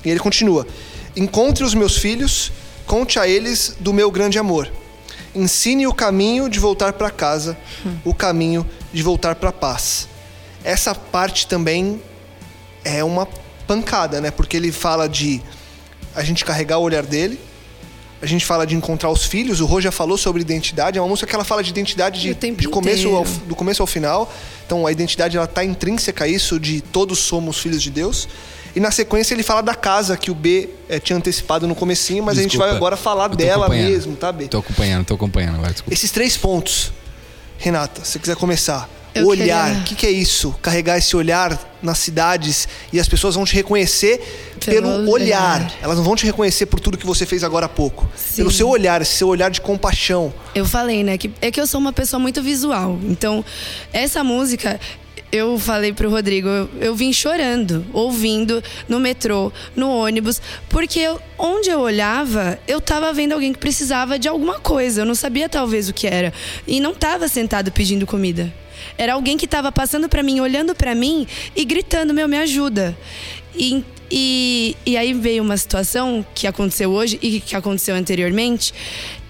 E 0.06 0.10
ele 0.10 0.20
continua: 0.20 0.66
Encontre 1.14 1.66
os 1.66 1.74
meus 1.74 1.97
filhos, 1.97 2.54
conte 2.86 3.20
a 3.20 3.28
eles 3.28 3.76
do 3.82 3.91
meu 3.91 4.10
grande 4.10 4.39
amor. 4.39 4.72
Ensine 5.36 5.88
o 5.88 5.94
caminho 5.94 6.48
de 6.48 6.60
voltar 6.60 6.94
para 6.94 7.10
casa, 7.10 7.58
o 8.04 8.14
caminho 8.14 8.66
de 8.92 9.02
voltar 9.02 9.36
para 9.36 9.50
a 9.50 9.54
paz. 9.54 10.08
Essa 10.64 10.94
parte 10.94 11.48
também 11.48 12.02
é 12.84 13.04
uma 13.04 13.28
pancada, 13.68 14.22
né? 14.22 14.32
Porque 14.32 14.58
ele 14.58 14.72
fala 14.72 15.10
de 15.10 15.42
a 16.16 16.24
gente 16.24 16.46
carregar 16.46 16.78
o 16.78 16.82
olhar 16.82 17.04
dele, 17.04 17.40
a 18.22 18.26
gente 18.26 18.46
fala 18.46 18.66
de 18.66 18.74
encontrar 18.74 19.10
os 19.10 19.26
filhos, 19.26 19.60
o 19.60 19.66
Rô 19.66 19.82
já 19.82 19.92
falou 19.92 20.18
sobre 20.18 20.42
identidade, 20.42 20.98
é 20.98 21.02
uma 21.02 21.10
música 21.10 21.28
que 21.28 21.36
ela 21.36 21.44
fala 21.44 21.62
de 21.62 21.72
identidade 21.72 22.22
de, 22.22 22.34
de 22.34 22.68
começo 22.70 23.10
ao, 23.10 23.26
do 23.26 23.54
começo 23.54 23.84
ao 23.84 23.88
final. 23.88 24.32
Então 24.66 24.88
a 24.88 24.92
identidade 24.94 25.36
ela 25.36 25.46
tá 25.46 25.64
intrínseca 25.66 26.24
a 26.24 26.28
isso 26.28 26.58
de 26.58 26.80
todos 26.80 27.20
somos 27.20 27.60
filhos 27.60 27.84
de 27.84 27.90
Deus. 27.90 28.30
E 28.76 28.80
na 28.80 28.89
sequência 28.91 29.34
ele 29.36 29.43
fala 29.43 29.61
da 29.61 29.76
casa 29.76 30.17
que 30.17 30.32
o 30.32 30.36
B 30.36 30.69
eh, 30.89 30.99
tinha 30.99 31.15
antecipado 31.17 31.67
no 31.67 31.76
comecinho, 31.76 32.24
mas 32.24 32.38
a 32.38 32.41
gente 32.41 32.51
Desculpa. 32.51 32.69
vai 32.69 32.76
agora 32.78 32.97
falar 32.97 33.28
dela 33.30 33.69
mesmo, 33.69 34.15
tá, 34.15 34.32
B? 34.32 34.47
Tô 34.47 34.57
acompanhando, 34.59 35.05
tô 35.05 35.13
acompanhando. 35.13 35.61
Vai, 35.61 35.71
desculpa. 35.71 35.93
Esses 35.93 36.09
três 36.11 36.36
pontos, 36.36 36.91
Renata, 37.57 38.03
se 38.03 38.11
você 38.13 38.19
quiser 38.19 38.36
começar. 38.36 38.89
Eu 39.15 39.26
o 39.26 39.28
olhar, 39.28 39.65
o 39.67 39.69
queria- 39.74 39.84
que, 39.84 39.95
que 39.95 40.07
é 40.07 40.09
isso? 40.09 40.55
Carregar 40.59 40.97
esse 40.97 41.15
olhar 41.15 41.55
nas 41.84 41.99
cidades 41.99 42.67
e 42.91 42.99
as 42.99 43.07
pessoas 43.07 43.36
vão 43.36 43.45
te 43.45 43.53
reconhecer 43.53 44.19
pelo, 44.65 44.88
Pelo 44.89 45.11
olhar. 45.11 45.59
olhar. 45.61 45.74
Elas 45.84 45.97
não 45.97 46.03
vão 46.03 46.15
te 46.15 46.26
reconhecer 46.26 46.65
por 46.65 46.80
tudo 46.80 46.97
que 46.97 47.05
você 47.05 47.24
fez 47.24 47.43
agora 47.43 47.67
há 47.67 47.69
pouco. 47.69 48.09
Sim. 48.15 48.38
Pelo 48.38 48.49
seu 48.49 48.67
olhar, 48.67 49.03
esse 49.03 49.11
seu 49.11 49.28
olhar 49.28 49.51
de 49.51 49.61
compaixão. 49.61 50.34
Eu 50.55 50.65
falei, 50.65 51.03
né? 51.03 51.15
Que, 51.19 51.32
é 51.41 51.51
que 51.51 51.61
eu 51.61 51.67
sou 51.67 51.80
uma 51.80 51.93
pessoa 51.93 52.19
muito 52.19 52.41
visual. 52.41 52.97
Então, 53.03 53.45
essa 53.93 54.24
música, 54.24 54.80
eu 55.34 55.58
falei 55.58 55.92
pro 55.92 56.12
Rodrigo, 56.12 56.48
eu, 56.48 56.70
eu 56.80 56.96
vim 56.96 57.12
chorando, 57.12 57.84
ouvindo 57.92 58.64
no 58.88 59.00
metrô, 59.00 59.52
no 59.76 59.90
ônibus, 59.90 60.40
porque 60.70 61.00
eu- 61.00 61.20
onde 61.40 61.70
eu 61.72 61.80
olhava, 61.80 62.60
eu 62.68 62.80
tava 62.80 63.12
vendo 63.12 63.34
alguém 63.34 63.52
que 63.52 63.58
precisava 63.58 64.20
de 64.20 64.28
alguma 64.28 64.60
coisa. 64.60 65.02
Eu 65.02 65.06
não 65.06 65.16
sabia 65.16 65.50
talvez 65.50 65.90
o 65.90 65.94
que 65.94 66.06
era. 66.06 66.32
E 66.68 66.80
não 66.80 66.94
tava 66.94 67.28
sentado 67.28 67.72
pedindo 67.72 68.06
comida. 68.06 68.54
Era 68.96 69.14
alguém 69.14 69.36
que 69.36 69.48
tava 69.48 69.72
passando 69.72 70.08
pra 70.08 70.22
mim, 70.22 70.40
olhando 70.40 70.76
pra 70.76 70.94
mim 70.94 71.26
e 71.56 71.66
gritando: 71.66 72.14
Meu, 72.14 72.28
me 72.28 72.38
ajuda. 72.38 72.96
E, 73.56 73.84
e, 74.12 74.78
e 74.86 74.96
aí 74.98 75.14
veio 75.14 75.42
uma 75.42 75.58
situação 75.58 76.24
que 76.36 76.46
aconteceu 76.46 76.92
hoje 76.92 77.18
e 77.24 77.40
que 77.40 77.56
aconteceu 77.56 77.96
anteriormente. 77.96 78.72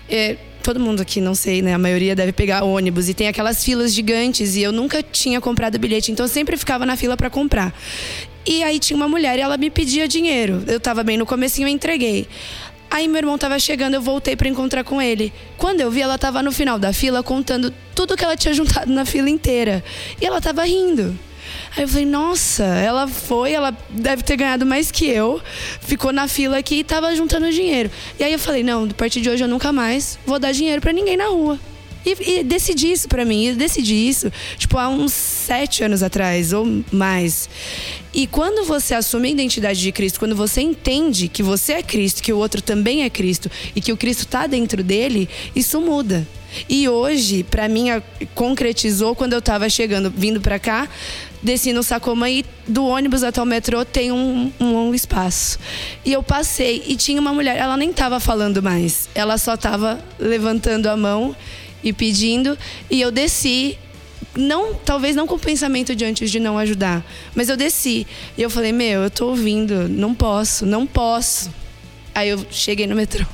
É, 0.10 0.36
todo 0.64 0.80
mundo 0.80 1.02
aqui, 1.02 1.22
não 1.22 1.36
sei, 1.36 1.62
né? 1.62 1.74
A 1.74 1.78
maioria 1.78 2.16
deve 2.16 2.32
pegar 2.32 2.64
ônibus 2.64 3.10
e 3.10 3.14
tem 3.14 3.28
aquelas 3.28 3.64
filas 3.64 3.94
gigantes 3.94 4.56
e 4.56 4.62
eu 4.62 4.72
nunca 4.72 5.04
tinha 5.04 5.40
comprado 5.40 5.78
bilhete, 5.78 6.12
então 6.12 6.26
eu 6.26 6.30
sempre 6.30 6.58
ficava 6.58 6.86
na 6.86 6.96
fila 6.96 7.16
para 7.18 7.30
comprar. 7.30 7.74
E 8.46 8.64
aí 8.64 8.80
tinha 8.80 8.98
uma 8.98 9.08
mulher 9.08 9.38
e 9.38 9.42
ela 9.42 9.58
me 9.58 9.70
pedia 9.70 10.08
dinheiro. 10.08 10.64
Eu 10.68 10.80
tava 10.80 11.04
bem 11.04 11.18
no 11.18 11.26
comecinho, 11.26 11.68
eu 11.68 11.72
entreguei. 11.72 12.28
Aí 12.90 13.08
meu 13.08 13.18
irmão 13.18 13.38
tava 13.38 13.58
chegando, 13.60 13.96
eu 13.96 14.02
voltei 14.02 14.36
para 14.36 14.48
encontrar 14.48 14.84
com 14.84 15.02
ele. 15.02 15.34
Quando 15.58 15.82
eu 15.82 15.90
vi, 15.90 16.02
ela 16.02 16.18
tava 16.18 16.44
no 16.44 16.52
final 16.52 16.78
da 16.78 16.94
fila 16.94 17.24
contando 17.24 17.74
tudo 17.96 18.16
que 18.16 18.24
ela 18.24 18.38
tinha 18.38 18.54
juntado 18.54 18.92
na 18.92 19.06
fila 19.06 19.30
inteira. 19.30 19.84
E 20.22 20.26
ela 20.26 20.40
tava 20.40 20.64
rindo. 20.64 21.18
Aí 21.76 21.84
eu 21.84 21.88
falei, 21.88 22.06
nossa, 22.06 22.64
ela 22.64 23.08
foi, 23.08 23.52
ela 23.52 23.76
deve 23.90 24.22
ter 24.22 24.38
ganhado 24.38 24.66
mais 24.66 24.92
que 24.92 25.08
eu, 25.08 25.42
ficou 25.82 26.14
na 26.14 26.28
fila 26.28 26.58
aqui 26.58 26.76
e 26.76 26.84
tava 26.84 27.16
juntando 27.16 27.50
dinheiro. 27.52 27.90
E 28.20 28.24
aí 28.24 28.32
eu 28.32 28.40
falei, 28.40 28.64
não, 28.64 28.86
a 28.86 28.94
partir 28.94 29.22
de 29.22 29.30
hoje 29.30 29.44
eu 29.44 29.48
nunca 29.48 29.72
mais 29.72 30.20
vou 30.26 30.38
dar 30.38 30.52
dinheiro 30.52 30.82
pra 30.82 30.94
ninguém 30.94 31.18
na 31.18 31.28
rua. 31.28 31.60
E, 32.06 32.40
e 32.40 32.44
decidi 32.44 32.92
isso 32.92 33.08
pra 33.08 33.26
mim, 33.26 33.56
decidi 33.56 34.08
isso, 34.08 34.32
tipo, 34.58 34.78
há 34.78 34.90
uns 34.90 35.14
sete 35.14 35.84
anos 35.84 36.04
atrás, 36.04 36.52
ou 36.52 36.84
mais. 36.92 37.50
E 38.14 38.28
quando 38.28 38.66
você 38.66 38.94
assume 38.94 39.30
a 39.30 39.32
identidade 39.32 39.80
de 39.80 39.92
Cristo, 39.92 40.20
quando 40.20 40.36
você 40.36 40.62
entende 40.62 41.28
que 41.28 41.42
você 41.42 41.74
é 41.74 41.82
Cristo, 41.82 42.22
que 42.22 42.34
o 42.34 42.38
outro 42.38 42.62
também 42.62 43.04
é 43.04 43.10
Cristo, 43.10 43.50
e 43.76 43.82
que 43.82 43.92
o 43.92 43.98
Cristo 43.98 44.28
tá 44.28 44.46
dentro 44.46 44.84
dele, 44.84 45.30
isso 45.56 45.80
muda. 45.80 46.28
E 46.70 46.88
hoje, 46.88 47.44
pra 47.44 47.68
mim, 47.68 47.86
concretizou 48.36 49.16
quando 49.16 49.34
eu 49.34 49.42
tava 49.42 49.68
chegando, 49.70 50.12
vindo 50.16 50.40
pra 50.40 50.60
cá, 50.60 50.88
desci 51.44 51.74
no 51.74 51.84
Sacoma 51.84 52.30
e 52.30 52.46
do 52.68 52.86
ônibus 52.86 53.22
até 53.22 53.42
o 53.42 53.46
metrô 53.46 53.84
tem 53.84 54.12
um, 54.12 54.52
um 54.60 54.74
longo 54.74 54.96
espaço. 54.96 55.60
E 56.06 56.14
eu 56.14 56.24
passei 56.24 56.84
e 56.88 56.96
tinha 56.96 57.20
uma 57.20 57.34
mulher, 57.34 57.58
ela 57.58 57.76
nem 57.76 57.92
tava 57.92 58.20
falando 58.20 58.64
mais, 58.64 59.10
ela 59.14 59.38
só 59.38 59.58
tava 59.58 60.00
levantando 60.18 60.88
a 60.88 60.96
mão 60.96 61.36
e 61.84 61.92
pedindo, 61.92 62.58
e 62.90 63.02
eu 63.02 63.12
desci. 63.12 63.78
Não, 64.36 64.74
talvez 64.74 65.16
não 65.16 65.28
com 65.28 65.36
o 65.36 65.40
pensamento 65.40 65.96
de 65.96 66.04
antes 66.04 66.32
de 66.32 66.40
não 66.40 66.58
ajudar, 66.58 67.06
mas 67.36 67.50
eu 67.50 67.58
desci. 67.58 68.08
E 68.36 68.42
eu 68.42 68.50
falei: 68.50 68.72
Meu, 68.72 69.04
eu 69.04 69.12
tô 69.12 69.28
ouvindo, 69.28 69.88
não 69.88 70.16
posso, 70.16 70.66
não 70.66 70.88
posso. 70.88 71.52
Aí 72.16 72.30
eu 72.30 72.46
cheguei 72.52 72.86
no 72.86 72.96
metrô, 72.96 73.26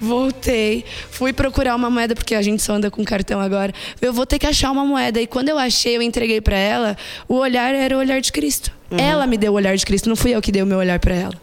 voltei, 0.00 0.84
fui 1.10 1.32
procurar 1.32 1.76
uma 1.76 1.90
moeda, 1.90 2.14
porque 2.14 2.34
a 2.34 2.40
gente 2.40 2.62
só 2.62 2.74
anda 2.74 2.90
com 2.90 3.04
cartão 3.04 3.40
agora. 3.40 3.74
Eu 4.00 4.12
vou 4.12 4.24
ter 4.24 4.38
que 4.38 4.46
achar 4.46 4.70
uma 4.70 4.84
moeda. 4.84 5.20
E 5.20 5.26
quando 5.26 5.50
eu 5.50 5.58
achei, 5.58 5.96
eu 5.96 6.02
entreguei 6.02 6.40
para 6.40 6.56
ela, 6.56 6.96
o 7.28 7.34
olhar 7.34 7.74
era 7.74 7.94
o 7.94 7.98
olhar 7.98 8.20
de 8.20 8.32
Cristo. 8.32 8.72
Uhum. 8.90 8.98
Ela 8.98 9.26
me 9.26 9.36
deu 9.36 9.52
o 9.52 9.56
olhar 9.56 9.76
de 9.76 9.84
Cristo, 9.84 10.08
não 10.08 10.16
fui 10.16 10.34
eu 10.34 10.40
que 10.40 10.50
dei 10.50 10.62
o 10.62 10.66
meu 10.66 10.78
olhar 10.78 10.98
para 10.98 11.14
ela. 11.14 11.34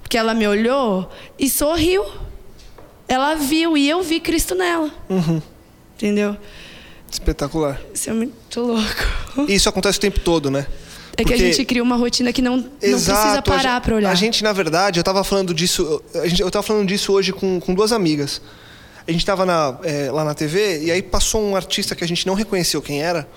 Porque 0.00 0.16
ela 0.16 0.32
me 0.32 0.46
olhou 0.46 1.10
e 1.38 1.50
sorriu. 1.50 2.04
Ela 3.08 3.34
viu 3.34 3.76
e 3.76 3.88
eu 3.88 4.02
vi 4.02 4.20
Cristo 4.20 4.54
nela. 4.54 4.90
Uhum. 5.08 5.42
Entendeu? 5.96 6.36
Espetacular. 7.10 7.80
Isso 7.92 8.10
é 8.10 8.12
muito 8.12 8.60
louco. 8.60 9.46
E 9.48 9.54
isso 9.54 9.68
acontece 9.68 9.98
o 9.98 10.00
tempo 10.00 10.20
todo, 10.20 10.50
né? 10.50 10.66
É 11.18 11.24
que 11.24 11.32
a 11.32 11.36
gente 11.36 11.64
cria 11.64 11.82
uma 11.82 11.96
rotina 11.96 12.32
que 12.32 12.40
não, 12.40 12.58
não 12.58 12.62
precisa 12.62 13.42
parar 13.42 13.80
para 13.80 13.96
olhar. 13.96 14.10
A 14.10 14.14
gente, 14.14 14.44
na 14.44 14.52
verdade, 14.52 15.00
eu 15.00 15.02
estava 15.02 15.24
falando 15.24 15.52
disso, 15.52 16.00
eu 16.14 16.46
estava 16.46 16.62
falando 16.62 16.86
disso 16.86 17.12
hoje 17.12 17.32
com, 17.32 17.58
com 17.58 17.74
duas 17.74 17.90
amigas. 17.90 18.40
A 19.04 19.10
gente 19.10 19.22
estava 19.22 19.44
é, 19.82 20.12
lá 20.12 20.22
na 20.22 20.32
TV 20.32 20.84
e 20.84 20.92
aí 20.92 21.02
passou 21.02 21.42
um 21.42 21.56
artista 21.56 21.96
que 21.96 22.04
a 22.04 22.06
gente 22.06 22.24
não 22.24 22.34
reconheceu 22.34 22.80
quem 22.80 23.02
era. 23.02 23.28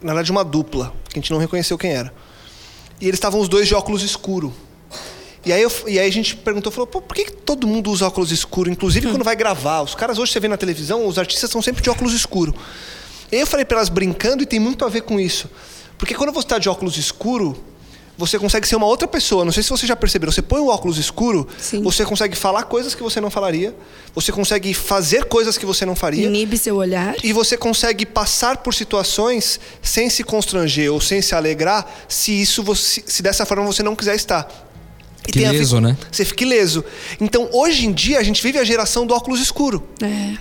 Na 0.00 0.12
verdade, 0.12 0.30
uma 0.30 0.44
dupla, 0.44 0.94
que 1.08 1.18
a 1.18 1.20
gente 1.20 1.32
não 1.32 1.38
reconheceu 1.38 1.76
quem 1.76 1.92
era. 1.92 2.12
E 3.00 3.06
eles 3.08 3.16
estavam 3.16 3.40
os 3.40 3.48
dois 3.48 3.66
de 3.66 3.74
óculos 3.74 4.02
escuro. 4.04 4.54
E 5.44 5.52
aí, 5.52 5.60
eu, 5.60 5.72
e 5.88 5.98
aí 5.98 6.06
a 6.06 6.12
gente 6.12 6.36
perguntou, 6.36 6.70
falou, 6.70 6.86
por 6.86 7.02
que, 7.16 7.24
que 7.24 7.32
todo 7.32 7.66
mundo 7.66 7.90
usa 7.90 8.06
óculos 8.06 8.30
escuro? 8.30 8.70
Inclusive 8.70 9.08
quando 9.10 9.24
vai 9.24 9.34
gravar. 9.34 9.82
Os 9.82 9.96
caras 9.96 10.18
hoje 10.18 10.30
você 10.30 10.38
vê 10.38 10.46
na 10.46 10.56
televisão, 10.56 11.04
os 11.04 11.18
artistas 11.18 11.50
são 11.50 11.60
sempre 11.60 11.82
de 11.82 11.90
óculos 11.90 12.12
escuro. 12.12 12.54
E 13.32 13.36
aí 13.36 13.40
eu 13.40 13.46
falei 13.46 13.64
para 13.64 13.78
elas 13.78 13.88
brincando 13.88 14.44
e 14.44 14.46
tem 14.46 14.60
muito 14.60 14.84
a 14.84 14.88
ver 14.88 15.00
com 15.00 15.18
isso. 15.18 15.50
Porque 16.02 16.16
quando 16.16 16.32
você 16.32 16.46
está 16.46 16.58
de 16.58 16.68
óculos 16.68 16.96
escuro, 16.96 17.56
você 18.18 18.36
consegue 18.36 18.66
ser 18.66 18.74
uma 18.74 18.86
outra 18.86 19.06
pessoa. 19.06 19.44
Não 19.44 19.52
sei 19.52 19.62
se 19.62 19.70
você 19.70 19.86
já 19.86 19.94
percebeu. 19.94 20.32
Você 20.32 20.42
põe 20.42 20.60
o 20.60 20.66
óculos 20.66 20.98
escuro, 20.98 21.46
Sim. 21.56 21.80
você 21.80 22.04
consegue 22.04 22.34
falar 22.34 22.64
coisas 22.64 22.92
que 22.92 23.00
você 23.04 23.20
não 23.20 23.30
falaria, 23.30 23.72
você 24.12 24.32
consegue 24.32 24.74
fazer 24.74 25.26
coisas 25.26 25.56
que 25.56 25.64
você 25.64 25.86
não 25.86 25.94
faria. 25.94 26.26
Inibe 26.26 26.58
seu 26.58 26.74
olhar. 26.74 27.14
E 27.22 27.32
você 27.32 27.56
consegue 27.56 28.04
passar 28.04 28.56
por 28.56 28.74
situações 28.74 29.60
sem 29.80 30.10
se 30.10 30.24
constranger 30.24 30.92
ou 30.92 31.00
sem 31.00 31.22
se 31.22 31.36
alegrar, 31.36 31.88
se 32.08 32.32
isso 32.32 32.64
você, 32.64 33.04
se 33.06 33.22
dessa 33.22 33.46
forma 33.46 33.64
você 33.64 33.84
não 33.84 33.94
quiser 33.94 34.16
estar. 34.16 34.48
E 35.28 35.30
que 35.30 35.38
leso, 35.38 35.80
né? 35.80 35.96
Você 36.10 36.24
fica 36.24 36.42
ileso. 36.42 36.84
Então, 37.20 37.48
hoje 37.52 37.86
em 37.86 37.92
dia, 37.92 38.18
a 38.18 38.24
gente 38.24 38.42
vive 38.42 38.58
a 38.58 38.64
geração 38.64 39.06
do 39.06 39.14
óculos 39.14 39.38
escuro. 39.38 39.88
É. 40.02 40.36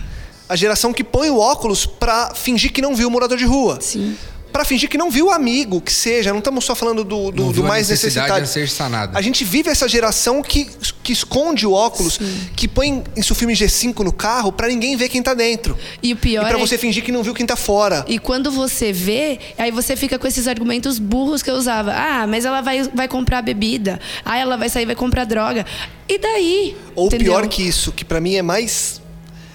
A 0.50 0.56
geração 0.56 0.92
que 0.92 1.04
põe 1.04 1.30
o 1.30 1.38
óculos 1.38 1.86
para 1.86 2.34
fingir 2.34 2.74
que 2.74 2.82
não 2.82 2.96
viu 2.96 3.08
o 3.08 3.12
morador 3.12 3.38
de 3.38 3.46
rua. 3.46 3.78
Sim 3.80 4.18
para 4.52 4.66
fingir 4.66 4.90
que 4.90 4.98
não 4.98 5.10
viu 5.10 5.28
o 5.28 5.32
amigo, 5.32 5.82
que 5.82 5.92
seja, 5.92 6.32
não 6.32 6.40
estamos 6.40 6.64
só 6.66 6.76
falando 6.76 7.04
do, 7.04 7.32
do, 7.32 7.52
do 7.52 7.64
mais 7.64 7.90
necessitado. 7.90 8.46
ser 8.46 8.70
sanada. 8.70 9.18
A 9.18 9.22
gente 9.22 9.44
vive 9.44 9.70
essa 9.70 9.88
geração 9.88 10.42
que, 10.42 10.70
que 11.04 11.12
esconde 11.12 11.66
o 11.66 11.72
óculos, 11.72 12.16
Sim. 12.16 12.50
que 12.56 12.68
põe 12.68 13.04
isso 13.16 13.34
filme 13.34 13.54
G5 13.54 14.00
no 14.00 14.12
carro 14.12 14.52
para 14.52 14.68
ninguém 14.68 14.96
ver 14.96 15.10
quem 15.10 15.24
tá 15.24 15.34
dentro. 15.34 15.78
E 16.04 16.14
o 16.14 16.16
pior 16.16 16.46
e 16.46 16.50
pra 16.50 16.58
é... 16.58 16.60
você 16.60 16.78
fingir 16.78 17.04
que 17.04 17.12
não 17.12 17.24
viu 17.24 17.34
quem 17.34 17.46
tá 17.46 17.56
fora. 17.56 18.06
E 18.08 18.20
quando 18.20 18.52
você 18.52 18.92
vê, 18.92 19.40
aí 19.58 19.72
você 19.72 19.96
fica 19.96 20.20
com 20.20 20.28
esses 20.28 20.48
argumentos 20.48 21.00
burros 21.00 21.42
que 21.42 21.50
eu 21.50 21.56
usava. 21.56 21.94
Ah, 21.94 22.28
mas 22.28 22.46
ela 22.46 22.62
vai, 22.62 22.84
vai 22.84 23.08
comprar 23.08 23.42
bebida. 23.42 24.00
Ah, 24.24 24.38
ela 24.38 24.58
vai 24.58 24.70
sair 24.70 24.86
vai 24.86 24.96
comprar 24.96 25.26
droga. 25.26 25.66
E 26.08 26.18
daí? 26.18 26.76
Ou 26.96 27.08
Entendeu? 27.08 27.34
pior 27.34 27.48
que 27.48 27.64
isso, 27.64 27.92
que 27.92 28.04
para 28.04 28.20
mim 28.20 28.36
é 28.36 28.42
mais 28.42 29.01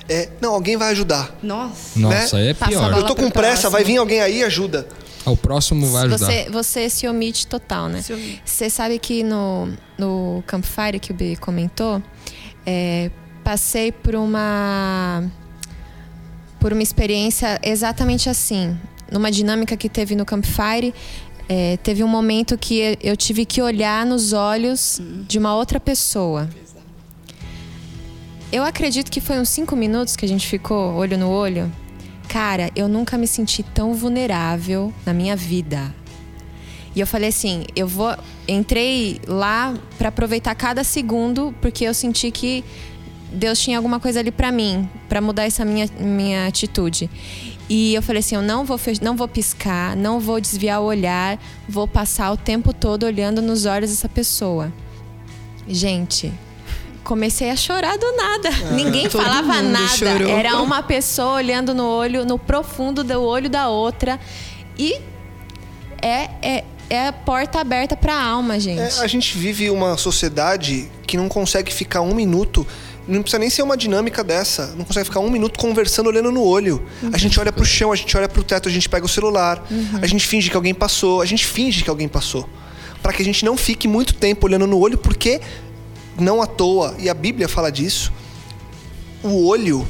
é, 0.09 0.29
não, 0.41 0.55
alguém 0.55 0.77
vai 0.77 0.91
ajudar. 0.93 1.37
Nossa. 1.43 1.99
Nossa, 1.99 2.37
né? 2.39 2.51
é 2.51 2.55
pior. 2.55 2.97
Eu 2.97 3.05
tô 3.05 3.15
com 3.15 3.31
pressa, 3.31 3.69
vai 3.69 3.85
vir 3.85 3.97
alguém 3.97 4.21
aí 4.21 4.39
e 4.39 4.45
ajuda. 4.45 4.87
Ah, 5.25 5.33
o 5.33 5.37
próximo 5.37 5.89
vai 5.89 6.05
ajudar. 6.05 6.27
Você, 6.27 6.51
você 6.51 6.89
se 6.89 7.09
omite 7.09 7.47
total, 7.49 7.89
né? 7.89 8.03
Você 8.45 8.71
sabe 8.71 8.99
que 8.99 9.25
no, 9.25 9.69
no 9.99 10.43
Campfire 10.47 11.01
que 11.01 11.11
o 11.11 11.15
B 11.15 11.37
comentou, 11.37 12.01
é, 12.65 13.11
passei 13.43 13.91
por 13.91 14.15
uma 14.15 15.25
por 16.61 16.73
uma 16.73 16.83
experiência 16.83 17.61
exatamente 17.63 18.29
assim. 18.29 18.77
Numa 19.11 19.31
dinâmica 19.31 19.77
que 19.77 19.89
teve 19.89 20.15
no 20.15 20.25
Campfire, 20.25 20.95
é, 21.49 21.77
teve 21.77 22.03
um 22.03 22.09
momento 22.09 22.57
que 22.57 22.99
eu 23.03 23.17
tive 23.17 23.45
que 23.45 23.63
olhar 23.63 24.07
nos 24.07 24.33
olhos 24.33 25.01
hum. 25.01 25.25
de 25.27 25.39
uma 25.39 25.55
outra 25.55 25.79
pessoa. 25.79 26.49
Eu 28.57 28.65
acredito 28.65 29.11
que 29.11 29.21
foi 29.21 29.39
uns 29.39 29.51
cinco 29.51 29.77
minutos 29.77 30.17
que 30.17 30.25
a 30.25 30.29
gente 30.29 30.47
ficou 30.49 30.95
olho 30.95 31.19
no 31.19 31.29
olho. 31.29 31.71
Cara, 32.27 32.71
eu 32.75 32.89
nunca 32.89 33.19
me 33.19 33.27
senti 33.27 33.63
tão 33.63 33.93
vulnerável 33.93 34.95
na 35.05 35.13
minha 35.13 35.37
vida. 35.37 35.95
E 36.95 37.01
eu 37.01 37.07
falei 37.07 37.29
assim, 37.29 37.67
eu 37.77 37.87
vou 37.87 38.17
entrei 38.49 39.21
lá 39.27 39.75
para 39.99 40.09
aproveitar 40.09 40.55
cada 40.55 40.83
segundo, 40.85 41.55
porque 41.61 41.85
eu 41.85 41.93
senti 41.93 42.31
que 42.31 42.65
Deus 43.31 43.61
tinha 43.61 43.77
alguma 43.77 44.01
coisa 44.01 44.21
ali 44.21 44.31
para 44.31 44.51
mim, 44.51 44.89
para 45.07 45.21
mudar 45.21 45.45
essa 45.45 45.63
minha 45.63 45.87
minha 46.01 46.47
atitude. 46.47 47.11
E 47.69 47.95
eu 47.95 48.01
falei 48.01 48.21
assim, 48.21 48.37
eu 48.37 48.43
não 48.43 48.65
vou 48.65 48.81
não 49.03 49.19
vou 49.19 49.29
piscar, 49.29 49.95
não 49.95 50.19
vou 50.19 50.41
desviar 50.41 50.81
o 50.81 50.87
olhar, 50.87 51.39
vou 51.69 51.87
passar 51.87 52.33
o 52.33 52.39
tempo 52.39 52.73
todo 52.73 53.05
olhando 53.05 53.43
nos 53.43 53.67
olhos 53.67 53.91
dessa 53.91 54.09
pessoa. 54.09 54.73
Gente, 55.69 56.33
comecei 57.07 57.51
a 57.51 57.57
chorar 57.57 57.97
do 57.97 58.13
nada. 58.17 58.49
Ah, 58.49 58.73
Ninguém 58.73 59.09
falava 59.09 59.63
nada. 59.63 59.97
Chorou. 59.97 60.29
Era 60.29 60.61
uma 60.61 60.83
pessoa 60.83 61.35
olhando 61.35 61.73
no 61.73 61.87
olho, 61.87 62.25
no 62.25 62.37
profundo 62.37 63.05
do 63.05 63.23
olho 63.23 63.49
da 63.49 63.69
outra. 63.69 64.19
E 64.77 65.01
é, 66.03 66.29
é, 66.43 66.65
é 66.91 67.07
a 67.07 67.13
porta 67.13 67.61
aberta 67.61 67.97
para 67.97 68.13
a 68.13 68.23
alma, 68.23 68.59
gente. 68.59 68.81
É, 68.81 69.01
a 69.01 69.07
gente 69.07 69.39
vive 69.39 69.71
uma 69.71 69.97
sociedade 69.97 70.91
que 71.07 71.17
não 71.17 71.29
consegue 71.29 71.73
ficar 71.73 72.01
um 72.01 72.13
minuto. 72.13 72.67
Não 73.07 73.23
precisa 73.23 73.39
nem 73.39 73.49
ser 73.49 73.63
uma 73.63 73.77
dinâmica 73.77 74.25
dessa. 74.25 74.75
Não 74.77 74.85
consegue 74.85 75.05
ficar 75.05 75.21
um 75.21 75.31
minuto 75.31 75.61
conversando, 75.61 76.09
olhando 76.09 76.33
no 76.33 76.43
olho. 76.43 76.85
Uhum. 77.01 77.11
A 77.13 77.19
gente 77.19 77.39
olha 77.39 77.53
pro 77.53 77.65
chão, 77.65 77.93
a 77.93 77.97
gente 77.97 78.17
olha 78.17 78.29
pro 78.29 78.43
teto, 78.43 78.69
a 78.69 78.73
gente 78.73 78.89
pega 78.89 79.07
o 79.07 79.09
celular. 79.09 79.65
Uhum. 79.71 80.01
A 80.03 80.07
gente 80.09 80.27
finge 80.27 80.51
que 80.51 80.57
alguém 80.57 80.75
passou. 80.75 81.23
A 81.23 81.25
gente 81.25 81.47
finge 81.47 81.85
que 81.85 81.91
alguém 81.91 82.09
passou. 82.09 82.49
Para 83.01 83.13
que 83.13 83.23
a 83.23 83.25
gente 83.25 83.45
não 83.45 83.57
fique 83.57 83.87
muito 83.87 84.15
tempo 84.15 84.47
olhando 84.47 84.67
no 84.67 84.77
olho, 84.81 84.99
porque 84.99 85.41
não 86.19 86.41
à 86.41 86.47
toa, 86.47 86.95
e 86.99 87.09
a 87.09 87.15
Bíblia 87.15 87.49
fala 87.49 87.71
disso, 87.71 88.13
o 89.23 89.47
olho, 89.47 89.87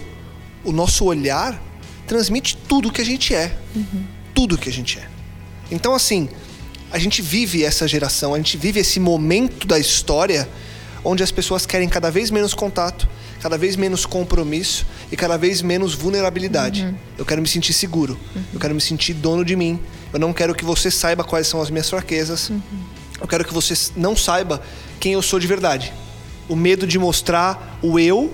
o 0.65 0.73
nosso 0.73 1.05
olhar, 1.05 1.61
transmite 2.07 2.57
tudo 2.69 2.91
que 2.91 3.01
a 3.01 3.05
gente 3.05 3.35
é. 3.35 3.57
Uhum. 3.75 4.05
Tudo 4.35 4.59
que 4.59 4.69
a 4.69 4.73
gente 4.73 4.99
é. 4.99 5.09
Então, 5.71 5.95
assim, 5.95 6.29
a 6.91 6.99
gente 6.99 7.21
vive 7.23 7.65
essa 7.65 7.87
geração, 7.87 8.35
a 8.35 8.37
gente 8.37 8.57
vive 8.57 8.81
esse 8.81 9.01
momento 9.01 9.67
da 9.67 9.79
história 9.79 10.49
onde 11.05 11.23
as 11.23 11.31
pessoas 11.31 11.67
querem 11.67 11.89
cada 11.89 12.11
vez 12.11 12.31
menos 12.31 12.55
contato, 12.55 13.09
cada 13.41 13.57
vez 13.57 13.77
menos 13.77 14.05
compromisso 14.05 14.87
e 15.11 15.17
cada 15.17 15.37
vez 15.37 15.63
menos 15.63 15.95
vulnerabilidade. 15.95 16.85
Uhum. 16.85 16.95
Eu 17.19 17.25
quero 17.25 17.41
me 17.41 17.49
sentir 17.49 17.73
seguro, 17.73 18.19
uhum. 18.35 18.43
eu 18.55 18.61
quero 18.61 18.75
me 18.75 18.81
sentir 18.81 19.15
dono 19.15 19.45
de 19.45 19.55
mim. 19.55 19.79
Eu 20.13 20.19
não 20.19 20.33
quero 20.33 20.55
que 20.55 20.65
você 20.65 20.91
saiba 20.91 21.23
quais 21.23 21.47
são 21.47 21.61
as 21.61 21.71
minhas 21.71 21.89
fraquezas. 21.89 22.51
Uhum. 22.51 22.61
Eu 23.21 23.29
quero 23.29 23.45
que 23.45 23.53
você 23.53 23.75
não 23.97 24.17
saiba 24.17 24.63
quem 25.01 25.13
eu 25.13 25.23
sou 25.23 25.39
de 25.39 25.47
verdade 25.47 25.93
o 26.49 26.57
medo 26.57 26.87
de 26.87 26.99
mostrar 26.99 27.79
o 27.83 27.99
eu. 27.99 28.33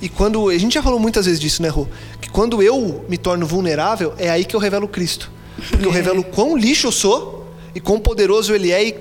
E 0.00 0.08
quando. 0.08 0.48
A 0.48 0.58
gente 0.58 0.74
já 0.74 0.82
falou 0.82 0.98
muitas 0.98 1.26
vezes 1.26 1.40
disso, 1.40 1.62
né, 1.62 1.68
Rô? 1.68 1.86
Que 2.20 2.28
quando 2.28 2.62
eu 2.62 3.04
me 3.08 3.16
torno 3.16 3.46
vulnerável, 3.46 4.14
é 4.18 4.30
aí 4.30 4.44
que 4.44 4.54
eu 4.54 4.60
revelo 4.60 4.88
Cristo. 4.88 5.30
Porque 5.68 5.86
eu 5.86 5.90
é. 5.90 5.94
revelo 5.94 6.22
quão 6.24 6.56
lixo 6.56 6.88
eu 6.88 6.92
sou 6.92 7.48
e 7.74 7.80
quão 7.80 8.00
poderoso 8.00 8.54
ele 8.54 8.70
é 8.70 8.88
e 8.88 8.94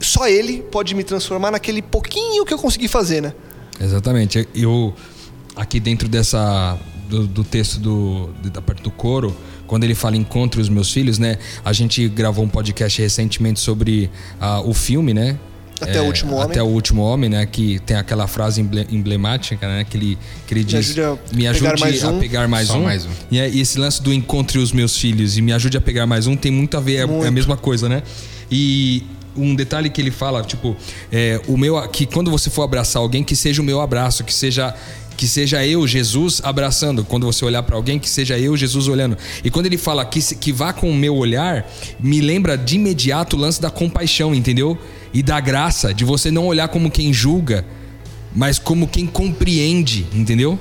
só 0.00 0.28
ele 0.28 0.62
pode 0.62 0.94
me 0.94 1.02
transformar 1.02 1.50
naquele 1.50 1.82
pouquinho 1.82 2.44
que 2.44 2.54
eu 2.54 2.58
consegui 2.58 2.88
fazer, 2.88 3.20
né? 3.20 3.34
Exatamente. 3.80 4.48
Eu, 4.54 4.94
aqui 5.56 5.80
dentro 5.80 6.08
dessa. 6.08 6.78
do, 7.08 7.26
do 7.26 7.44
texto 7.44 7.80
do, 7.80 8.28
da 8.50 8.62
parte 8.62 8.82
do 8.82 8.90
coro, 8.90 9.34
quando 9.66 9.84
ele 9.84 9.94
fala 9.94 10.16
encontre 10.16 10.60
os 10.60 10.68
meus 10.68 10.92
filhos, 10.92 11.18
né? 11.18 11.38
A 11.64 11.72
gente 11.72 12.08
gravou 12.08 12.44
um 12.44 12.48
podcast 12.48 13.00
recentemente 13.00 13.60
sobre 13.60 14.10
uh, 14.40 14.68
o 14.68 14.74
filme, 14.74 15.12
né? 15.12 15.38
Até 15.80 15.98
é, 15.98 16.00
o 16.00 16.04
último 16.04 16.34
homem. 16.34 16.50
Até 16.50 16.62
o 16.62 16.66
último 16.66 17.02
homem, 17.02 17.30
né? 17.30 17.46
Que 17.46 17.78
tem 17.80 17.96
aquela 17.96 18.26
frase 18.26 18.60
emblemática, 18.60 19.66
né? 19.66 19.84
Que 19.88 19.96
ele, 19.96 20.18
que 20.46 20.54
ele 20.54 20.64
diz: 20.64 20.94
Me 21.32 21.46
ajude, 21.46 21.74
me 21.82 21.88
ajude 21.88 22.04
a 22.06 22.12
pegar 22.18 22.48
mais 22.48 22.70
um. 22.70 22.82
mais 22.82 23.06
um. 23.06 23.10
E, 23.30 23.38
é, 23.38 23.48
e, 23.48 23.60
esse 23.60 23.78
lance 23.78 24.02
do 24.02 24.12
encontre 24.12 24.58
os 24.58 24.72
meus 24.72 24.96
filhos 24.96 25.36
e 25.36 25.42
me 25.42 25.52
ajude 25.52 25.76
a 25.76 25.80
pegar 25.80 26.06
mais 26.06 26.26
um 26.26 26.36
tem 26.36 26.50
muito 26.50 26.76
a 26.76 26.80
ver, 26.80 26.96
é, 26.96 27.24
é 27.24 27.26
a 27.28 27.30
mesma 27.30 27.56
coisa, 27.56 27.88
né? 27.88 28.02
E 28.50 29.04
um 29.36 29.54
detalhe 29.54 29.88
que 29.88 30.00
ele 30.00 30.10
fala, 30.10 30.42
tipo, 30.42 30.76
é, 31.12 31.40
o 31.46 31.56
meu, 31.56 31.80
que 31.88 32.06
quando 32.06 32.30
você 32.30 32.50
for 32.50 32.62
abraçar 32.62 33.00
alguém, 33.00 33.22
que 33.22 33.36
seja 33.36 33.62
o 33.62 33.64
meu 33.64 33.80
abraço, 33.80 34.24
que 34.24 34.34
seja 34.34 34.74
que 35.16 35.26
seja 35.26 35.66
eu, 35.66 35.84
Jesus, 35.84 36.40
abraçando. 36.44 37.04
Quando 37.04 37.26
você 37.26 37.44
olhar 37.44 37.64
para 37.64 37.74
alguém, 37.74 37.98
que 37.98 38.08
seja 38.08 38.38
eu, 38.38 38.56
Jesus, 38.56 38.86
olhando. 38.86 39.18
E 39.42 39.50
quando 39.50 39.66
ele 39.66 39.76
fala 39.76 40.04
que, 40.04 40.20
que 40.36 40.52
vá 40.52 40.72
com 40.72 40.88
o 40.88 40.94
meu 40.94 41.16
olhar, 41.16 41.68
me 41.98 42.20
lembra 42.20 42.56
de 42.56 42.76
imediato 42.76 43.36
o 43.36 43.38
lance 43.38 43.60
da 43.60 43.68
compaixão, 43.68 44.32
entendeu? 44.32 44.78
E 45.12 45.22
da 45.22 45.40
graça, 45.40 45.92
de 45.92 46.04
você 46.04 46.30
não 46.30 46.46
olhar 46.46 46.68
como 46.68 46.90
quem 46.90 47.12
julga, 47.12 47.64
mas 48.34 48.58
como 48.58 48.86
quem 48.86 49.06
compreende, 49.06 50.06
entendeu? 50.12 50.58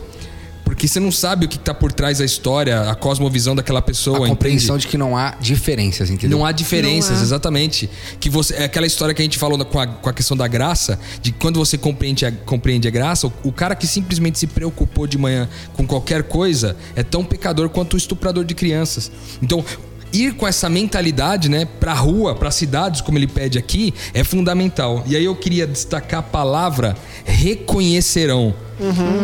Porque 0.68 0.86
você 0.86 1.00
não 1.00 1.14
sabe 1.14 1.46
o 1.46 1.50
que 1.50 1.58
tá 1.58 1.74
por 1.74 1.94
trás 1.94 2.18
da 2.18 2.26
história, 2.26 2.92
a 2.92 2.94
cosmovisão 2.94 3.56
daquela 3.56 3.82
pessoa. 3.82 4.26
A 4.26 4.30
compreensão 4.30 4.76
entende? 4.76 4.86
de 4.86 4.92
que 4.92 4.98
não 4.98 5.16
há 5.16 5.34
diferenças, 5.40 6.10
entendeu? 6.10 6.38
Não 6.38 6.46
há 6.46 6.52
diferenças, 6.52 7.12
Não 7.12 7.20
há. 7.20 7.24
exatamente. 7.24 7.90
Que 8.20 8.30
você, 8.30 8.54
é 8.54 8.64
aquela 8.66 8.86
história 8.86 9.16
que 9.16 9.22
a 9.22 9.24
gente 9.24 9.38
falou 9.38 9.64
com 9.64 9.80
a, 9.80 9.88
com 9.88 10.10
a 10.10 10.14
questão 10.14 10.36
da 10.36 10.46
graça, 10.46 11.00
de 11.22 11.32
que 11.32 11.40
quando 11.40 11.58
você 11.58 11.78
compreende 11.78 12.26
a, 12.26 12.32
compreende 12.34 12.86
a 12.86 12.92
graça, 12.92 13.28
o, 13.28 13.34
o 13.46 13.52
cara 13.54 13.76
que 13.76 13.88
simplesmente 13.88 14.38
se 14.38 14.46
preocupou 14.46 15.08
de 15.08 15.18
manhã 15.18 15.48
com 15.74 15.88
qualquer 15.88 16.24
coisa 16.24 16.76
é 16.98 17.02
tão 17.02 17.24
pecador 17.24 17.70
quanto 17.70 17.94
o 17.94 17.98
estuprador 17.98 18.44
de 18.44 18.54
crianças. 18.54 19.10
Então, 19.42 19.64
ir 20.14 20.34
com 20.36 20.48
essa 20.48 20.70
mentalidade, 20.70 21.50
né, 21.50 21.68
pra 21.80 21.94
rua, 21.94 22.36
para 22.36 22.52
cidades, 22.52 23.02
como 23.02 23.18
ele 23.18 23.28
pede 23.28 23.58
aqui, 23.58 23.94
é 24.14 24.24
fundamental. 24.24 25.04
E 25.06 25.16
aí 25.16 25.26
eu 25.26 25.36
queria 25.36 25.68
destacar 25.68 26.20
a 26.20 26.24
palavra 26.24 26.96
reconhecerão. 27.26 28.54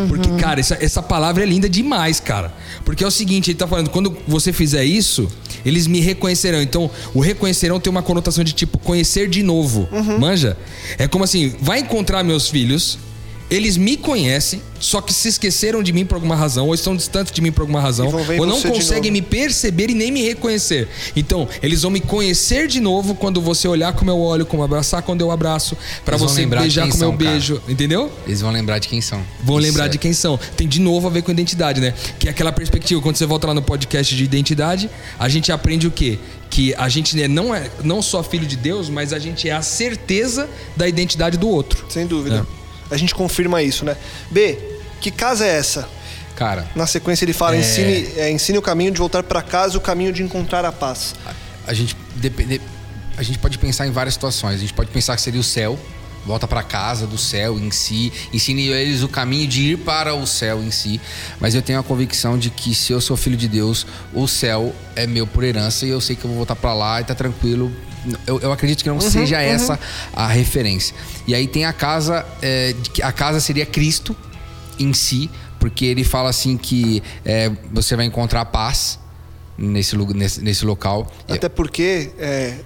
Porque, 0.09 0.29
cara, 0.41 0.59
essa, 0.59 0.77
essa 0.81 1.01
palavra 1.01 1.43
é 1.43 1.45
linda 1.45 1.69
demais, 1.69 2.19
cara. 2.19 2.51
Porque 2.83 3.03
é 3.03 3.07
o 3.07 3.11
seguinte, 3.11 3.51
ele 3.51 3.57
tá 3.57 3.67
falando, 3.67 3.89
quando 3.89 4.17
você 4.27 4.51
fizer 4.51 4.83
isso, 4.83 5.29
eles 5.65 5.85
me 5.87 5.99
reconhecerão. 5.99 6.61
Então, 6.61 6.89
o 7.13 7.19
reconhecerão 7.19 7.79
tem 7.79 7.89
uma 7.91 8.01
conotação 8.01 8.43
de 8.43 8.53
tipo 8.53 8.77
conhecer 8.79 9.29
de 9.29 9.43
novo. 9.43 9.87
Manja? 10.19 10.57
É 10.97 11.07
como 11.07 11.23
assim, 11.23 11.53
vai 11.61 11.79
encontrar 11.79 12.23
meus 12.23 12.49
filhos, 12.49 12.97
eles 13.53 13.77
me 13.77 13.95
conhecem, 13.95 14.63
só 14.79 14.99
que 14.99 15.13
se 15.13 15.27
esqueceram 15.27 15.83
de 15.83 15.93
mim 15.93 16.05
por 16.07 16.15
alguma 16.15 16.35
razão, 16.35 16.65
ou 16.67 16.73
estão 16.73 16.95
distantes 16.95 17.31
de 17.31 17.39
mim 17.39 17.51
por 17.51 17.61
alguma 17.61 17.79
razão, 17.79 18.11
ou 18.39 18.47
não 18.47 18.59
conseguem 18.59 19.11
me 19.11 19.21
perceber 19.21 19.91
e 19.91 19.93
nem 19.93 20.11
me 20.11 20.23
reconhecer. 20.23 20.87
Então, 21.15 21.47
eles 21.61 21.83
vão 21.83 21.91
me 21.91 22.01
conhecer 22.01 22.67
de 22.67 22.79
novo 22.79 23.13
quando 23.13 23.39
você 23.39 23.67
olhar 23.67 23.93
como 23.93 24.09
eu 24.09 24.17
olho, 24.19 24.43
como 24.43 24.63
abraçar 24.63 25.03
quando 25.03 25.21
eu 25.21 25.29
abraço, 25.29 25.77
vão 26.03 26.17
você 26.17 26.47
beijar 26.47 26.89
como 26.89 27.03
eu 27.03 27.13
cara. 27.13 27.31
beijo, 27.31 27.61
entendeu? 27.69 28.11
Eles 28.25 28.41
vão 28.41 28.49
lembrar 28.49 28.79
de 28.79 28.87
quem 28.87 29.01
são. 29.01 29.21
Vão 29.43 29.59
Isso 29.59 29.67
lembrar 29.67 29.85
é- 29.85 29.89
de 29.89 29.99
quem 29.99 30.13
são. 30.13 30.39
Tem 30.57 30.67
de 30.67 30.81
novo 30.81 31.05
a 31.05 31.11
ver 31.11 31.21
com 31.21 31.31
identidade, 31.31 31.79
né? 31.79 31.93
Que 32.17 32.27
é 32.27 32.31
aquela 32.31 32.51
perspectiva, 32.51 32.99
quando 33.01 33.17
você 33.17 33.27
volta 33.27 33.45
lá 33.45 33.53
no 33.53 33.61
podcast 33.61 34.15
de 34.15 34.23
identidade, 34.23 34.89
a 35.19 35.29
gente 35.29 35.51
aprende 35.51 35.85
o 35.85 35.91
quê? 35.91 36.17
Que 36.49 36.73
a 36.73 36.89
gente 36.89 37.15
né, 37.15 37.27
não 37.27 37.53
é 37.53 37.69
não 37.83 38.01
só 38.01 38.23
filho 38.23 38.47
de 38.47 38.55
Deus, 38.55 38.89
mas 38.89 39.13
a 39.13 39.19
gente 39.19 39.47
é 39.47 39.51
a 39.51 39.61
certeza 39.61 40.49
da 40.75 40.87
identidade 40.87 41.37
do 41.37 41.47
outro. 41.47 41.85
Sem 41.89 42.07
dúvida. 42.07 42.47
A 42.93 42.97
gente 42.97 43.13
confirma 43.15 43.61
isso, 43.61 43.83
né? 43.83 43.97
B, 44.29 44.57
que 45.01 45.11
casa 45.11 45.45
é 45.45 45.57
essa? 45.57 45.87
Cara, 46.35 46.67
Na 46.75 46.87
sequência 46.87 47.25
ele 47.25 47.33
fala: 47.33 47.55
É. 47.55 47.59
ensine, 47.59 48.07
é, 48.17 48.31
ensine 48.31 48.57
o 48.57 48.61
caminho 48.61 48.91
de 48.91 48.97
voltar 48.99 49.23
para 49.23 49.41
casa, 49.41 49.77
o 49.77 49.81
caminho 49.81 50.11
de 50.11 50.23
encontrar 50.23 50.65
a 50.65 50.71
paz. 50.71 51.13
a 51.67 51.73
gente 51.73 51.95
depende, 52.15 52.59
a 53.17 53.23
gente 53.23 53.37
pode 53.39 53.57
pensar 53.57 53.85
em 53.87 53.91
várias 53.91 54.13
situações. 54.15 54.55
A 54.55 54.57
gente 54.57 54.73
pode 54.73 54.89
pensar 54.89 55.15
que 55.15 55.21
seria 55.21 55.39
o 55.39 55.43
céu, 55.43 55.77
volta 56.25 56.47
para 56.47 56.63
casa 56.63 57.05
do 57.05 57.17
céu 57.17 57.59
em 57.59 57.69
si, 57.69 58.11
ensine 58.33 58.67
eles 58.69 59.03
o 59.03 59.07
caminho 59.07 59.47
de 59.47 59.73
ir 59.73 59.77
para 59.77 60.15
o 60.15 60.25
céu 60.25 60.63
em 60.63 60.71
si. 60.71 60.99
Mas 61.39 61.53
eu 61.53 61.61
tenho 61.61 61.79
a 61.79 61.83
convicção 61.83 62.37
de 62.37 62.49
que 62.49 62.73
se 62.73 62.91
eu 62.91 62.99
sou 62.99 63.15
filho 63.15 63.37
de 63.37 63.47
Deus, 63.47 63.85
o 64.13 64.27
céu 64.27 64.73
é 64.95 65.05
meu 65.05 65.27
por 65.27 65.43
herança 65.43 65.85
e 65.85 65.89
eu 65.89 66.01
sei 66.01 66.15
que 66.15 66.25
eu 66.25 66.29
vou 66.29 66.37
voltar 66.37 66.55
para 66.55 66.73
lá 66.73 66.99
e 66.99 67.03
tá 67.03 67.13
tranquilo. 67.13 67.71
Eu, 68.27 68.39
eu 68.39 68.51
acredito 68.51 68.83
que 68.83 68.89
não 68.89 68.99
seja 68.99 69.41
essa 69.41 69.79
a 70.13 70.27
referência. 70.27 70.95
E 71.25 71.33
aí 71.33 71.47
tem 71.47 71.65
a 71.65 71.73
casa, 71.73 72.25
é, 72.41 72.75
a 73.01 73.11
casa 73.11 73.39
seria 73.39 73.65
Cristo 73.65 74.15
em 74.79 74.93
si, 74.93 75.29
porque 75.59 75.85
ele 75.85 76.03
fala 76.03 76.29
assim 76.29 76.57
que 76.57 77.01
é, 77.23 77.51
você 77.71 77.95
vai 77.95 78.05
encontrar 78.05 78.45
paz 78.45 78.99
nesse, 79.57 79.95
nesse, 79.97 80.41
nesse 80.41 80.65
local. 80.65 81.11
Até 81.29 81.47
porque, 81.47 82.11
é, 82.17 82.57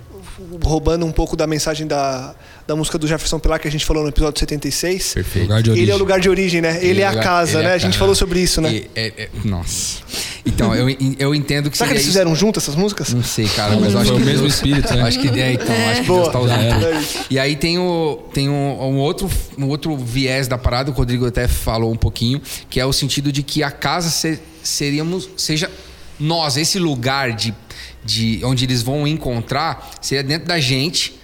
roubando 0.64 1.06
um 1.06 1.12
pouco 1.12 1.36
da 1.36 1.48
mensagem 1.48 1.88
da, 1.88 2.36
da 2.68 2.76
música 2.76 2.98
do 2.98 3.08
Jefferson 3.08 3.40
Pilar 3.40 3.60
que 3.60 3.68
a 3.68 3.72
gente 3.72 3.86
falou 3.86 4.04
no 4.04 4.10
episódio 4.10 4.40
76. 4.40 5.14
Perfeito. 5.14 5.72
Ele 5.72 5.90
é 5.92 5.96
o 5.96 5.98
lugar 5.98 6.20
de 6.20 6.30
origem, 6.30 6.62
né? 6.62 6.80
Ele, 6.84 7.02
é 7.02 7.06
a 7.08 7.10
lugar- 7.10 7.24
casa, 7.24 7.52
ele 7.60 7.60
é 7.60 7.64
né? 7.64 7.72
a 7.72 7.74
A 7.74 7.78
gente 7.78 7.88
casa. 7.92 8.00
falou 8.00 8.16
sobre 8.16 8.40
isso, 8.40 8.62
né? 8.62 8.72
E- 8.74 8.90
é- 8.96 9.14
é- 9.24 9.30
nossa. 9.44 9.98
Então, 10.46 10.74
eu, 10.74 10.88
eu 11.20 11.36
entendo 11.36 11.70
que 11.70 11.78
Será 11.78 11.88
que 11.90 11.94
eles 11.96 12.04
isso. 12.04 12.12
fizeram 12.12 12.34
juntas 12.36 12.64
essas 12.64 12.76
músicas? 12.76 13.14
Não 13.14 13.24
sei, 13.24 13.48
cara, 13.50 13.76
mas 13.78 13.94
eu 13.94 14.00
acho 14.00 14.10
Foi 14.12 14.18
que 14.18 14.24
o 14.24 14.26
mesmo 14.26 14.42
Deus- 14.44 14.54
espírito, 14.56 14.94
né? 14.94 15.02
Acho 15.04 15.20
que 15.20 15.28
é, 15.42 15.54
então, 15.54 15.76
acho 15.92 16.02
que 16.02 16.08
Boa. 16.08 16.22
Deus 16.22 16.32
tá 16.34 16.40
usando 16.40 16.62
era. 16.62 17.02
E 17.30 17.38
aí 17.38 17.56
tem 17.56 17.78
o 17.78 18.24
tem 18.34 18.48
um, 18.48 18.54
um 18.54 18.98
outro 18.98 19.30
um 19.58 19.66
outro 19.68 19.98
viés 19.98 20.48
da 20.48 20.58
parada, 20.58 20.90
o 20.90 20.94
Rodrigo 20.94 21.26
até 21.28 21.48
falou 21.48 21.92
um 21.92 21.98
pouquinho, 21.98 22.42
que 22.70 22.80
é 22.80 22.86
o 22.86 22.94
sentido 22.94 23.32
de 23.32 23.44
que 23.44 23.62
a 23.62 23.70
casa 23.72 24.10
se- 24.10 24.40
seríamos 24.64 25.30
seja 25.36 25.70
nós, 26.20 26.57
esse 26.57 26.80
lugar 26.80 27.32
de, 27.34 27.53
de 28.03 28.41
onde 28.43 28.65
eles 28.65 28.82
vão 28.82 29.07
encontrar, 29.07 29.91
seria 30.01 30.24
dentro 30.24 30.47
da 30.47 30.59
gente. 30.59 31.15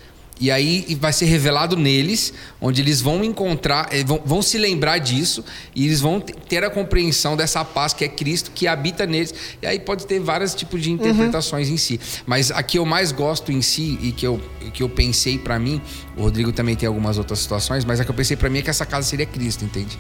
E 0.42 0.50
aí 0.52 0.98
vai 1.00 1.14
ser 1.14 1.26
revelado 1.26 1.78
neles, 1.78 2.34
onde 2.60 2.82
eles 2.82 3.00
vão 3.00 3.24
encontrar, 3.24 3.88
eh, 3.92 4.04
vão, 4.04 4.20
vão 4.26 4.42
se 4.42 4.58
lembrar 4.58 4.98
disso, 4.98 5.46
e 5.76 5.86
eles 5.86 6.02
vão 6.02 6.20
te- 6.20 6.34
ter 6.34 6.64
a 6.64 6.70
compreensão 6.72 7.38
dessa 7.38 7.64
paz 7.64 7.94
que 7.94 8.04
é 8.04 8.08
Cristo, 8.10 8.52
que 8.54 8.68
habita 8.68 9.06
neles. 9.06 9.34
E 9.62 9.68
aí 9.68 9.80
pode 9.80 10.06
ter 10.08 10.20
vários 10.20 10.54
tipos 10.56 10.82
de 10.82 10.92
interpretações 10.92 11.70
em 11.70 11.78
si. 11.78 12.00
Mas 12.26 12.50
a 12.52 12.62
que 12.64 12.78
eu 12.80 12.86
mais 12.86 13.12
gosto 13.12 13.52
em 13.52 13.62
si, 13.62 13.98
e 14.02 14.12
que 14.12 14.26
eu, 14.26 14.42
que 14.74 14.82
eu 14.84 14.90
pensei 14.90 15.38
pra 15.38 15.58
mim, 15.60 15.80
o 16.18 16.24
Rodrigo 16.24 16.52
também 16.52 16.76
tem 16.76 16.88
algumas 16.88 17.18
outras 17.18 17.40
situações, 17.40 17.86
mas 17.86 18.00
a 18.00 18.04
que 18.04 18.10
eu 18.12 18.16
pensei 18.16 18.36
pra 18.36 18.50
mim 18.50 18.58
é 18.60 18.62
que 18.64 18.70
essa 18.72 18.88
casa 18.88 19.08
seria 19.08 19.28
Cristo, 19.28 19.64
entende? 19.64 19.98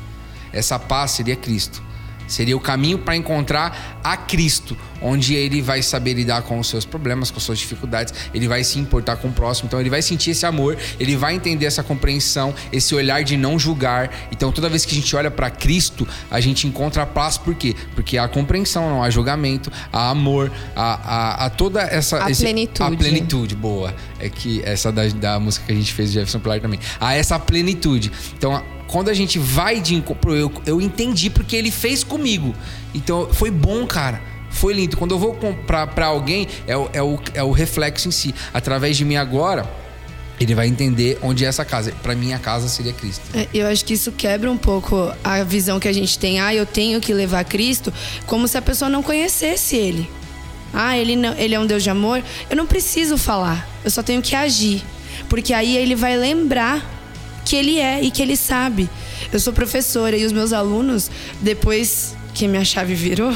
Essa 0.51 0.77
paz 0.77 1.11
seria 1.11 1.35
Cristo. 1.35 1.81
Seria 2.27 2.55
o 2.55 2.59
caminho 2.59 2.97
para 2.97 3.15
encontrar 3.15 3.99
a 4.03 4.15
Cristo, 4.17 4.77
onde 5.01 5.33
ele 5.35 5.61
vai 5.61 5.81
saber 5.81 6.13
lidar 6.13 6.41
com 6.43 6.59
os 6.59 6.67
seus 6.67 6.85
problemas, 6.85 7.29
com 7.29 7.37
as 7.37 7.43
suas 7.43 7.59
dificuldades, 7.59 8.13
ele 8.33 8.47
vai 8.47 8.63
se 8.63 8.79
importar 8.79 9.17
com 9.17 9.27
o 9.27 9.31
próximo, 9.31 9.67
então 9.67 9.79
ele 9.79 9.89
vai 9.89 10.01
sentir 10.01 10.31
esse 10.31 10.45
amor, 10.45 10.77
ele 10.99 11.15
vai 11.15 11.35
entender 11.35 11.65
essa 11.65 11.83
compreensão, 11.83 12.53
esse 12.71 12.95
olhar 12.95 13.23
de 13.23 13.35
não 13.37 13.59
julgar. 13.59 14.09
Então 14.31 14.51
toda 14.51 14.69
vez 14.69 14.85
que 14.85 14.93
a 14.93 14.95
gente 14.95 15.15
olha 15.15 15.29
para 15.29 15.49
Cristo, 15.49 16.07
a 16.31 16.39
gente 16.39 16.67
encontra 16.67 17.03
a 17.03 17.05
paz, 17.05 17.37
por 17.37 17.53
quê? 17.55 17.75
Porque 17.95 18.17
há 18.17 18.27
compreensão, 18.27 18.89
não 18.89 19.03
há 19.03 19.09
julgamento, 19.09 19.71
há 19.91 20.09
amor, 20.09 20.51
há, 20.75 20.93
há, 21.43 21.45
há 21.45 21.49
toda 21.49 21.81
essa. 21.81 22.23
A 22.25 22.31
esse- 22.31 22.43
plenitude. 22.43 22.93
A 22.93 22.97
plenitude, 22.97 23.55
boa. 23.55 23.93
É 24.25 24.29
que 24.29 24.61
essa 24.63 24.91
da, 24.91 25.05
da 25.07 25.39
música 25.39 25.65
que 25.65 25.71
a 25.71 25.75
gente 25.75 25.91
fez 25.93 26.09
de 26.09 26.15
Jefferson 26.15 26.39
Pilar 26.39 26.59
também. 26.61 26.79
Há 26.99 27.13
essa 27.13 27.37
plenitude. 27.37 28.11
Então, 28.37 28.55
a- 28.55 28.63
quando 28.87 29.09
a 29.09 29.13
gente 29.13 29.39
vai 29.39 29.81
de 29.81 29.95
encontro, 29.95 30.35
eu, 30.35 30.51
eu 30.65 30.79
entendi 30.79 31.29
porque 31.29 31.55
ele 31.55 31.71
fez 31.71 32.03
comigo. 32.03 32.53
Então, 32.93 33.27
foi 33.33 33.49
bom, 33.51 33.85
cara. 33.87 34.21
Foi 34.51 34.71
lindo. 34.73 34.95
Quando 34.97 35.11
eu 35.15 35.19
vou 35.19 35.33
comprar 35.33 35.87
pra 35.87 36.05
alguém, 36.05 36.47
é 36.67 36.77
o, 36.77 36.89
é, 36.93 37.01
o, 37.01 37.19
é 37.33 37.43
o 37.43 37.51
reflexo 37.51 38.07
em 38.07 38.11
si. 38.11 38.35
Através 38.53 38.95
de 38.95 39.03
mim 39.03 39.15
agora, 39.15 39.67
ele 40.39 40.53
vai 40.53 40.67
entender 40.67 41.17
onde 41.23 41.43
é 41.43 41.47
essa 41.47 41.65
casa. 41.65 41.91
Pra 42.03 42.13
mim, 42.15 42.33
a 42.33 42.39
casa 42.39 42.67
seria 42.69 42.93
Cristo. 42.93 43.23
É, 43.33 43.47
Eu 43.53 43.65
acho 43.67 43.83
que 43.83 43.93
isso 43.95 44.11
quebra 44.11 44.51
um 44.51 44.57
pouco 44.57 45.11
a 45.23 45.43
visão 45.43 45.79
que 45.79 45.87
a 45.87 45.93
gente 45.93 46.19
tem. 46.19 46.39
Ah, 46.39 46.53
eu 46.53 46.65
tenho 46.67 47.01
que 47.01 47.13
levar 47.13 47.43
Cristo, 47.45 47.91
como 48.27 48.47
se 48.47 48.57
a 48.57 48.61
pessoa 48.61 48.89
não 48.89 49.01
conhecesse 49.01 49.75
ele. 49.75 50.07
Ah, 50.73 50.97
ele, 50.97 51.15
não, 51.15 51.33
ele 51.35 51.53
é 51.53 51.59
um 51.59 51.65
Deus 51.65 51.83
de 51.83 51.89
amor. 51.89 52.23
Eu 52.49 52.55
não 52.55 52.65
preciso 52.65 53.17
falar, 53.17 53.67
eu 53.83 53.91
só 53.91 54.01
tenho 54.01 54.21
que 54.21 54.35
agir. 54.35 54.83
Porque 55.29 55.53
aí 55.53 55.77
ele 55.77 55.95
vai 55.95 56.17
lembrar 56.17 56.83
que 57.45 57.55
ele 57.55 57.79
é 57.79 58.01
e 58.01 58.09
que 58.09 58.21
ele 58.21 58.35
sabe. 58.35 58.89
Eu 59.31 59.39
sou 59.39 59.53
professora 59.53 60.17
e 60.17 60.25
os 60.25 60.31
meus 60.31 60.53
alunos, 60.53 61.09
depois 61.41 62.12
que 62.33 62.47
minha 62.47 62.65
chave 62.65 62.95
virou, 62.95 63.31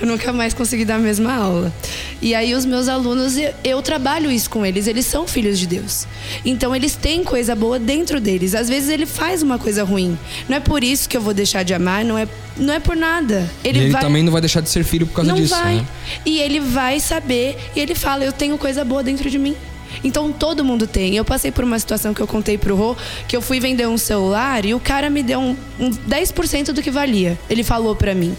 eu 0.00 0.06
nunca 0.06 0.32
mais 0.32 0.54
consegui 0.54 0.84
dar 0.84 0.96
a 0.96 0.98
mesma 0.98 1.34
aula. 1.34 1.72
E 2.20 2.34
aí 2.34 2.54
os 2.54 2.64
meus 2.64 2.88
alunos, 2.88 3.34
eu, 3.62 3.82
trabalho 3.82 4.30
isso 4.30 4.48
com 4.48 4.64
eles, 4.64 4.86
eles 4.86 5.06
são 5.06 5.26
filhos 5.26 5.58
de 5.58 5.66
Deus. 5.66 6.06
Então 6.44 6.74
eles 6.74 6.94
têm 6.94 7.22
coisa 7.22 7.54
boa 7.54 7.78
dentro 7.78 8.20
deles. 8.20 8.54
Às 8.54 8.68
vezes 8.68 8.88
ele 8.88 9.06
faz 9.06 9.42
uma 9.42 9.58
coisa 9.58 9.84
ruim. 9.84 10.18
Não 10.48 10.56
é 10.56 10.60
por 10.60 10.82
isso 10.82 11.08
que 11.08 11.16
eu 11.16 11.20
vou 11.20 11.34
deixar 11.34 11.62
de 11.62 11.74
amar, 11.74 12.04
não 12.04 12.16
é, 12.16 12.26
não 12.56 12.72
é 12.72 12.80
por 12.80 12.96
nada. 12.96 13.50
Ele, 13.64 13.80
ele 13.80 13.90
vai 13.90 14.00
também 14.00 14.22
não 14.22 14.32
vai 14.32 14.40
deixar 14.40 14.60
de 14.60 14.70
ser 14.70 14.84
filho 14.84 15.06
por 15.06 15.14
causa 15.16 15.30
não 15.30 15.38
disso. 15.38 15.54
vai. 15.54 15.76
né? 15.76 15.86
E 16.24 16.40
ele 16.40 16.60
vai 16.60 17.00
saber, 17.00 17.58
e 17.74 17.80
ele 17.80 17.94
fala: 17.94 18.24
Eu 18.24 18.32
tenho 18.32 18.56
coisa 18.56 18.84
boa 18.84 19.02
dentro 19.02 19.28
de 19.28 19.38
mim. 19.38 19.56
Então 20.04 20.32
todo 20.32 20.64
mundo 20.64 20.86
tem. 20.86 21.16
Eu 21.16 21.24
passei 21.24 21.50
por 21.50 21.64
uma 21.64 21.78
situação 21.78 22.12
que 22.14 22.20
eu 22.20 22.26
contei 22.26 22.56
pro 22.58 22.74
Rô, 22.76 22.96
que 23.28 23.36
eu 23.36 23.42
fui 23.42 23.60
vender 23.60 23.86
um 23.88 23.98
celular 23.98 24.64
e 24.64 24.74
o 24.74 24.80
cara 24.80 25.08
me 25.10 25.22
deu 25.22 25.40
um, 25.40 25.56
um 25.78 25.90
10% 25.90 26.72
do 26.72 26.82
que 26.82 26.90
valia. 26.90 27.38
Ele 27.48 27.62
falou 27.62 27.94
pra 27.96 28.14
mim. 28.14 28.36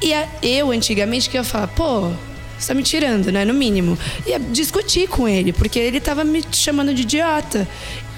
E 0.00 0.12
a- 0.12 0.28
eu, 0.42 0.70
antigamente, 0.70 1.30
que 1.30 1.36
ia 1.36 1.44
falar, 1.44 1.68
pô, 1.68 2.10
você 2.58 2.68
tá 2.68 2.74
me 2.74 2.82
tirando, 2.82 3.30
né? 3.32 3.44
No 3.44 3.54
mínimo. 3.54 3.96
Ia 4.26 4.38
discutir 4.38 5.08
com 5.08 5.28
ele, 5.28 5.52
porque 5.52 5.78
ele 5.78 6.00
tava 6.00 6.24
me 6.24 6.42
chamando 6.52 6.92
de 6.94 7.02
idiota. 7.02 7.68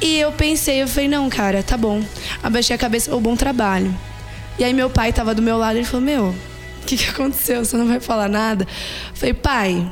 E 0.01 0.19
eu 0.19 0.33
pensei, 0.33 0.83
eu 0.83 0.89
falei, 0.89 1.09
não, 1.09 1.29
cara, 1.31 1.63
tá 1.63 1.77
bom. 1.77 2.03
Abaixei 2.43 2.75
a 2.75 2.79
cabeça, 2.79 3.15
ô, 3.15 3.21
bom 3.21 3.37
trabalho. 3.37 3.95
E 4.59 4.65
aí 4.65 4.73
meu 4.73 4.89
pai 4.91 5.13
tava 5.13 5.35
do 5.35 5.41
meu 5.43 5.57
lado 5.57 5.77
e 5.77 5.79
ele 5.81 5.87
falou, 5.87 6.05
meu, 6.05 6.25
o 6.29 6.87
que, 6.87 6.97
que 6.97 7.09
aconteceu? 7.09 7.65
Você 7.65 7.77
não 7.77 7.87
vai 7.87 8.01
falar 8.01 8.29
nada? 8.29 8.65
Eu 9.11 9.17
falei, 9.17 9.35
pai, 9.35 9.87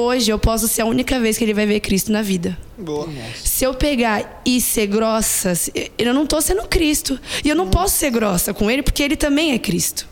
hoje 0.00 0.30
eu 0.30 0.38
posso 0.38 0.68
ser 0.68 0.82
a 0.82 0.86
única 0.86 1.18
vez 1.18 1.36
que 1.36 1.44
ele 1.44 1.54
vai 1.54 1.66
ver 1.66 1.80
Cristo 1.80 2.12
na 2.12 2.22
vida. 2.22 2.56
Boa. 2.76 3.08
Se 3.42 3.64
eu 3.64 3.74
pegar 3.74 4.42
e 4.44 4.60
ser 4.60 4.86
grossa, 4.86 5.52
eu 5.98 6.14
não 6.14 6.26
tô 6.26 6.40
sendo 6.40 6.66
Cristo. 6.68 7.18
E 7.44 7.48
eu 7.48 7.56
não 7.56 7.68
posso 7.68 7.96
ser 7.96 8.10
grossa 8.10 8.54
com 8.54 8.70
ele 8.70 8.82
porque 8.82 9.02
ele 9.02 9.16
também 9.16 9.52
é 9.52 9.58
Cristo. 9.58 10.06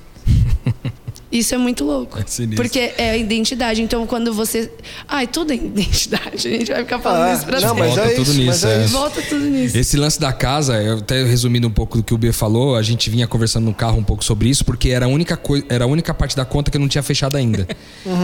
Isso 1.31 1.55
é 1.55 1.59
muito 1.59 1.85
louco. 1.85 2.19
É 2.19 2.25
porque 2.55 2.93
é 2.97 3.11
a 3.11 3.17
identidade. 3.17 3.83
Então, 3.83 4.07
quando 4.07 4.33
você. 4.33 4.71
Ai, 5.09 5.27
tudo 5.27 5.53
é 5.53 5.57
identidade. 5.57 6.47
A 6.47 6.51
gente 6.51 6.71
vai 6.71 6.83
ficar 6.85 7.01
falando 7.01 7.31
Ah, 7.31 7.35
isso 7.35 7.45
pra 7.45 7.61
não, 7.61 7.69
sempre. 7.71 7.83
mas 7.83 7.95
Volta 7.97 8.11
é 8.11 8.15
tudo 8.15 8.23
isso, 8.31 8.33
nisso, 8.39 8.47
mas 8.47 8.65
é 8.65 8.75
é. 8.81 8.85
isso. 8.85 8.93
Volta 8.93 9.23
tudo 9.23 9.45
nisso. 9.47 9.77
Esse 9.77 9.97
lance 9.97 10.21
da 10.21 10.33
casa, 10.33 10.81
eu 10.81 10.99
até 10.99 11.25
resumindo 11.25 11.67
um 11.67 11.71
pouco 11.71 11.99
do 11.99 12.05
que 12.05 12.15
o 12.15 12.19
B 12.19 12.31
falou, 12.33 12.77
a 12.77 12.83
gente 12.83 13.11
vinha 13.11 13.27
conversando 13.27 13.65
no 13.65 13.75
carro 13.75 13.99
um 13.99 14.05
pouco 14.05 14.25
sobre 14.25 14.49
isso, 14.49 14.65
porque 14.65 14.91
era 14.91 15.07
a 15.07 15.09
única, 15.09 15.37
coi- 15.37 15.65
era 15.69 15.85
a 15.85 15.89
única 15.89 16.15
parte 16.15 16.37
da 16.37 16.45
conta 16.45 16.71
que 16.71 16.77
eu 16.77 16.81
não 16.81 16.89
tinha 16.89 17.03
fechado 17.03 17.37
ainda. 17.37 17.67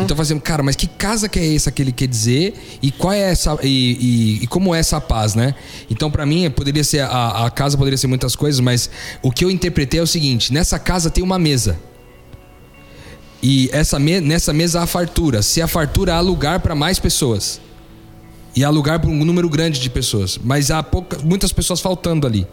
Então 0.05 0.16
fazendo, 0.16 0.40
cara, 0.40 0.62
mas 0.62 0.76
que 0.76 0.86
casa 0.86 1.28
que 1.28 1.38
é 1.38 1.55
essa 1.55 1.70
que 1.72 1.82
ele 1.82 1.92
quer 1.92 2.07
dizer 2.07 2.55
e 2.80 2.90
qual 2.92 3.12
é 3.12 3.18
essa 3.32 3.59
e, 3.62 3.68
e- 3.68 4.44
e 4.44 4.46
como 4.46 4.74
é 4.74 4.78
essa 4.78 5.00
paz, 5.00 5.34
né? 5.34 5.55
Então 5.90 6.09
pra 6.11 6.24
mim 6.24 6.48
poderia 6.50 6.84
ser 6.84 7.00
a, 7.00 7.46
a 7.46 7.50
casa 7.50 7.76
poderia 7.76 7.96
ser 7.96 8.07
muitas 8.07 8.36
coisas, 8.36 8.61
mas 8.61 8.88
o 9.22 9.30
que 9.30 9.44
eu 9.44 9.50
interpretei 9.50 9.98
é 9.98 10.03
o 10.03 10.07
seguinte: 10.07 10.53
nessa 10.53 10.78
casa 10.78 11.11
tem 11.11 11.22
uma 11.22 11.38
mesa. 11.38 11.78
E 13.43 13.68
essa 13.72 13.99
me- 13.99 14.20
nessa 14.20 14.53
mesa 14.53 14.82
há 14.82 14.86
fartura. 14.86 15.43
Se 15.43 15.61
há 15.61 15.66
fartura, 15.66 16.14
há 16.14 16.20
lugar 16.20 16.61
para 16.61 16.74
mais 16.74 16.99
pessoas. 16.99 17.61
E 18.55 18.62
há 18.62 18.70
lugar 18.70 18.99
para 19.01 19.11
um 19.11 19.24
número 19.24 19.49
grande 19.49 19.80
de 19.80 19.90
pessoas. 19.90 20.38
Mas 20.43 20.70
há 20.70 20.82
pouca, 20.82 21.18
muitas 21.24 21.53
pessoas 21.53 21.80
faltando 21.80 22.26
ali. 22.26 22.47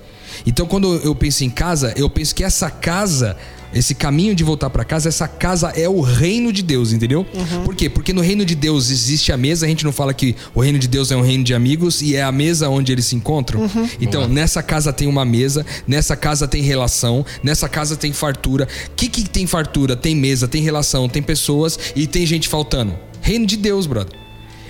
Então, 0.46 0.66
quando 0.66 0.96
eu 1.04 1.14
penso 1.14 1.44
em 1.44 1.50
casa, 1.50 1.94
eu 1.98 2.10
penso 2.10 2.34
que 2.34 2.44
essa 2.44 2.70
casa, 2.72 3.36
esse 3.74 3.94
caminho 3.94 4.34
de 4.34 4.44
voltar 4.44 4.70
para 4.70 4.84
casa, 4.84 5.10
essa 5.10 5.28
casa 5.28 5.70
é 5.70 5.88
o 5.88 6.02
reino 6.02 6.52
de 6.52 6.62
Deus, 6.64 6.92
entendeu? 6.92 7.26
Por 7.64 7.76
quê? 7.76 7.90
Porque 7.90 8.12
no 8.14 8.22
reino 8.22 8.44
de 8.44 8.56
Deus 8.56 8.90
existe 8.90 9.32
a 9.32 9.38
mesa. 9.38 9.66
A 9.66 9.70
gente 9.70 9.86
não 9.86 9.92
fala 9.92 10.14
que 10.14 10.36
o 10.56 10.62
reino 10.62 10.80
de 10.80 10.88
Deus 10.88 11.12
é 11.12 11.16
um 11.16 11.22
reino 11.22 11.44
de 11.44 11.54
amigos 11.54 12.02
e 12.02 12.16
é 12.16 12.24
a 12.24 12.32
mesa 12.32 12.70
onde 12.70 12.92
eles 12.92 13.06
se 13.06 13.16
encontram. 13.16 13.70
Então, 14.02 14.28
nessa 14.28 14.64
casa 14.64 14.92
tem 14.92 15.08
uma 15.08 15.26
mesa, 15.26 15.66
nessa 15.88 16.16
casa 16.16 16.48
tem 16.48 16.62
relação, 16.62 17.26
nessa 17.44 17.70
casa 17.70 17.96
tem 17.96 18.12
fartura. 18.12 18.68
O 18.88 18.96
que, 18.96 19.08
que 19.08 19.30
tem 19.30 19.46
fartura? 19.46 19.96
Tem 19.96 20.16
mesa, 20.16 20.48
tem 20.48 20.62
relação, 20.62 21.08
tem 21.08 21.22
pessoas 21.22 21.78
e 21.96 22.08
tem 22.08 22.26
gente 22.26 22.48
faltando. 22.48 22.98
Reino 23.22 23.46
de 23.46 23.58
Deus, 23.58 23.86
brother. 23.86 24.29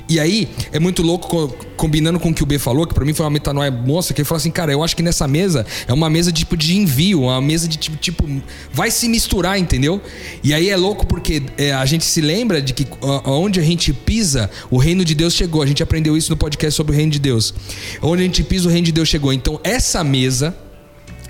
E 0.09 0.19
aí, 0.19 0.49
é 0.71 0.79
muito 0.79 1.03
louco, 1.03 1.27
co- 1.27 1.47
combinando 1.77 2.19
com 2.19 2.29
o 2.29 2.33
que 2.33 2.41
o 2.41 2.45
B 2.45 2.57
falou, 2.57 2.87
que 2.87 2.95
pra 2.95 3.05
mim 3.05 3.13
foi 3.13 3.23
uma 3.23 3.29
metanoia 3.29 3.69
moça, 3.69 4.11
que 4.11 4.19
ele 4.21 4.25
falou 4.27 4.39
assim, 4.39 4.49
cara, 4.49 4.71
eu 4.71 4.83
acho 4.83 4.95
que 4.95 5.03
nessa 5.03 5.27
mesa 5.27 5.65
é 5.87 5.93
uma 5.93 6.09
mesa 6.09 6.31
tipo 6.31 6.57
de 6.57 6.75
envio, 6.75 7.21
uma 7.21 7.39
mesa 7.39 7.67
de 7.67 7.77
tipo, 7.77 7.95
tipo 7.95 8.27
vai 8.73 8.89
se 8.89 9.07
misturar, 9.07 9.59
entendeu? 9.59 10.01
E 10.43 10.51
aí 10.51 10.67
é 10.69 10.75
louco 10.75 11.05
porque 11.05 11.43
é, 11.59 11.71
a 11.73 11.85
gente 11.85 12.03
se 12.05 12.21
lembra 12.21 12.59
de 12.59 12.73
que 12.73 12.87
onde 13.23 13.59
a 13.59 13.63
gente 13.63 13.93
pisa, 13.93 14.49
o 14.71 14.77
reino 14.79 15.05
de 15.05 15.13
Deus 15.13 15.33
chegou. 15.35 15.61
A 15.61 15.65
gente 15.67 15.83
aprendeu 15.83 16.17
isso 16.17 16.31
no 16.31 16.37
podcast 16.37 16.75
sobre 16.75 16.91
o 16.93 16.95
reino 16.95 17.11
de 17.11 17.19
Deus. 17.19 17.53
Onde 18.01 18.23
a 18.23 18.25
gente 18.25 18.43
pisa, 18.43 18.67
o 18.67 18.71
reino 18.71 18.85
de 18.85 18.91
Deus 18.91 19.07
chegou. 19.07 19.31
Então, 19.31 19.59
essa 19.63 20.03
mesa, 20.03 20.57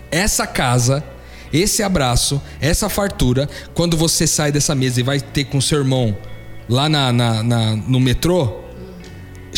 essa 0.09 0.47
casa, 0.47 1.03
esse 1.51 1.83
abraço, 1.83 2.41
essa 2.61 2.87
fartura, 2.89 3.49
quando 3.73 3.97
você 3.97 4.25
sai 4.25 4.51
dessa 4.51 4.73
mesa 4.73 4.99
e 5.01 5.03
vai 5.03 5.19
ter 5.19 5.43
com 5.45 5.59
seu 5.59 5.79
irmão 5.79 6.15
lá 6.67 6.87
na, 6.87 7.11
na- 7.11 7.43
na- 7.43 7.75
no 7.75 7.99
metrô, 7.99 8.61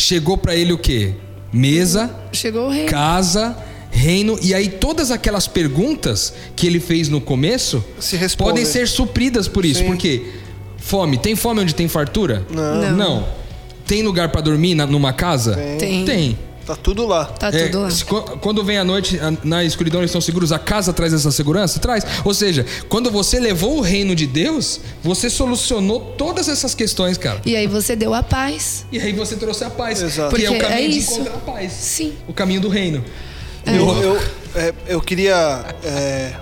chegou 0.02 0.36
pra 0.36 0.54
ele 0.56 0.72
o 0.72 0.78
quê? 0.78 1.12
Mesa, 1.52 2.10
Chegou 2.32 2.66
o 2.66 2.70
rei. 2.70 2.86
casa, 2.86 3.56
reino, 3.90 4.38
e 4.42 4.54
aí 4.54 4.68
todas 4.68 5.10
aquelas 5.10 5.46
perguntas 5.46 6.32
que 6.56 6.66
ele 6.66 6.80
fez 6.80 7.08
no 7.08 7.20
começo 7.20 7.84
Se 8.00 8.16
respondem. 8.16 8.52
podem 8.54 8.64
ser 8.64 8.88
supridas 8.88 9.46
por 9.48 9.64
isso. 9.64 9.80
Sim. 9.80 9.86
Porque 9.86 10.22
fome, 10.78 11.18
tem 11.18 11.36
fome 11.36 11.60
onde 11.60 11.74
tem 11.74 11.88
fartura? 11.88 12.44
Não. 12.50 12.92
Não. 12.96 13.28
Tem 13.86 14.02
lugar 14.02 14.30
pra 14.30 14.40
dormir 14.40 14.74
na- 14.74 14.86
numa 14.86 15.12
casa? 15.12 15.54
Tem. 15.78 16.04
Tem. 16.04 16.38
Tá 16.66 16.76
tudo 16.76 17.06
lá. 17.06 17.24
Tá 17.24 17.48
É, 17.48 17.68
tudo 17.68 17.80
lá. 17.82 17.88
Quando 18.40 18.62
vem 18.64 18.78
a 18.78 18.84
noite, 18.84 19.18
na 19.42 19.64
escuridão 19.64 20.00
eles 20.00 20.10
estão 20.10 20.20
seguros, 20.20 20.52
a 20.52 20.58
casa 20.58 20.92
traz 20.92 21.12
essa 21.12 21.30
segurança? 21.32 21.80
Traz. 21.80 22.04
Ou 22.24 22.32
seja, 22.32 22.64
quando 22.88 23.10
você 23.10 23.40
levou 23.40 23.78
o 23.78 23.80
reino 23.80 24.14
de 24.14 24.26
Deus, 24.26 24.80
você 25.02 25.28
solucionou 25.28 26.14
todas 26.16 26.48
essas 26.48 26.74
questões, 26.74 27.18
cara. 27.18 27.40
E 27.44 27.56
aí 27.56 27.66
você 27.66 27.96
deu 27.96 28.14
a 28.14 28.22
paz. 28.22 28.86
E 28.92 28.98
aí 29.00 29.12
você 29.12 29.34
trouxe 29.36 29.64
a 29.64 29.70
paz. 29.70 30.00
Exato. 30.02 30.34
Que 30.36 30.44
é 30.46 30.50
o 30.50 30.52
Porque 30.54 30.66
caminho 30.68 30.86
é 30.86 30.88
de 30.92 30.98
isso. 30.98 31.14
encontrar 31.14 31.34
a 31.34 31.38
paz. 31.38 31.72
Sim. 31.72 32.12
O 32.28 32.32
caminho 32.32 32.60
do 32.60 32.68
reino. 32.68 33.04
Eu, 33.66 34.02
eu, 34.02 34.22
é, 34.54 34.74
eu 34.86 35.00
queria. 35.00 35.64
é, 35.84 36.32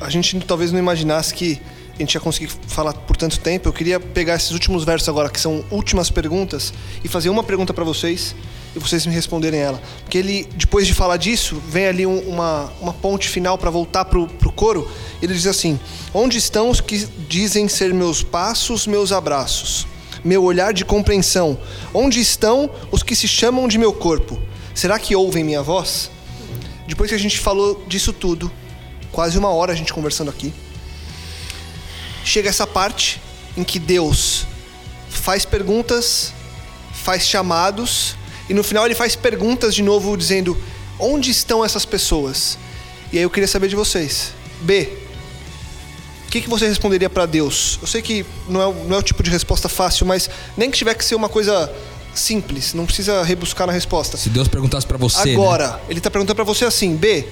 a 0.00 0.10
gente 0.10 0.38
talvez 0.40 0.72
não 0.72 0.78
imaginasse 0.78 1.32
que 1.32 1.60
a 2.02 2.06
gente 2.06 2.14
ia 2.14 2.20
conseguir 2.20 2.50
falar 2.66 2.92
por 2.92 3.16
tanto 3.16 3.38
tempo. 3.40 3.68
Eu 3.68 3.72
queria 3.72 3.98
pegar 4.00 4.34
esses 4.34 4.50
últimos 4.50 4.84
versos 4.84 5.08
agora, 5.08 5.28
que 5.30 5.40
são 5.40 5.64
últimas 5.70 6.10
perguntas, 6.10 6.72
e 7.04 7.08
fazer 7.08 7.28
uma 7.30 7.42
pergunta 7.42 7.72
para 7.72 7.84
vocês 7.84 8.34
e 8.74 8.78
vocês 8.78 9.04
me 9.06 9.14
responderem 9.14 9.60
ela. 9.60 9.80
Porque 10.02 10.18
ele, 10.18 10.48
depois 10.56 10.86
de 10.86 10.94
falar 10.94 11.16
disso, 11.16 11.62
vem 11.68 11.86
ali 11.86 12.06
um- 12.06 12.20
uma, 12.28 12.72
uma 12.80 12.92
ponte 12.92 13.28
final 13.28 13.56
para 13.58 13.70
voltar 13.70 14.04
pro, 14.06 14.26
pro 14.26 14.50
coro. 14.52 14.90
Ele 15.20 15.32
diz 15.34 15.46
assim: 15.46 15.78
Onde 16.12 16.38
estão 16.38 16.70
os 16.70 16.80
que 16.80 17.06
dizem 17.28 17.68
ser 17.68 17.92
meus 17.94 18.22
passos, 18.22 18.86
meus 18.86 19.12
abraços? 19.12 19.86
Meu 20.24 20.42
olhar 20.44 20.72
de 20.72 20.84
compreensão. 20.84 21.58
Onde 21.92 22.20
estão 22.20 22.70
os 22.90 23.02
que 23.02 23.14
se 23.16 23.26
chamam 23.28 23.66
de 23.68 23.76
meu 23.78 23.92
corpo? 23.92 24.40
Será 24.74 24.98
que 24.98 25.14
ouvem 25.14 25.44
minha 25.44 25.62
voz? 25.62 26.10
Depois 26.86 27.10
que 27.10 27.14
a 27.14 27.18
gente 27.18 27.38
falou 27.38 27.84
disso 27.86 28.12
tudo, 28.12 28.50
quase 29.10 29.36
uma 29.38 29.50
hora 29.50 29.72
a 29.72 29.74
gente 29.74 29.92
conversando 29.92 30.30
aqui, 30.30 30.52
chega 32.24 32.48
essa 32.48 32.66
parte 32.66 33.20
em 33.56 33.64
que 33.64 33.78
Deus 33.78 34.46
faz 35.08 35.44
perguntas, 35.44 36.32
faz 36.92 37.26
chamados, 37.26 38.16
e 38.48 38.54
no 38.54 38.62
final 38.64 38.84
ele 38.86 38.94
faz 38.94 39.14
perguntas 39.16 39.74
de 39.74 39.82
novo, 39.82 40.16
dizendo: 40.16 40.56
onde 40.98 41.30
estão 41.30 41.64
essas 41.64 41.84
pessoas? 41.84 42.58
E 43.12 43.18
aí 43.18 43.22
eu 43.24 43.30
queria 43.30 43.46
saber 43.48 43.68
de 43.68 43.76
vocês. 43.76 44.32
B. 44.62 44.88
O 46.26 46.30
que, 46.32 46.40
que 46.40 46.48
você 46.48 46.66
responderia 46.66 47.10
para 47.10 47.26
Deus? 47.26 47.78
Eu 47.82 47.86
sei 47.86 48.00
que 48.00 48.24
não 48.48 48.62
é, 48.62 48.66
o- 48.66 48.84
não 48.88 48.96
é 48.96 48.98
o 49.00 49.02
tipo 49.02 49.22
de 49.22 49.30
resposta 49.30 49.68
fácil, 49.68 50.06
mas 50.06 50.30
nem 50.56 50.70
que 50.70 50.78
tiver 50.78 50.94
que 50.94 51.04
ser 51.04 51.14
uma 51.14 51.28
coisa 51.28 51.70
simples, 52.14 52.72
não 52.74 52.86
precisa 52.86 53.22
rebuscar 53.22 53.66
na 53.66 53.72
resposta. 53.72 54.16
Se 54.16 54.30
Deus 54.30 54.48
perguntasse 54.48 54.86
pra 54.86 54.96
você. 54.96 55.26
né? 55.26 55.32
Agora, 55.34 55.80
ele 55.90 56.00
tá 56.00 56.10
perguntando 56.10 56.36
pra 56.36 56.44
você 56.44 56.64
assim, 56.64 56.96
B, 56.96 57.26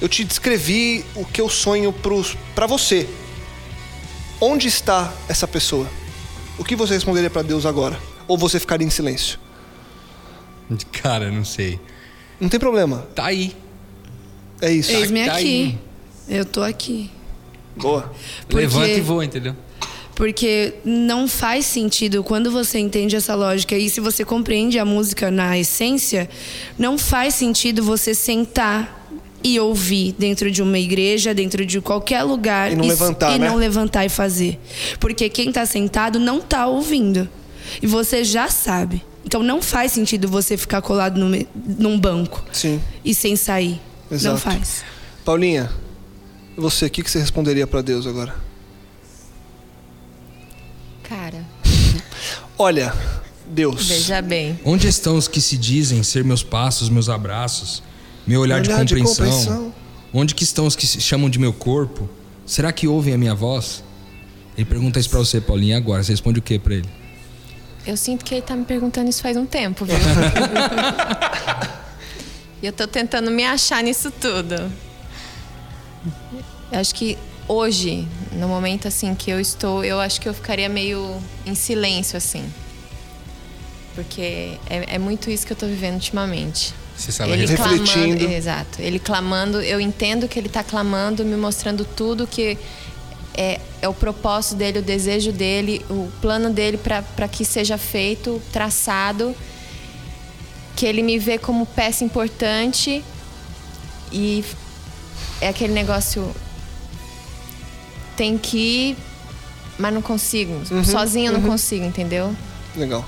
eu 0.00 0.08
te 0.08 0.22
descrevi 0.22 1.04
o 1.16 1.24
que 1.24 1.40
eu 1.40 1.48
sonho 1.48 1.92
pra 2.54 2.66
você. 2.68 3.08
Onde 4.40 4.68
está 4.68 5.12
essa 5.28 5.46
pessoa? 5.48 5.86
O 6.58 6.64
que 6.64 6.76
você 6.76 6.94
responderia 6.94 7.30
pra 7.30 7.42
Deus 7.42 7.64
agora? 7.66 7.98
Ou 8.28 8.36
você 8.36 8.58
ficaria 8.60 8.86
em 8.86 8.90
silêncio? 8.90 9.38
Cara, 10.92 11.30
não 11.30 11.44
sei. 11.44 11.78
Não 12.40 12.48
tem 12.48 12.60
problema. 12.60 13.06
Tá 13.14 13.26
aí. 13.26 13.54
É 14.60 14.72
isso. 14.72 14.90
Eis-me 14.90 15.24
tá 15.26 15.36
aqui. 15.36 15.78
Eu 16.28 16.44
tô 16.44 16.62
aqui. 16.62 17.10
Boa. 17.76 18.12
Porque- 18.48 18.56
Levanta 18.56 18.88
e 18.88 19.00
voa, 19.00 19.24
entendeu? 19.24 19.54
Porque 20.14 20.74
não 20.82 21.28
faz 21.28 21.66
sentido 21.66 22.24
quando 22.24 22.50
você 22.50 22.78
entende 22.78 23.14
essa 23.14 23.34
lógica 23.34 23.76
e 23.76 23.90
se 23.90 24.00
você 24.00 24.24
compreende 24.24 24.78
a 24.78 24.84
música 24.84 25.30
na 25.30 25.58
essência, 25.58 26.28
não 26.78 26.96
faz 26.96 27.34
sentido 27.34 27.82
você 27.82 28.14
sentar 28.14 28.95
e 29.46 29.60
ouvir 29.60 30.12
dentro 30.18 30.50
de 30.50 30.60
uma 30.60 30.76
igreja, 30.76 31.32
dentro 31.32 31.64
de 31.64 31.80
qualquer 31.80 32.24
lugar 32.24 32.72
E 32.72 32.74
não 32.74 32.84
levantar, 32.84 33.36
e 33.36 33.38
né? 33.38 33.48
não 33.48 33.54
levantar 33.54 34.04
e 34.04 34.08
fazer. 34.08 34.58
Porque 34.98 35.28
quem 35.28 35.52
tá 35.52 35.64
sentado 35.64 36.18
não 36.18 36.40
tá 36.40 36.66
ouvindo. 36.66 37.28
E 37.80 37.86
você 37.86 38.24
já 38.24 38.48
sabe. 38.48 39.04
Então 39.24 39.44
não 39.44 39.62
faz 39.62 39.92
sentido 39.92 40.26
você 40.26 40.56
ficar 40.56 40.82
colado 40.82 41.16
no 41.20 41.46
num 41.78 41.96
banco 41.96 42.44
Sim. 42.52 42.82
e 43.04 43.14
sem 43.14 43.36
sair. 43.36 43.80
Não 44.10 44.16
Exato. 44.16 44.38
faz. 44.38 44.84
Paulinha, 45.24 45.70
e 46.58 46.60
você, 46.60 46.86
o 46.86 46.90
que, 46.90 47.04
que 47.04 47.10
você 47.10 47.20
responderia 47.20 47.68
pra 47.68 47.82
Deus 47.82 48.04
agora? 48.04 48.34
Cara, 51.04 51.44
Olha, 52.58 52.92
Deus. 53.46 53.86
veja 53.86 54.20
bem. 54.20 54.58
Onde 54.64 54.88
estão 54.88 55.16
os 55.16 55.28
que 55.28 55.40
se 55.40 55.56
dizem 55.56 56.02
ser 56.02 56.24
meus 56.24 56.42
passos, 56.42 56.88
meus 56.88 57.08
abraços, 57.08 57.80
meu 58.26 58.40
olhar, 58.40 58.60
de, 58.60 58.68
Olhar 58.70 58.84
de 58.84 58.94
compreensão? 58.94 59.26
compreensão. 59.26 59.74
Onde 60.12 60.34
que 60.34 60.44
estão 60.44 60.66
os 60.66 60.74
que 60.74 60.86
se 60.86 61.00
chamam 61.00 61.28
de 61.30 61.38
meu 61.38 61.52
corpo? 61.52 62.08
Será 62.46 62.72
que 62.72 62.88
ouvem 62.88 63.14
a 63.14 63.18
minha 63.18 63.34
voz? 63.34 63.84
Ele 64.56 64.64
pergunta 64.64 64.98
isso 64.98 65.10
pra 65.10 65.18
você, 65.18 65.40
Paulinho, 65.40 65.72
e 65.72 65.74
agora? 65.74 66.02
Você 66.02 66.12
responde 66.12 66.38
o 66.38 66.42
que 66.42 66.58
pra 66.58 66.74
ele? 66.74 66.88
Eu 67.86 67.96
sinto 67.96 68.24
que 68.24 68.34
ele 68.34 68.42
tá 68.42 68.56
me 68.56 68.64
perguntando 68.64 69.08
isso 69.08 69.22
faz 69.22 69.36
um 69.36 69.46
tempo, 69.46 69.84
viu? 69.84 69.94
e 72.62 72.66
eu 72.66 72.72
tô 72.72 72.86
tentando 72.88 73.30
me 73.30 73.44
achar 73.44 73.82
nisso 73.82 74.10
tudo. 74.10 74.54
Eu 76.72 76.80
acho 76.80 76.94
que 76.94 77.16
hoje, 77.46 78.08
no 78.32 78.48
momento 78.48 78.88
assim 78.88 79.14
que 79.14 79.30
eu 79.30 79.38
estou, 79.38 79.84
eu 79.84 80.00
acho 80.00 80.20
que 80.20 80.28
eu 80.28 80.34
ficaria 80.34 80.68
meio 80.68 81.16
em 81.44 81.54
silêncio, 81.54 82.16
assim. 82.16 82.44
Porque 83.94 84.58
é, 84.68 84.94
é 84.94 84.98
muito 84.98 85.30
isso 85.30 85.46
que 85.46 85.52
eu 85.52 85.56
tô 85.56 85.66
vivendo 85.66 85.94
ultimamente. 85.94 86.74
Você 86.96 87.12
sabe 87.12 87.32
ele 87.32 87.46
refletindo. 87.46 88.16
clamando, 88.16 88.32
exato. 88.32 88.82
Ele 88.82 88.98
clamando, 88.98 89.60
eu 89.60 89.80
entendo 89.80 90.26
que 90.26 90.38
ele 90.38 90.46
está 90.46 90.64
clamando, 90.64 91.24
me 91.24 91.36
mostrando 91.36 91.84
tudo 91.84 92.26
que 92.26 92.58
é, 93.34 93.60
é 93.82 93.88
o 93.88 93.94
propósito 93.94 94.54
dele, 94.56 94.78
o 94.78 94.82
desejo 94.82 95.30
dele, 95.30 95.84
o 95.90 96.10
plano 96.20 96.50
dele 96.50 96.78
para 96.78 97.28
que 97.28 97.44
seja 97.44 97.76
feito, 97.76 98.40
traçado. 98.52 99.34
Que 100.74 100.86
ele 100.86 101.02
me 101.02 101.18
vê 101.18 101.38
como 101.38 101.64
peça 101.64 102.04
importante 102.04 103.02
e 104.12 104.44
é 105.40 105.48
aquele 105.48 105.72
negócio. 105.72 106.34
Tem 108.16 108.38
que 108.38 108.96
mas 109.78 109.92
não 109.92 110.02
consigo. 110.02 110.62
Sozinha 110.84 111.28
eu 111.28 111.32
não 111.34 111.42
consigo, 111.42 111.84
entendeu? 111.84 112.34
Legal. 112.74 113.04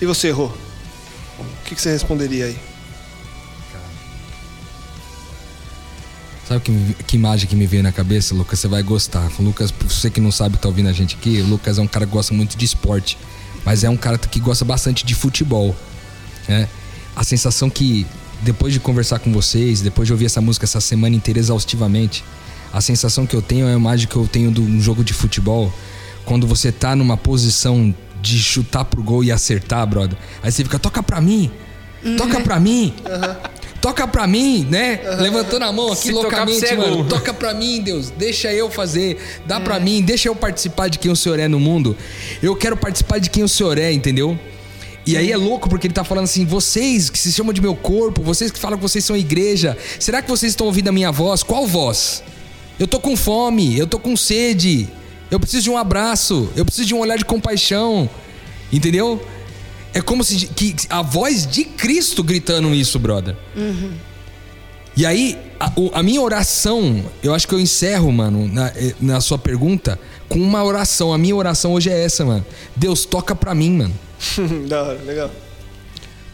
E 0.00 0.06
você, 0.06 0.30
Rô? 0.30 0.50
O 1.66 1.68
que, 1.68 1.74
que 1.74 1.82
você 1.82 1.90
responderia 1.90 2.44
aí? 2.44 2.56
Sabe 6.46 6.60
que, 6.60 6.96
que 7.08 7.16
imagem 7.16 7.48
que 7.48 7.56
me 7.56 7.66
veio 7.66 7.82
na 7.82 7.90
cabeça, 7.90 8.36
Lucas? 8.36 8.60
Você 8.60 8.68
vai 8.68 8.84
gostar. 8.84 9.28
Lucas, 9.40 9.72
pra 9.72 9.88
você 9.88 10.08
que 10.08 10.20
não 10.20 10.30
sabe 10.30 10.58
tá 10.58 10.68
ouvindo 10.68 10.88
a 10.88 10.92
gente 10.92 11.16
aqui, 11.16 11.40
o 11.40 11.46
Lucas 11.46 11.76
é 11.76 11.82
um 11.82 11.88
cara 11.88 12.06
que 12.06 12.12
gosta 12.12 12.32
muito 12.32 12.56
de 12.56 12.64
esporte. 12.64 13.18
Mas 13.64 13.82
é 13.82 13.90
um 13.90 13.96
cara 13.96 14.16
que 14.16 14.38
gosta 14.38 14.64
bastante 14.64 15.04
de 15.04 15.12
futebol. 15.12 15.74
Né? 16.46 16.68
A 17.16 17.24
sensação 17.24 17.68
que, 17.68 18.06
depois 18.42 18.72
de 18.72 18.78
conversar 18.78 19.18
com 19.18 19.32
vocês, 19.32 19.80
depois 19.80 20.06
de 20.06 20.12
ouvir 20.12 20.26
essa 20.26 20.40
música 20.40 20.66
essa 20.66 20.80
semana 20.80 21.16
inteira 21.16 21.40
exaustivamente, 21.40 22.22
a 22.72 22.80
sensação 22.80 23.26
que 23.26 23.34
eu 23.34 23.42
tenho 23.42 23.66
é 23.66 23.74
a 23.74 23.76
imagem 23.76 24.06
que 24.06 24.14
eu 24.14 24.28
tenho 24.28 24.52
de 24.52 24.60
um 24.60 24.80
jogo 24.80 25.02
de 25.02 25.12
futebol. 25.12 25.74
Quando 26.24 26.46
você 26.46 26.70
tá 26.70 26.94
numa 26.94 27.16
posição 27.16 27.92
de 28.20 28.38
chutar 28.38 28.84
pro 28.84 29.02
gol 29.02 29.22
e 29.22 29.30
acertar, 29.30 29.86
brother. 29.86 30.18
Aí 30.42 30.50
você 30.50 30.64
fica, 30.64 30.78
toca 30.78 31.02
pra 31.02 31.20
mim! 31.20 31.50
Toca 32.16 32.40
pra 32.40 32.60
mim! 32.60 32.94
Toca 33.80 34.08
pra 34.08 34.26
mim, 34.26 34.66
né? 34.68 35.00
Levantando 35.20 35.64
a 35.64 35.72
mão 35.72 35.92
aqui 35.92 36.08
Se 36.08 36.12
loucamente, 36.12 36.64
é 36.64 36.76
mano. 36.76 37.04
Toca 37.04 37.32
pra 37.32 37.54
mim, 37.54 37.80
Deus. 37.80 38.10
Deixa 38.10 38.52
eu 38.52 38.68
fazer. 38.68 39.16
Dá 39.46 39.60
pra 39.60 39.78
mim. 39.78 40.02
Deixa 40.02 40.28
eu 40.28 40.34
participar 40.34 40.88
de 40.88 40.98
quem 40.98 41.08
o 41.10 41.14
Senhor 41.14 41.38
é 41.38 41.46
no 41.46 41.60
mundo. 41.60 41.96
Eu 42.42 42.56
quero 42.56 42.76
participar 42.76 43.18
de 43.18 43.30
quem 43.30 43.44
o 43.44 43.48
Senhor 43.48 43.78
é, 43.78 43.92
entendeu? 43.92 44.36
E 45.06 45.16
aí 45.16 45.30
é 45.30 45.36
louco 45.36 45.68
porque 45.68 45.86
ele 45.86 45.94
tá 45.94 46.02
falando 46.02 46.24
assim: 46.24 46.44
vocês 46.44 47.08
que 47.08 47.18
se 47.18 47.32
chamam 47.32 47.52
de 47.52 47.60
meu 47.60 47.76
corpo, 47.76 48.22
vocês 48.22 48.50
que 48.50 48.58
falam 48.58 48.76
que 48.76 48.82
vocês 48.82 49.04
são 49.04 49.16
igreja, 49.16 49.78
será 50.00 50.20
que 50.20 50.28
vocês 50.28 50.50
estão 50.50 50.66
ouvindo 50.66 50.88
a 50.88 50.92
minha 50.92 51.12
voz? 51.12 51.44
Qual 51.44 51.64
voz? 51.64 52.24
Eu 52.80 52.88
tô 52.88 52.98
com 52.98 53.16
fome, 53.16 53.78
eu 53.78 53.86
tô 53.86 54.00
com 54.00 54.16
sede, 54.16 54.88
eu 55.30 55.40
preciso 55.40 55.64
de 55.64 55.70
um 55.70 55.76
abraço, 55.76 56.50
eu 56.56 56.64
preciso 56.64 56.86
de 56.86 56.94
um 56.94 56.98
olhar 56.98 57.16
de 57.16 57.24
compaixão, 57.24 58.08
entendeu? 58.72 59.24
É 59.92 60.00
como 60.00 60.22
se 60.22 60.46
que 60.48 60.74
a 60.90 61.02
voz 61.02 61.46
de 61.46 61.64
Cristo 61.64 62.22
gritando 62.22 62.74
isso, 62.74 62.98
brother. 62.98 63.36
E 64.96 65.04
aí, 65.04 65.38
a, 65.60 65.70
a 65.98 66.02
minha 66.02 66.20
oração, 66.22 67.04
eu 67.22 67.34
acho 67.34 67.46
que 67.46 67.54
eu 67.54 67.60
encerro, 67.60 68.10
mano, 68.10 68.48
na, 68.48 68.68
eh, 68.68 68.94
na 69.00 69.20
sua 69.20 69.36
pergunta, 69.36 69.98
com 70.28 70.38
uma 70.38 70.64
oração. 70.64 71.12
A 71.12 71.18
minha 71.18 71.36
oração 71.36 71.74
hoje 71.74 71.90
é 71.90 72.04
essa, 72.04 72.24
mano. 72.24 72.44
Deus, 72.74 73.04
toca 73.04 73.34
pra 73.34 73.54
mim, 73.54 73.72
mano. 73.72 73.94
da 74.66 74.82
hora, 74.82 75.02
legal. 75.02 75.30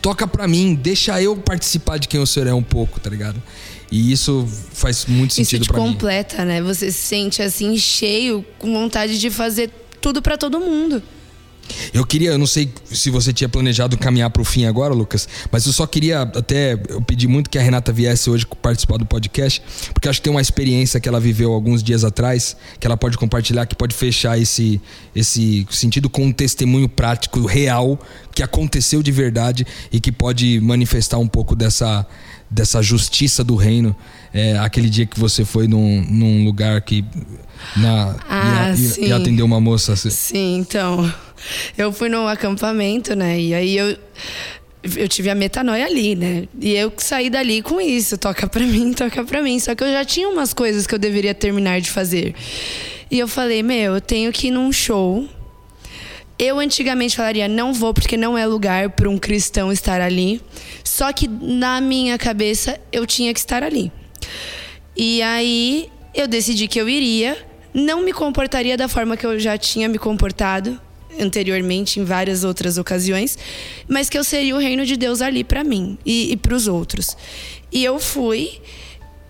Toca 0.00 0.26
pra 0.26 0.46
mim, 0.48 0.74
deixa 0.74 1.20
eu 1.20 1.36
participar 1.36 1.98
de 1.98 2.08
quem 2.08 2.20
o 2.20 2.26
Senhor 2.26 2.48
é 2.48 2.54
um 2.54 2.62
pouco, 2.62 2.98
tá 3.00 3.10
ligado? 3.10 3.40
E 3.92 4.10
isso 4.10 4.48
faz 4.72 5.04
muito 5.04 5.32
Isso 5.32 5.44
sentido 5.44 5.66
pra 5.66 5.78
mim. 5.78 5.92
completa, 5.92 6.46
né? 6.46 6.62
Você 6.62 6.90
se 6.90 6.98
sente 6.98 7.42
assim, 7.42 7.76
cheio, 7.76 8.42
com 8.58 8.72
vontade 8.72 9.20
de 9.20 9.30
fazer 9.30 9.70
tudo 10.00 10.22
pra 10.22 10.38
todo 10.38 10.58
mundo. 10.58 11.02
Eu 11.92 12.04
queria, 12.04 12.30
eu 12.30 12.38
não 12.38 12.46
sei 12.46 12.72
se 12.84 13.08
você 13.10 13.32
tinha 13.32 13.48
planejado 13.48 13.96
caminhar 13.96 14.30
pro 14.30 14.44
fim 14.44 14.64
agora, 14.64 14.92
Lucas, 14.92 15.28
mas 15.50 15.64
eu 15.64 15.72
só 15.72 15.86
queria 15.86 16.22
até 16.22 16.74
eu 16.88 17.00
pedi 17.00 17.28
muito 17.28 17.48
que 17.48 17.56
a 17.56 17.62
Renata 17.62 17.92
viesse 17.92 18.28
hoje 18.28 18.46
participar 18.60 18.96
do 18.98 19.06
podcast, 19.06 19.62
porque 19.94 20.08
acho 20.08 20.20
que 20.20 20.24
tem 20.24 20.30
uma 20.32 20.40
experiência 20.40 20.98
que 20.98 21.08
ela 21.08 21.20
viveu 21.20 21.52
alguns 21.52 21.82
dias 21.82 22.02
atrás, 22.02 22.56
que 22.80 22.86
ela 22.86 22.96
pode 22.96 23.16
compartilhar, 23.16 23.66
que 23.66 23.76
pode 23.76 23.94
fechar 23.94 24.38
esse 24.38 24.80
esse 25.14 25.66
sentido 25.70 26.10
com 26.10 26.24
um 26.24 26.32
testemunho 26.32 26.88
prático 26.88 27.46
real 27.46 27.98
que 28.34 28.42
aconteceu 28.42 29.02
de 29.02 29.12
verdade 29.12 29.66
e 29.92 30.00
que 30.00 30.10
pode 30.10 30.60
manifestar 30.60 31.18
um 31.18 31.28
pouco 31.28 31.54
dessa 31.54 32.06
dessa 32.52 32.82
justiça 32.82 33.42
do 33.42 33.56
reino. 33.56 33.94
É, 34.32 34.56
aquele 34.58 34.88
dia 34.88 35.06
que 35.06 35.18
você 35.18 35.44
foi 35.44 35.66
num, 35.66 36.04
num 36.08 36.44
lugar 36.44 36.80
que 36.82 37.04
na, 37.76 38.16
Ah, 38.28 38.74
e, 38.98 39.04
a- 39.04 39.08
e- 39.08 39.12
atendeu 39.12 39.44
uma 39.46 39.60
moça. 39.60 39.92
assim. 39.94 40.10
Sim, 40.10 40.56
então. 40.58 41.12
Eu 41.76 41.92
fui 41.92 42.08
no 42.08 42.26
acampamento, 42.28 43.14
né? 43.16 43.40
E 43.40 43.54
aí 43.54 43.76
eu. 43.76 43.96
Eu 44.96 45.06
tive 45.06 45.30
a 45.30 45.34
metanoia 45.34 45.86
ali, 45.86 46.16
né? 46.16 46.48
E 46.60 46.72
eu 46.74 46.92
saí 46.96 47.30
dali 47.30 47.62
com 47.62 47.80
isso, 47.80 48.18
toca 48.18 48.48
pra 48.48 48.64
mim, 48.66 48.92
toca 48.94 49.22
pra 49.22 49.40
mim. 49.40 49.58
Só 49.60 49.74
que 49.76 49.84
eu 49.84 49.92
já 49.92 50.04
tinha 50.04 50.28
umas 50.28 50.52
coisas 50.52 50.86
que 50.88 50.94
eu 50.94 50.98
deveria 50.98 51.32
terminar 51.34 51.80
de 51.80 51.88
fazer. 51.90 52.34
E 53.08 53.16
eu 53.18 53.28
falei, 53.28 53.62
meu, 53.62 53.94
eu 53.94 54.00
tenho 54.00 54.32
que 54.32 54.48
ir 54.48 54.50
num 54.50 54.72
show. 54.72 55.28
Eu 56.44 56.58
antigamente 56.58 57.14
falaria, 57.14 57.46
não 57.46 57.72
vou 57.72 57.94
porque 57.94 58.16
não 58.16 58.36
é 58.36 58.44
lugar 58.44 58.90
para 58.90 59.08
um 59.08 59.16
cristão 59.16 59.70
estar 59.70 60.00
ali. 60.00 60.40
Só 60.82 61.12
que 61.12 61.28
na 61.28 61.80
minha 61.80 62.18
cabeça 62.18 62.80
eu 62.90 63.06
tinha 63.06 63.32
que 63.32 63.38
estar 63.38 63.62
ali. 63.62 63.92
E 64.96 65.22
aí 65.22 65.88
eu 66.12 66.26
decidi 66.26 66.66
que 66.66 66.80
eu 66.80 66.88
iria, 66.88 67.38
não 67.72 68.02
me 68.02 68.12
comportaria 68.12 68.76
da 68.76 68.88
forma 68.88 69.16
que 69.16 69.24
eu 69.24 69.38
já 69.38 69.56
tinha 69.56 69.88
me 69.88 69.98
comportado 69.98 70.80
anteriormente 71.20 72.00
em 72.00 72.04
várias 72.04 72.42
outras 72.42 72.76
ocasiões, 72.76 73.38
mas 73.86 74.10
que 74.10 74.18
eu 74.18 74.24
seria 74.24 74.56
o 74.56 74.58
reino 74.58 74.84
de 74.84 74.96
Deus 74.96 75.22
ali 75.22 75.44
para 75.44 75.62
mim 75.62 75.96
e, 76.04 76.32
e 76.32 76.36
para 76.36 76.56
os 76.56 76.66
outros. 76.66 77.16
E 77.70 77.84
eu 77.84 78.00
fui 78.00 78.60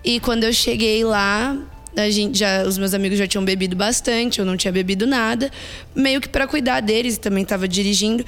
e 0.03 0.19
quando 0.19 0.45
eu 0.45 0.51
cheguei 0.51 1.03
lá, 1.03 1.55
a 1.95 2.09
gente 2.09 2.39
já, 2.39 2.63
os 2.63 2.77
meus 2.77 2.93
amigos 2.93 3.17
já 3.17 3.27
tinham 3.27 3.43
bebido 3.43 3.75
bastante, 3.75 4.39
eu 4.39 4.45
não 4.45 4.57
tinha 4.57 4.71
bebido 4.71 5.05
nada, 5.05 5.51
meio 5.95 6.19
que 6.19 6.27
para 6.27 6.47
cuidar 6.47 6.79
deles, 6.81 7.17
também 7.17 7.43
estava 7.43 7.67
dirigindo. 7.67 8.25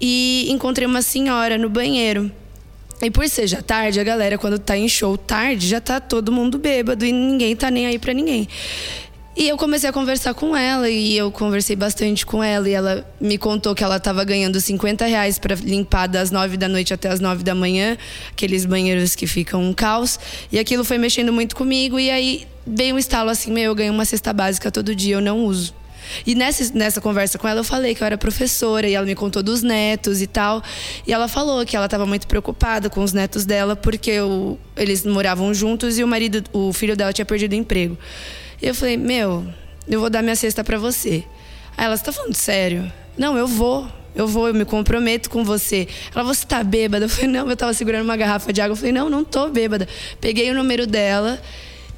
E 0.00 0.46
encontrei 0.50 0.86
uma 0.86 1.02
senhora 1.02 1.58
no 1.58 1.68
banheiro. 1.68 2.30
E 3.02 3.10
por 3.10 3.26
ser 3.28 3.46
já 3.46 3.62
tarde, 3.62 3.98
a 3.98 4.04
galera, 4.04 4.36
quando 4.36 4.58
tá 4.58 4.76
em 4.76 4.88
show 4.88 5.16
tarde, 5.16 5.66
já 5.66 5.80
tá 5.80 6.00
todo 6.00 6.30
mundo 6.30 6.58
bêbado 6.58 7.04
e 7.04 7.12
ninguém 7.12 7.56
tá 7.56 7.70
nem 7.70 7.86
aí 7.86 7.98
pra 7.98 8.12
ninguém. 8.12 8.46
E 9.40 9.48
eu 9.48 9.56
comecei 9.56 9.88
a 9.88 9.92
conversar 9.92 10.34
com 10.34 10.54
ela 10.54 10.86
e 10.90 11.16
eu 11.16 11.32
conversei 11.32 11.74
bastante 11.74 12.26
com 12.26 12.44
ela 12.44 12.68
e 12.68 12.72
ela 12.72 13.10
me 13.18 13.38
contou 13.38 13.74
que 13.74 13.82
ela 13.82 13.96
estava 13.96 14.22
ganhando 14.22 14.60
50 14.60 15.06
reais 15.06 15.38
para 15.38 15.54
limpar 15.54 16.08
das 16.08 16.30
9 16.30 16.58
da 16.58 16.68
noite 16.68 16.92
até 16.92 17.08
as 17.08 17.20
9 17.20 17.42
da 17.42 17.54
manhã, 17.54 17.96
aqueles 18.30 18.66
banheiros 18.66 19.14
que 19.14 19.26
ficam 19.26 19.62
um 19.62 19.72
caos. 19.72 20.20
E 20.52 20.58
aquilo 20.58 20.84
foi 20.84 20.98
mexendo 20.98 21.32
muito 21.32 21.56
comigo 21.56 21.98
e 21.98 22.10
aí 22.10 22.46
veio 22.66 22.94
um 22.96 22.98
estalo 22.98 23.30
assim, 23.30 23.50
meu, 23.50 23.64
eu 23.64 23.74
ganho 23.74 23.94
uma 23.94 24.04
cesta 24.04 24.30
básica 24.30 24.70
todo 24.70 24.94
dia, 24.94 25.14
eu 25.14 25.22
não 25.22 25.42
uso. 25.46 25.72
E 26.26 26.34
nessa, 26.34 26.70
nessa 26.74 27.00
conversa 27.00 27.38
com 27.38 27.48
ela, 27.48 27.60
eu 27.60 27.64
falei 27.64 27.94
que 27.94 28.02
eu 28.02 28.06
era 28.06 28.18
professora 28.18 28.86
e 28.86 28.92
ela 28.92 29.06
me 29.06 29.14
contou 29.14 29.42
dos 29.42 29.62
netos 29.62 30.20
e 30.20 30.26
tal. 30.26 30.62
E 31.06 31.14
ela 31.14 31.28
falou 31.28 31.64
que 31.64 31.74
ela 31.74 31.86
estava 31.86 32.04
muito 32.04 32.26
preocupada 32.26 32.90
com 32.90 33.02
os 33.02 33.14
netos 33.14 33.46
dela 33.46 33.74
porque 33.74 34.20
o, 34.20 34.58
eles 34.76 35.02
moravam 35.06 35.54
juntos 35.54 35.98
e 35.98 36.04
o 36.04 36.06
marido, 36.06 36.44
o 36.52 36.74
filho 36.74 36.94
dela 36.94 37.10
tinha 37.10 37.24
perdido 37.24 37.52
o 37.52 37.56
emprego. 37.56 37.96
E 38.60 38.66
eu 38.66 38.74
falei, 38.74 38.96
meu, 38.96 39.46
eu 39.88 40.00
vou 40.00 40.10
dar 40.10 40.22
minha 40.22 40.36
cesta 40.36 40.62
para 40.62 40.78
você. 40.78 41.24
Aí 41.76 41.86
ela, 41.86 41.96
você 41.96 42.04
tá 42.04 42.12
falando 42.12 42.34
sério? 42.34 42.90
Não, 43.16 43.36
eu 43.36 43.46
vou. 43.46 43.88
Eu 44.14 44.26
vou, 44.26 44.48
eu 44.48 44.54
me 44.54 44.64
comprometo 44.64 45.30
com 45.30 45.44
você. 45.44 45.86
Ela, 46.14 46.24
você 46.24 46.44
tá 46.44 46.64
bêbada? 46.64 47.04
Eu 47.04 47.08
falei, 47.08 47.30
não, 47.30 47.48
eu 47.48 47.56
tava 47.56 47.72
segurando 47.72 48.04
uma 48.04 48.16
garrafa 48.16 48.52
de 48.52 48.60
água. 48.60 48.72
Eu 48.72 48.76
falei, 48.76 48.92
não, 48.92 49.08
não 49.08 49.24
tô 49.24 49.48
bêbada. 49.48 49.88
Peguei 50.20 50.50
o 50.50 50.54
número 50.54 50.86
dela. 50.86 51.40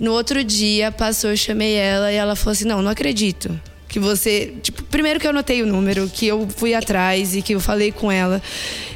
No 0.02 0.10
outro 0.10 0.42
dia, 0.42 0.90
passou, 0.90 1.30
eu 1.30 1.36
chamei 1.36 1.74
ela 1.74 2.12
e 2.12 2.16
ela 2.16 2.34
falou 2.34 2.50
assim: 2.50 2.64
não, 2.64 2.82
não 2.82 2.90
acredito. 2.90 3.60
Que 3.86 4.00
você. 4.00 4.54
Tipo, 4.60 4.82
primeiro 4.82 5.20
que 5.20 5.26
eu 5.26 5.30
anotei 5.30 5.62
o 5.62 5.66
número, 5.66 6.10
que 6.12 6.26
eu 6.26 6.48
fui 6.56 6.74
atrás 6.74 7.36
e 7.36 7.40
que 7.40 7.54
eu 7.54 7.60
falei 7.60 7.92
com 7.92 8.10
ela. 8.10 8.42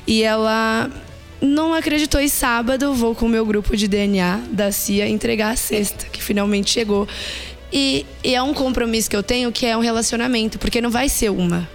E 0.04 0.24
ela 0.24 0.90
não 1.40 1.72
acreditou. 1.74 2.20
E 2.20 2.28
sábado 2.28 2.92
vou 2.92 3.14
com 3.14 3.26
o 3.26 3.28
meu 3.28 3.46
grupo 3.46 3.76
de 3.76 3.86
DNA 3.86 4.40
da 4.50 4.72
CIA 4.72 5.08
entregar 5.08 5.50
a 5.50 5.56
cesta, 5.56 6.06
que 6.06 6.20
finalmente 6.20 6.72
chegou. 6.72 7.06
E, 7.72 8.06
e 8.22 8.34
é 8.34 8.42
um 8.42 8.54
compromisso 8.54 9.10
que 9.10 9.16
eu 9.16 9.22
tenho 9.22 9.50
que 9.50 9.66
é 9.66 9.76
um 9.76 9.80
relacionamento, 9.80 10.58
porque 10.58 10.80
não 10.80 10.90
vai 10.90 11.08
ser 11.08 11.30
uma, 11.30 11.68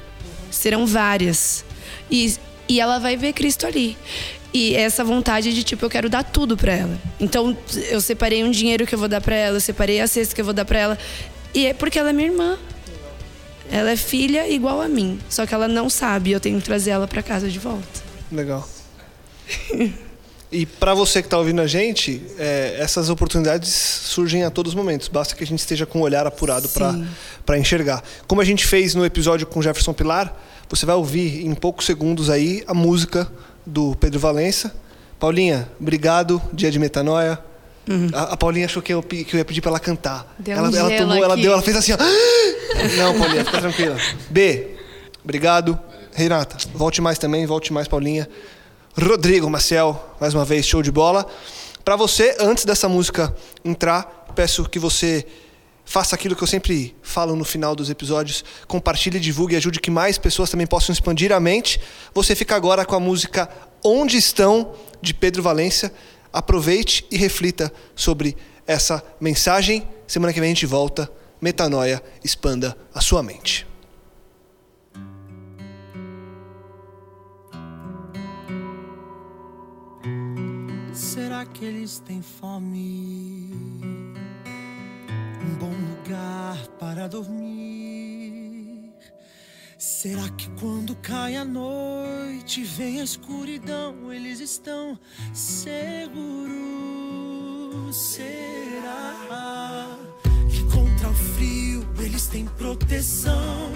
serão 0.50 0.86
várias. 0.86 1.66
E, 2.10 2.36
e 2.68 2.80
ela 2.80 3.00
vai 3.00 3.16
ver 3.18 3.34
Cristo 3.34 3.66
ali. 3.66 3.98
E 4.54 4.76
essa 4.76 5.04
vontade 5.04 5.54
de, 5.54 5.64
tipo, 5.64 5.86
eu 5.86 5.89
quero 5.89 6.10
dar 6.10 6.24
tudo 6.24 6.58
pra 6.58 6.74
ela. 6.74 7.00
Então, 7.20 7.58
eu 7.89 8.02
separei 8.02 8.44
um 8.44 8.52
dinheiro 8.52 8.86
que 8.86 8.94
eu 8.94 9.00
vou 9.00 9.08
dar 9.08 9.22
pra 9.22 9.36
ela, 9.36 9.58
eu 9.58 9.62
separei 9.62 10.02
a 10.02 10.08
cesta 10.08 10.36
que 10.36 10.42
eu 10.42 10.46
vou 10.46 10.54
dar 10.54 10.66
pra 10.66 10.78
ela. 10.78 10.98
E 11.54 11.68
é 11.68 11.74
porque 11.74 11.98
ela 11.98 12.10
é 12.10 12.14
minha 12.14 12.28
irmã. 12.28 12.58
Ela 13.72 13.92
é 13.92 13.96
filha 13.96 14.50
igual 14.50 14.82
a 14.82 14.89
mim. 14.89 15.20
Só 15.30 15.46
que 15.46 15.54
ela 15.54 15.70
não 15.70 15.89
sabe, 15.89 16.32
eu 16.32 16.39
tenho 16.39 16.60
que 16.60 16.66
trazer 16.66 16.92
ela 16.92 17.08
pra 17.08 17.24
casa 17.24 17.50
de 17.50 17.60
volta. 17.60 18.02
Legal. 18.30 18.68
E 20.52 20.66
para 20.66 20.93
você 20.93 21.22
que 21.22 21.28
está 21.28 21.38
ouvindo 21.38 21.62
a 21.62 21.68
gente, 21.68 22.22
é, 22.38 22.76
essas 22.78 23.10
oportunidades 23.10 23.70
surgem 23.70 24.43
a 24.43 24.49
todos 24.49 24.74
os 24.74 24.76
momentos. 24.76 25.08
Basta 25.08 25.34
que 25.34 25.43
a 25.43 25.47
gente 25.47 25.60
esteja 25.60 25.86
com 25.86 25.99
o 25.99 26.02
olhar 26.02 26.28
apurado 26.28 26.68
para 27.45 27.58
enxergar. 27.58 28.04
Como 28.28 28.41
a 28.41 28.43
gente 28.43 28.66
fez 28.68 28.93
no 28.93 29.06
episódio 29.06 29.47
com 29.47 29.62
Jefferson 29.62 29.93
Pilar, 29.93 30.36
você 30.70 30.86
vai 30.86 30.95
ouvir 30.95 31.45
em 31.45 31.56
poucos 31.56 31.86
segundos 31.86 32.30
aí 32.30 32.64
a 32.68 32.74
música 32.74 33.32
do 33.66 33.95
Pedro 33.95 34.20
Valença. 34.20 34.76
Paulinha, 35.18 35.70
obrigado. 35.80 36.41
Dia 36.52 36.70
de 36.70 36.80
metanoia. 36.80 37.39
A, 38.14 38.34
a 38.34 38.38
Paulinha 38.38 38.66
achou 38.66 38.82
que 38.82 38.93
eu, 38.93 39.02
que 39.02 39.28
eu 39.34 39.38
ia 39.38 39.45
pedir 39.45 39.62
para 39.62 39.72
ela 39.72 39.80
cantar. 39.80 40.36
Deu 40.38 40.58
ela, 40.58 40.70
um 40.70 40.76
ela 40.76 40.97
tomou, 40.97 41.24
ela 41.24 41.34
aqui. 41.34 41.43
deu, 41.43 41.54
ela 41.54 41.62
fez 41.62 41.78
assim, 41.78 41.93
ó. 41.93 41.97
Não, 42.97 43.18
Paulinha, 43.18 43.45
fica 43.45 43.60
tranquila. 43.60 43.97
B, 44.30 44.76
obrigado. 45.24 45.80
Renata, 46.14 46.58
volte 46.74 47.02
mais 47.02 47.18
também, 47.18 47.45
volte 47.45 47.72
mais, 47.72 47.88
Paulinha. 47.88 48.28
Rodrigo 49.00 49.50
Maciel, 49.50 50.16
mais 50.20 50.34
uma 50.34 50.44
vez, 50.44 50.66
show 50.66 50.82
de 50.82 50.92
bola. 50.92 51.26
Para 51.84 51.96
você, 51.96 52.36
antes 52.39 52.66
dessa 52.66 52.89
música 52.89 53.34
entrar, 53.64 54.26
peço 54.36 54.68
que 54.68 54.78
você 54.78 55.26
faça 55.86 56.14
aquilo 56.14 56.36
que 56.36 56.44
eu 56.44 56.48
sempre 56.48 56.96
falo 57.02 57.36
no 57.36 57.46
final 57.46 57.74
dos 57.74 57.89
episódios, 57.89 58.44
compartilhe, 58.68 59.20
divulgue 59.20 59.56
e 59.56 59.58
ajude 59.58 59.80
que 59.80 59.89
mais 59.89 60.18
pessoas 60.18 60.50
também 60.50 60.68
possam 60.68 60.92
expandir 60.92 61.32
a 61.32 61.39
mente. 61.39 61.80
Você 62.14 62.36
fica 62.36 62.54
agora 62.54 62.86
com 62.86 62.96
a 62.96 63.00
música 63.00 63.50
Onde 63.84 64.18
Estão, 64.18 64.74
de 65.02 65.14
Pedro 65.14 65.42
Valência. 65.42 65.92
Aproveite 66.32 67.06
e 67.10 67.18
reflita 67.18 67.72
sobre 67.96 68.36
essa 68.68 69.02
mensagem. 69.22 69.88
Semana 70.06 70.34
que 70.34 70.39
vem 70.39 70.48
a 70.48 70.54
gente 70.54 70.66
volta. 70.66 71.10
Metanoia, 71.39 72.04
expanda 72.24 72.78
a 72.94 73.00
sua 73.00 73.24
mente. 73.24 73.70
Será 81.42 81.54
que 81.54 81.66
eles 81.66 81.98
têm 81.98 82.22
fome? 82.22 83.50
Um 85.44 85.56
bom 85.58 85.74
lugar 85.74 86.68
para 86.80 87.08
dormir. 87.08 88.94
Será 89.76 90.30
que 90.38 90.48
quando 90.60 90.96
cai 90.98 91.36
a 91.36 91.44
noite, 91.44 92.64
vem 92.64 93.02
a 93.02 93.04
escuridão, 93.04 94.14
eles 94.14 94.39
estão 94.39 95.00
seguros? 95.34 96.52
Será 97.96 99.98
que 100.48 100.64
contra 100.66 101.10
o 101.10 101.16
frio 101.16 101.84
eles 102.04 102.28
têm 102.28 102.46
proteção? 102.46 103.72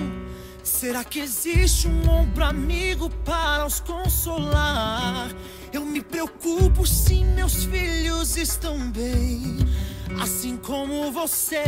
Será 0.66 1.04
que 1.04 1.20
existe 1.20 1.88
um 1.88 2.10
ombro 2.10 2.44
amigo 2.44 3.08
para 3.24 3.68
os 3.68 3.80
consolar? 3.80 5.30
Eu 5.72 5.86
me 5.86 6.02
preocupo 6.02 6.88
se 6.88 7.24
meus 7.24 7.66
filhos 7.66 8.36
estão 8.36 8.90
bem, 8.90 9.60
assim 10.20 10.58
como 10.58 11.12
você 11.12 11.62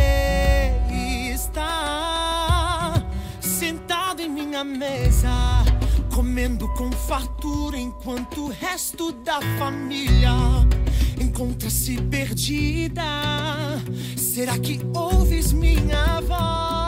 está 1.31 2.95
sentado 3.39 4.23
em 4.23 4.29
minha 4.29 4.63
mesa, 4.63 5.29
comendo 6.11 6.67
com 6.69 6.91
fartura 6.91 7.77
enquanto 7.77 8.45
o 8.45 8.49
resto 8.49 9.11
da 9.11 9.39
família 9.59 10.31
encontra-se 11.21 12.01
perdida. 12.01 13.03
Será 14.17 14.57
que 14.57 14.79
ouves 14.95 15.53
minha 15.53 16.19
voz? 16.21 16.86